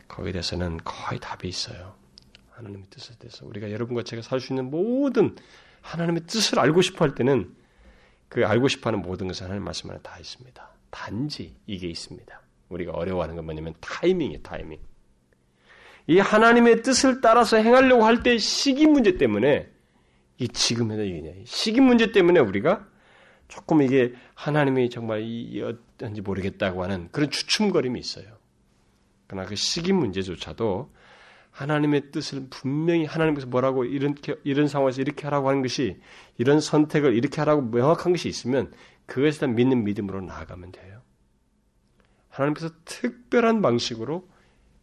거기에 0.07 0.33
대해서는 0.33 0.79
거의 0.85 1.19
답이 1.21 1.49
있어요. 1.49 1.95
하나님의 2.53 2.87
뜻에 2.91 3.15
대해서. 3.19 3.47
우리가 3.47 3.71
여러분과 3.71 4.03
제가 4.03 4.23
살 4.23 4.41
수 4.41 4.53
있는 4.53 4.71
모든 4.71 5.37
하나님의 5.81 6.23
뜻을 6.27 6.59
알고 6.59 6.83
싶어 6.83 7.05
할 7.05 7.15
때는 7.15 7.55
그 8.29 8.45
알고 8.47 8.68
싶어하는 8.68 9.03
모든 9.03 9.26
것은 9.29 9.47
하나님 9.47 9.64
말씀 9.64 9.91
안에 9.91 10.01
다 10.03 10.18
있습니다. 10.18 10.68
단지 10.91 11.57
이게 11.66 11.89
있습니다. 11.89 12.41
우리가 12.68 12.93
어려워하는 12.93 13.37
건 13.37 13.45
뭐냐면 13.45 13.74
타이밍이에요, 13.81 14.43
타이밍. 14.43 14.79
이 16.07 16.18
하나님의 16.18 16.83
뜻을 16.83 17.20
따라서 17.20 17.57
행하려고 17.59 18.05
할 18.05 18.22
때 18.22 18.39
시기 18.39 18.87
문제 18.87 19.16
때문에 19.18 19.68
이 20.39 20.49
지금에도 20.49 21.05
이게 21.05 21.43
시기 21.45 21.81
문제 21.81 22.12
때문에 22.12 22.41
우리가 22.41 22.87
조금 23.49 23.83
이게 23.83 24.14
하나님이 24.35 24.91
정말 24.91 25.22
이 25.22 25.62
어떤지 25.62 26.20
모르겠다고 26.20 26.83
하는 26.83 27.09
그런 27.12 27.31
주춤거림이 27.31 27.99
있어요. 27.99 28.26
그러나 29.26 29.47
그 29.47 29.57
시기 29.57 29.93
문제조차도 29.93 30.91
하나님의 31.59 32.13
뜻을 32.13 32.47
분명히 32.51 33.05
하나님께서 33.05 33.49
뭐라고 33.49 33.85
이런 33.85 34.15
이런 34.45 34.69
상황에서 34.69 35.03
이렇게 35.03 35.25
하라고 35.25 35.49
하는 35.49 35.61
것이 35.61 36.01
이런 36.37 36.61
선택을 36.61 37.15
이렇게 37.15 37.41
하라고 37.41 37.63
명확한 37.63 38.13
것이 38.13 38.29
있으면 38.29 38.73
그것에 39.07 39.41
대한 39.41 39.57
믿는 39.57 39.83
믿음으로 39.83 40.21
나아가면 40.21 40.71
돼요. 40.71 41.03
하나님께서 42.29 42.71
특별한 42.85 43.61
방식으로 43.61 44.29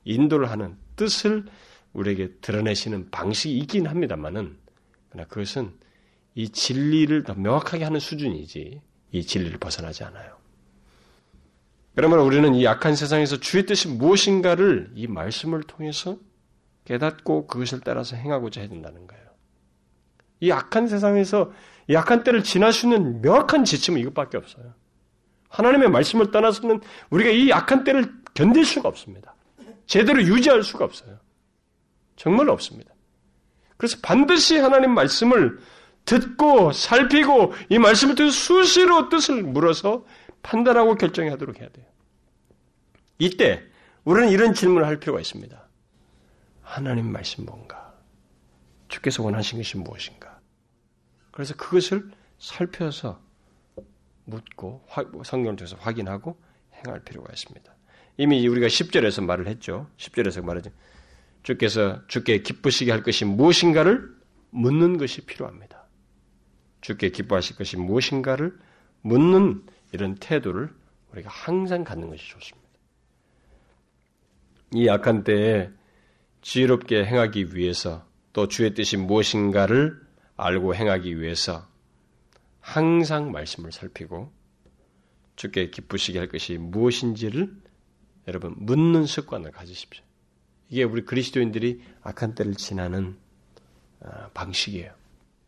인도를 0.03 0.51
하는 0.51 0.75
뜻을 0.97 1.45
우리에게 1.93 2.33
드러내시는 2.41 3.09
방식이 3.09 3.57
있긴 3.59 3.87
합니다만은 3.87 4.57
그러나 5.09 5.27
그것은 5.29 5.71
이 6.33 6.49
진리를 6.49 7.23
더 7.23 7.35
명확하게 7.35 7.85
하는 7.85 8.01
수준이지 8.01 8.81
이 9.13 9.23
진리를 9.23 9.57
벗어나지 9.59 10.03
않아요. 10.03 10.35
그러면 11.95 12.19
우리는 12.19 12.53
이 12.53 12.65
약한 12.65 12.97
세상에서 12.97 13.39
주의 13.39 13.65
뜻이 13.65 13.87
무엇인가를 13.87 14.91
이 14.95 15.07
말씀을 15.07 15.63
통해서 15.63 16.17
깨닫고 16.85 17.47
그것을 17.47 17.81
따라서 17.81 18.15
행하고자 18.15 18.61
해야 18.61 18.69
된다는 18.69 19.07
거예요. 19.07 19.25
이 20.39 20.51
악한 20.51 20.87
세상에서 20.87 21.51
이 21.87 21.95
악한 21.95 22.23
때를 22.23 22.43
있는 22.85 23.21
명확한 23.21 23.63
지침은 23.65 23.99
이것밖에 24.01 24.37
없어요. 24.37 24.73
하나님의 25.49 25.89
말씀을 25.89 26.31
떠나서는 26.31 26.81
우리가 27.09 27.29
이 27.29 27.51
악한 27.51 27.83
때를 27.83 28.11
견딜 28.33 28.65
수가 28.65 28.89
없습니다. 28.89 29.35
제대로 29.85 30.21
유지할 30.21 30.63
수가 30.63 30.85
없어요. 30.85 31.19
정말 32.15 32.49
없습니다. 32.49 32.93
그래서 33.77 33.97
반드시 34.01 34.57
하나님 34.57 34.91
말씀을 34.91 35.59
듣고 36.05 36.71
살피고 36.71 37.53
이 37.69 37.79
말씀을 37.79 38.15
통해서 38.15 38.35
수시로 38.35 39.09
뜻을 39.09 39.43
물어서 39.43 40.05
판단하고 40.43 40.95
결정하도록 40.95 41.59
해야 41.59 41.69
돼요. 41.69 41.85
이때 43.17 43.63
우리는 44.03 44.29
이런 44.29 44.53
질문을 44.53 44.85
할 44.85 44.99
필요가 44.99 45.19
있습니다. 45.19 45.64
하나님 46.65 47.11
말씀 47.11 47.45
뭔가? 47.45 47.93
주께서 48.87 49.23
원하신 49.23 49.59
것이 49.59 49.77
무엇인가? 49.77 50.39
그래서 51.31 51.55
그것을 51.55 52.11
살펴서 52.39 53.21
묻고 54.25 54.85
성경을 55.23 55.55
통해서 55.55 55.77
확인하고 55.77 56.37
행할 56.73 57.03
필요가 57.03 57.31
있습니다. 57.31 57.73
이미 58.17 58.45
우리가 58.47 58.67
10절에서 58.67 59.23
말을 59.23 59.47
했죠. 59.47 59.89
10절에서 59.97 60.43
말하죠. 60.43 60.71
주께서 61.43 62.05
주께 62.07 62.39
기쁘시게 62.41 62.91
할 62.91 63.03
것이 63.03 63.25
무엇인가를 63.25 64.15
묻는 64.49 64.97
것이 64.97 65.25
필요합니다. 65.25 65.87
주께 66.81 67.09
기뻐하실 67.09 67.57
것이 67.57 67.77
무엇인가를 67.77 68.57
묻는 69.01 69.63
이런 69.91 70.15
태도를 70.15 70.73
우리가 71.11 71.29
항상 71.29 71.83
갖는 71.83 72.09
것이 72.09 72.27
좋습니다. 72.29 72.69
이 74.73 74.89
악한 74.89 75.23
때에 75.23 75.69
지혜롭게 76.45 77.05
행하기 77.05 77.55
위해서 77.55 78.05
또 78.31 78.47
주의 78.47 78.75
뜻이 78.75 78.97
무엇인가를 78.97 79.99
알고 80.37 80.75
행하기 80.75 81.19
위해서 81.19 81.67
항상 82.59 83.31
말씀을 83.31 83.71
살피고 83.71 84.31
주께 85.35 85.71
기쁘시게 85.71 86.19
할 86.19 86.27
것이 86.27 86.59
무엇인지를 86.59 87.51
여러분 88.27 88.53
묻는 88.57 89.07
습관을 89.07 89.51
가지십시오. 89.51 90.03
이게 90.69 90.83
우리 90.83 91.03
그리스도인들이 91.03 91.81
악한 92.03 92.35
때를 92.35 92.53
지나는 92.53 93.17
아, 94.01 94.29
방식이에요. 94.35 94.93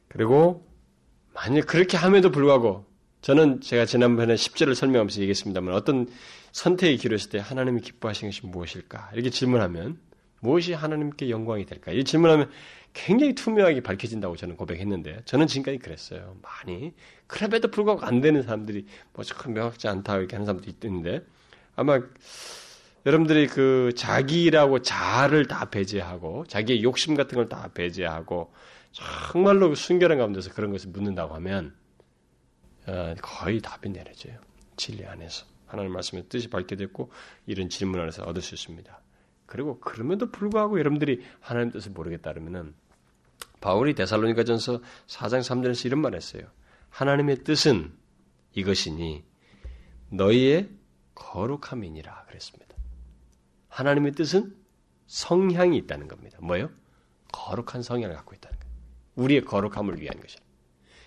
그리고 0.08 0.68
만약 1.36 1.68
그렇게 1.68 1.96
함에도 1.96 2.32
불구하고 2.32 2.88
저는 3.22 3.62
제가 3.62 3.86
지난번에 3.86 4.34
10절을 4.34 4.74
설명하면서 4.74 5.22
얘기했습니다만 5.22 5.76
어떤 5.76 6.08
선택의 6.54 6.98
길을 6.98 7.20
했을 7.20 7.30
때 7.30 7.38
하나님이 7.38 7.82
기뻐하시는 7.82 8.32
것이 8.32 8.48
무엇일까? 8.48 9.12
이렇게 9.14 9.30
질문하면 9.30 10.07
무엇이 10.48 10.72
하나님께 10.74 11.30
영광이 11.30 11.66
될까? 11.66 11.92
이 11.92 12.06
질문하면 12.06 12.50
굉장히 12.94 13.36
투명하게 13.36 13.82
밝혀진다고 13.82 14.38
저는 14.38 14.56
고백했는데 14.56 15.22
저는 15.26 15.46
지금까지 15.48 15.78
그랬어요. 15.78 16.38
많이 16.42 16.94
그럼에도 17.28 17.70
불구하고 17.70 18.06
안 18.06 18.22
되는 18.22 18.42
사람들이 18.42 18.86
뭐참 19.14 19.54
명확지 19.54 19.90
않다 19.90 20.18
이렇게 20.18 20.38
하는 20.38 20.46
사람도 20.46 20.72
있는데 20.82 21.22
아마 21.76 22.00
여러분들이 23.06 23.48
그 23.48 23.92
자기라고 23.96 24.82
자아를 24.82 25.46
다 25.48 25.70
배제하고 25.70 26.46
자기의 26.48 26.82
욕심 26.84 27.16
같은 27.16 27.36
걸 27.36 27.48
다 27.50 27.70
배제하고 27.74 28.52
정말로 28.94 29.76
순결한 29.76 30.18
가운데서 30.18 30.54
그런 30.54 30.72
것을 30.72 30.90
묻는다고 30.92 31.36
하면 31.36 31.76
어, 32.88 33.14
거의 33.22 33.60
답이 33.62 33.90
내려져요. 33.90 34.40
진리 34.78 35.06
안에서 35.06 35.46
하나님 35.68 35.92
말씀의 35.92 36.26
뜻이 36.30 36.50
밝혀졌고 36.50 37.12
이런 37.46 37.70
질문 37.70 38.00
안에서 38.00 38.24
얻을 38.24 38.42
수 38.42 38.56
있습니다. 38.56 39.02
그리고 39.48 39.80
그럼에도 39.80 40.30
불구하고 40.30 40.78
여러분들이 40.78 41.24
하나님 41.40 41.72
뜻을 41.72 41.92
모르겠다 41.92 42.34
그러면은 42.34 42.76
바울이 43.60 43.96
데살로니가전서 43.96 44.82
4장 45.08 45.40
3절에서 45.40 45.86
이런 45.88 46.02
말을 46.02 46.16
했어요. 46.18 46.44
하나님의 46.90 47.44
뜻은 47.44 47.92
이것이니 48.54 49.24
너희의 50.10 50.70
거룩함이니라 51.16 52.26
그랬습니다. 52.26 52.76
하나님의 53.70 54.12
뜻은 54.14 54.56
성향이 55.08 55.78
있다는 55.78 56.08
겁니다. 56.08 56.38
뭐예요? 56.42 56.70
거룩한 57.32 57.82
성향을 57.82 58.16
갖고 58.16 58.36
있다는 58.36 58.60
거예요. 58.60 58.74
우리의 59.16 59.46
거룩함을 59.46 60.00
위한 60.00 60.20
것이라. 60.20 60.44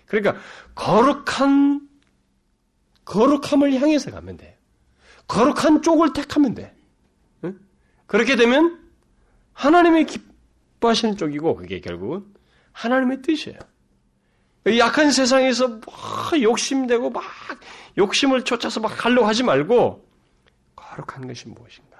그러니까 0.07 0.41
거룩한 0.75 1.89
거룩함을 3.05 3.79
향해서 3.79 4.11
가면 4.11 4.37
돼요. 4.37 4.53
거룩한 5.27 5.81
쪽을 5.81 6.13
택하면 6.13 6.55
돼. 6.55 6.75
응? 8.11 8.17
그렇게 8.17 8.35
되면 8.35 8.79
하나님의 9.53 10.05
기뻐하시는 10.05 11.17
쪽이고 11.17 11.55
그게 11.55 11.79
결국은 11.79 12.25
하나님의 12.73 13.21
뜻이에요. 13.21 13.59
약한 14.77 15.11
세상에서 15.11 15.67
막 15.67 16.41
욕심되고 16.41 17.09
막 17.09 17.23
욕심을 17.97 18.43
쫓아서 18.43 18.79
막 18.79 19.05
하려고 19.05 19.27
하지 19.27 19.43
말고 19.43 20.07
거룩한 20.75 21.27
것이 21.27 21.47
무엇인가? 21.47 21.91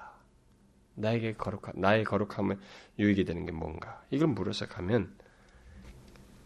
나에게 0.94 1.34
거룩한 1.34 1.74
나의 1.76 2.04
거룩함을 2.04 2.58
유익이 2.98 3.24
되는 3.24 3.46
게 3.46 3.52
뭔가? 3.52 4.02
이걸 4.10 4.28
물어서 4.28 4.66
가면 4.66 5.12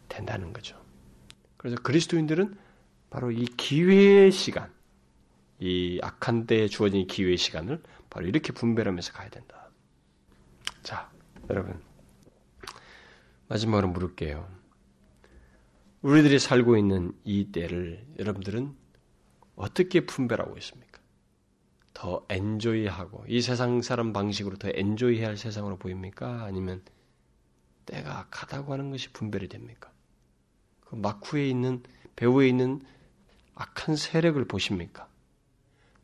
된다는 0.08 0.52
거죠. 0.52 0.80
그래서 1.56 1.76
그리스도인들은 1.82 2.56
바로 3.10 3.30
이 3.30 3.44
기회의 3.44 4.30
시간, 4.30 4.72
이 5.58 5.98
악한 6.02 6.46
때에 6.46 6.68
주어진 6.68 7.06
기회의 7.06 7.36
시간을 7.36 7.82
바로 8.10 8.26
이렇게 8.26 8.52
분별하면서 8.52 9.12
가야 9.12 9.28
된다. 9.28 9.70
자, 10.82 11.10
여러분. 11.50 11.82
마지막으로 13.48 13.88
물을게요. 13.88 14.48
우리들이 16.02 16.38
살고 16.38 16.76
있는 16.76 17.12
이 17.24 17.50
때를 17.52 18.06
여러분들은 18.18 18.76
어떻게 19.56 20.04
분별하고 20.04 20.56
있습니까? 20.58 21.00
더 21.94 22.24
엔조이하고 22.28 23.24
이 23.26 23.40
세상 23.40 23.80
사람 23.80 24.12
방식으로 24.12 24.56
더 24.56 24.68
엔조이해야 24.72 25.28
할 25.28 25.36
세상으로 25.36 25.78
보입니까? 25.78 26.44
아니면 26.44 26.82
때가 27.86 28.26
가다고 28.30 28.72
하는 28.72 28.90
것이 28.90 29.12
분별이 29.12 29.48
됩니까? 29.48 29.90
그 30.80 30.94
마쿠에 30.94 31.48
있는 31.48 31.82
배후에 32.14 32.48
있는 32.48 32.84
악한 33.54 33.96
세력을 33.96 34.44
보십니까? 34.44 35.08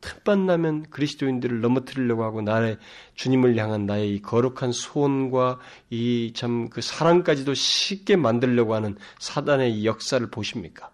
틈만 0.03 0.45
나면 0.45 0.83
그리스도인들을 0.89 1.61
넘어뜨리려고 1.61 2.25
하고 2.25 2.41
나의 2.41 2.77
주님을 3.15 3.55
향한 3.57 3.85
나의 3.85 4.15
이 4.15 4.21
거룩한 4.21 4.73
소원과 4.73 5.59
이 5.89 6.33
참 6.35 6.69
그 6.69 6.81
사랑까지도 6.81 7.53
쉽게 7.53 8.17
만들려고 8.17 8.75
하는 8.75 8.97
사단의 9.19 9.73
이 9.73 9.85
역사를 9.85 10.25
보십니까? 10.29 10.91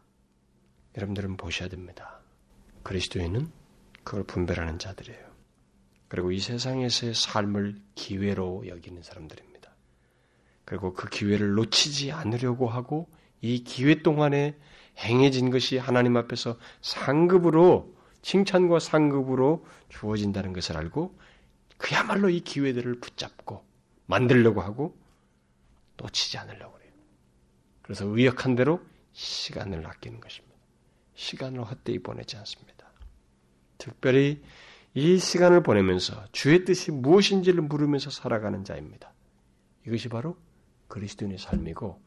여러분들은 0.96 1.38
보셔야 1.38 1.70
됩니다. 1.70 2.20
그리스도인은 2.84 3.50
그걸 4.04 4.24
분별하는 4.24 4.78
자들이에요. 4.78 5.28
그리고 6.08 6.32
이 6.32 6.40
세상에서의 6.40 7.14
삶을 7.16 7.76
기회로 7.96 8.68
여기는 8.68 9.02
사람들입니다. 9.02 9.72
그리고 10.66 10.94
그 10.94 11.10
기회를 11.10 11.54
놓치지 11.54 12.12
않으려고 12.12 12.68
하고 12.68 13.10
이 13.42 13.64
기회 13.64 14.02
동안에 14.04 14.56
행해진 15.00 15.50
것이 15.50 15.78
하나님 15.78 16.18
앞에서 16.18 16.58
상급으로 16.82 17.99
칭찬과 18.22 18.80
상급으로 18.80 19.66
주어진다는 19.90 20.54
것을 20.54 20.78
알고 20.78 21.18
그야말로 21.78 22.30
이 22.30 22.42
기회들을 22.42 23.00
붙잡고 23.00 23.64
만들려고 24.06 24.62
하고 24.62 24.98
놓치지 25.98 26.38
않으려고 26.38 26.74
그래요. 26.74 26.92
그래서 27.82 28.06
의역한 28.06 28.56
대로 28.56 28.82
시간을 29.14 29.86
아끼는 29.86 30.20
것입니다. 30.20 30.56
시간을 31.16 31.64
헛되이 31.64 32.00
보내지 32.00 32.38
않습니다. 32.38 32.92
특별히 33.78 34.42
이 34.94 35.18
시간을 35.18 35.64
보내면서 35.64 36.26
주의 36.32 36.66
뜻이 36.66 36.92
무엇인지를 36.92 37.62
물으면서 37.62 38.10
살아가는 38.10 38.64
자입니다. 38.64 39.14
이것이 39.86 40.10
바로 40.10 40.38
그리스도인의 40.88 41.38
삶이고 41.38 42.02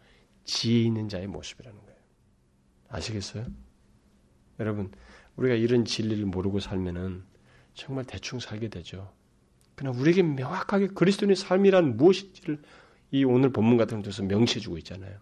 지혜 0.44 0.82
있는 0.82 1.08
자의 1.08 1.26
모습이라는 1.26 1.78
거예요. 1.78 1.98
아시겠어요? 2.88 3.46
여러분, 4.58 4.90
우리가 5.36 5.54
이런 5.54 5.84
진리를 5.84 6.24
모르고 6.26 6.60
살면은 6.60 7.24
정말 7.74 8.04
대충 8.04 8.38
살게 8.38 8.68
되죠. 8.68 9.12
그러나 9.74 9.98
우리에게 9.98 10.22
명확하게 10.22 10.88
그리스도인의 10.88 11.36
삶이란 11.36 11.96
무엇인지를 11.96 12.62
이 13.10 13.24
오늘 13.24 13.52
본문 13.52 13.76
같은 13.76 14.02
데서 14.02 14.22
명시해주고 14.22 14.78
있잖아요. 14.78 15.18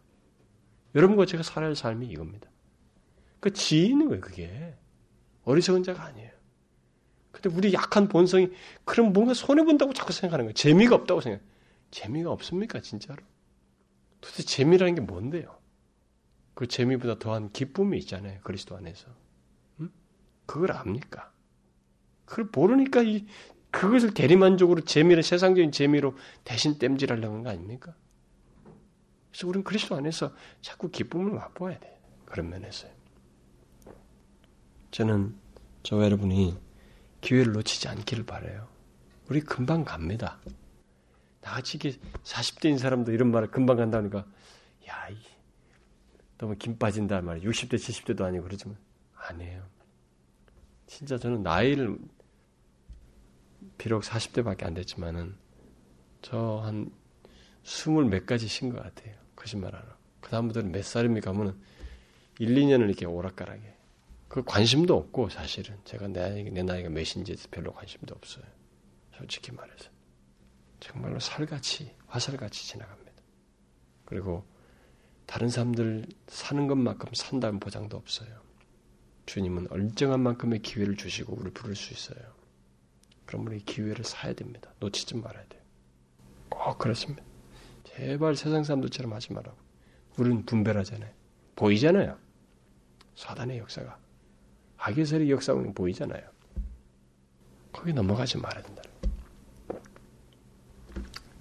여러분과 0.94 1.26
제가 1.26 1.42
살아야 1.42 1.68
할 1.68 1.76
삶이 1.76 2.06
이겁니다. 2.06 2.48
그 3.38 3.52
지혜 3.52 3.86
있는 3.86 4.08
거예요, 4.08 4.20
그게. 4.20 4.74
어리석은 5.44 5.82
자가 5.82 6.04
아니에요. 6.04 6.30
근데 7.30 7.48
우리 7.48 7.72
약한 7.72 8.08
본성이 8.08 8.50
그럼 8.84 9.12
뭔가 9.12 9.34
손해 9.34 9.64
본다고 9.64 9.92
자꾸 9.92 10.12
생각하는 10.12 10.46
거예요. 10.46 10.54
재미가 10.54 10.94
없다고 10.96 11.20
생각해요. 11.20 11.48
재미가 11.90 12.30
없습니까, 12.30 12.80
진짜로? 12.80 13.22
도대체 14.20 14.42
재미라는 14.42 14.96
게 14.96 15.00
뭔데요? 15.00 15.58
그 16.54 16.66
재미보다 16.66 17.18
더한 17.18 17.52
기쁨이 17.52 17.98
있잖아요. 17.98 18.40
그리스도 18.42 18.76
안에서. 18.76 19.08
음? 20.50 20.52
그걸 20.52 20.72
압니까? 20.72 21.32
그걸 22.24 22.48
모르니까 22.52 23.02
이 23.02 23.26
그것을 23.70 24.14
대리만족으로 24.14 24.82
재미를 24.82 25.22
세상적인 25.22 25.70
재미로 25.70 26.16
대신 26.42 26.78
땜질하려는 26.78 27.44
거 27.44 27.50
아닙니까? 27.50 27.94
그래서 29.30 29.46
우리는 29.46 29.62
그리스도 29.62 29.94
안에서 29.96 30.32
자꾸 30.60 30.90
기쁨을 30.90 31.32
맛보아야 31.32 31.78
돼. 31.78 32.00
그런 32.24 32.50
면에서요. 32.50 32.90
저는 34.90 35.36
저와 35.84 36.04
여러분이 36.04 36.58
기회를 37.20 37.52
놓치지 37.52 37.86
않기를 37.88 38.26
바래요. 38.26 38.66
우리 39.28 39.40
금방 39.40 39.84
갑니다. 39.84 40.40
나같이 41.42 41.76
이게 41.76 41.92
40대인 42.24 42.76
사람도 42.76 43.12
이런 43.12 43.30
말을 43.30 43.52
금방 43.52 43.76
간다니까, 43.76 44.26
야, 44.88 45.08
너무 46.38 46.56
김 46.58 46.76
빠진다 46.76 47.20
말이야. 47.20 47.48
60대, 47.48 47.74
70대도 47.74 48.22
아니고 48.22 48.44
그러지만, 48.44 48.76
아니에요. 49.14 49.79
진짜 50.90 51.16
저는 51.16 51.44
나이를, 51.44 51.96
비록 53.78 54.02
40대밖에 54.02 54.64
안 54.64 54.74
됐지만은, 54.74 55.36
저 56.20 56.60
한 56.64 56.90
스물 57.62 58.06
몇 58.06 58.26
가지 58.26 58.48
신것 58.48 58.82
같아요. 58.82 59.14
거짓말 59.36 59.72
하나. 59.72 59.96
그다음부터는 60.20 60.72
몇 60.72 60.84
살입니까? 60.84 61.30
하면은 61.30 61.56
1, 62.40 62.56
2년을 62.56 62.88
이렇게 62.88 63.06
오락가락해. 63.06 63.76
그 64.26 64.42
관심도 64.42 64.96
없고, 64.96 65.28
사실은. 65.28 65.78
제가 65.84 66.08
내, 66.08 66.42
내 66.42 66.64
나이가 66.64 66.88
몇인지 66.88 67.36
별로 67.52 67.72
관심도 67.72 68.12
없어요. 68.12 68.44
솔직히 69.16 69.52
말해서. 69.52 69.90
정말로 70.80 71.20
살같이, 71.20 71.94
화살같이 72.08 72.66
지나갑니다. 72.66 73.22
그리고 74.06 74.44
다른 75.24 75.48
사람들 75.48 76.06
사는 76.26 76.66
것만큼 76.66 77.10
산다는 77.14 77.60
보장도 77.60 77.96
없어요. 77.96 78.49
주님은 79.30 79.68
얼정한 79.70 80.18
만큼의 80.20 80.58
기회를 80.58 80.96
주시고 80.96 81.34
우리를 81.34 81.52
부를 81.52 81.76
수 81.76 81.92
있어요. 81.92 82.20
그럼 83.26 83.46
우리 83.46 83.60
기회를 83.60 84.02
사야 84.02 84.32
됩니다. 84.32 84.74
놓치지 84.80 85.18
말아야 85.18 85.46
돼요. 85.46 85.62
꼭 86.48 86.78
그렇습니다. 86.78 87.22
제발 87.84 88.34
세상 88.34 88.64
사람들처럼 88.64 89.12
하지 89.12 89.32
말라고. 89.32 89.56
우리는 90.18 90.44
분별하잖아요. 90.44 91.12
보이잖아요. 91.54 92.18
사단의 93.14 93.58
역사가. 93.58 94.00
악의설의 94.78 95.30
역사는 95.30 95.74
보이잖아요. 95.74 96.28
거기 97.70 97.92
넘어가지 97.92 98.36
말아야 98.36 98.64
된다. 98.64 98.82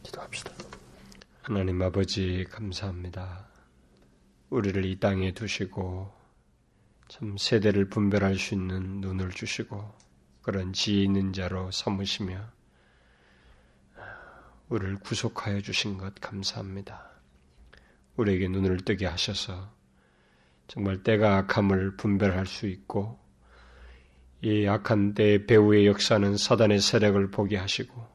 기도합시다. 0.04 0.54
하나님 1.42 1.82
아버지 1.82 2.46
감사합니다. 2.52 3.48
우리를 4.52 4.86
이 4.86 5.00
땅에 5.00 5.34
두시고 5.34 6.19
참 7.10 7.38
세대를 7.38 7.90
분별할 7.90 8.36
수 8.36 8.54
있는 8.54 9.02
눈을 9.02 9.32
주시고 9.32 9.84
그런 10.44 10.74
지혜 10.74 11.04
있는 11.06 11.34
자로 11.34 11.72
삼으시며 11.72 12.40
우리를 14.70 15.00
구속하여 15.00 15.62
주신 15.62 15.98
것 15.98 16.14
감사합니다. 16.22 17.10
우리에게 18.16 18.48
눈을 18.48 18.78
뜨게 18.86 19.08
하셔서 19.08 19.74
정말 20.68 21.02
때가 21.02 21.38
악함을 21.38 21.98
분별할 21.98 22.46
수 22.46 22.68
있고 22.68 23.20
이 24.44 24.68
악한 24.68 25.16
때의 25.16 25.48
배후의 25.48 25.88
역사는 25.88 26.38
사단의 26.38 26.80
세력을 26.80 27.32
보게 27.32 27.58
하시고 27.58 28.08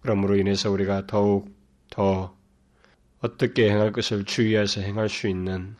그러므로 0.00 0.36
인해서 0.36 0.68
우리가 0.72 1.06
더욱 1.06 1.54
더 1.90 2.36
어떻게 3.20 3.70
행할 3.70 3.92
것을 3.92 4.24
주의해서 4.24 4.80
행할 4.80 5.08
수 5.08 5.28
있는 5.28 5.76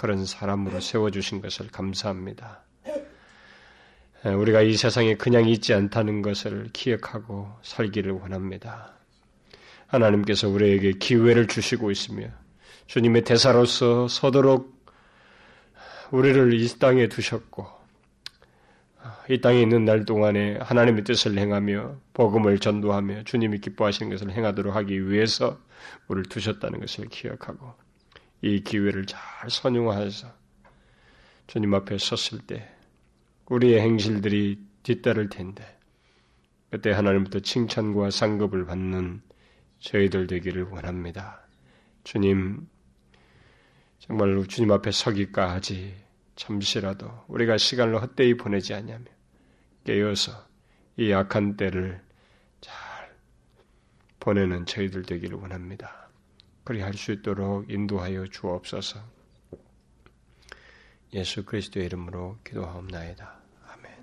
그런 0.00 0.24
사람으로 0.24 0.80
세워주신 0.80 1.42
것을 1.42 1.68
감사합니다. 1.68 2.62
우리가 4.24 4.62
이 4.62 4.74
세상에 4.74 5.14
그냥 5.14 5.46
있지 5.46 5.74
않다는 5.74 6.22
것을 6.22 6.70
기억하고 6.72 7.50
살기를 7.60 8.12
원합니다. 8.12 8.94
하나님께서 9.88 10.48
우리에게 10.48 10.92
기회를 10.92 11.48
주시고 11.48 11.90
있으며 11.90 12.28
주님의 12.86 13.24
대사로서 13.24 14.08
서도록 14.08 14.74
우리를 16.12 16.54
이 16.54 16.78
땅에 16.78 17.06
두셨고 17.06 17.66
이 19.28 19.42
땅에 19.42 19.60
있는 19.60 19.84
날 19.84 20.06
동안에 20.06 20.60
하나님의 20.62 21.04
뜻을 21.04 21.36
행하며 21.36 21.96
복음을 22.14 22.58
전도하며 22.58 23.24
주님이 23.24 23.58
기뻐하시는 23.58 24.10
것을 24.10 24.30
행하도록 24.30 24.74
하기 24.74 25.10
위해서 25.10 25.60
우리를 26.08 26.30
두셨다는 26.30 26.80
것을 26.80 27.08
기억하고 27.08 27.89
이 28.42 28.60
기회를 28.62 29.06
잘 29.06 29.50
선용하여서 29.50 30.32
주님 31.46 31.74
앞에 31.74 31.98
섰을 31.98 32.46
때 32.46 32.68
우리의 33.46 33.80
행실들이 33.80 34.64
뒤따를 34.82 35.28
텐데 35.28 35.78
그때 36.70 36.92
하나님부터 36.92 37.40
칭찬과 37.40 38.10
상급을 38.10 38.64
받는 38.64 39.22
저희들 39.80 40.26
되기를 40.28 40.64
원합니다. 40.64 41.40
주님 42.04 42.68
정말로 43.98 44.46
주님 44.46 44.70
앞에 44.70 44.90
서기까지 44.92 45.94
잠시라도 46.36 47.24
우리가 47.28 47.58
시간을 47.58 48.00
헛되이 48.00 48.36
보내지 48.36 48.72
않냐며 48.72 49.04
깨어서 49.84 50.32
이 50.96 51.12
악한 51.12 51.56
때를 51.56 52.00
잘 52.60 52.74
보내는 54.20 54.66
저희들 54.66 55.02
되기를 55.02 55.36
원합니다. 55.36 55.99
그리 56.64 56.80
할 56.80 56.94
수 56.94 57.12
있도록 57.12 57.70
인도하여 57.70 58.26
주옵소서. 58.26 59.00
예수 61.14 61.44
그리스도의 61.44 61.86
이름으로 61.86 62.38
기도하옵나이다. 62.44 63.39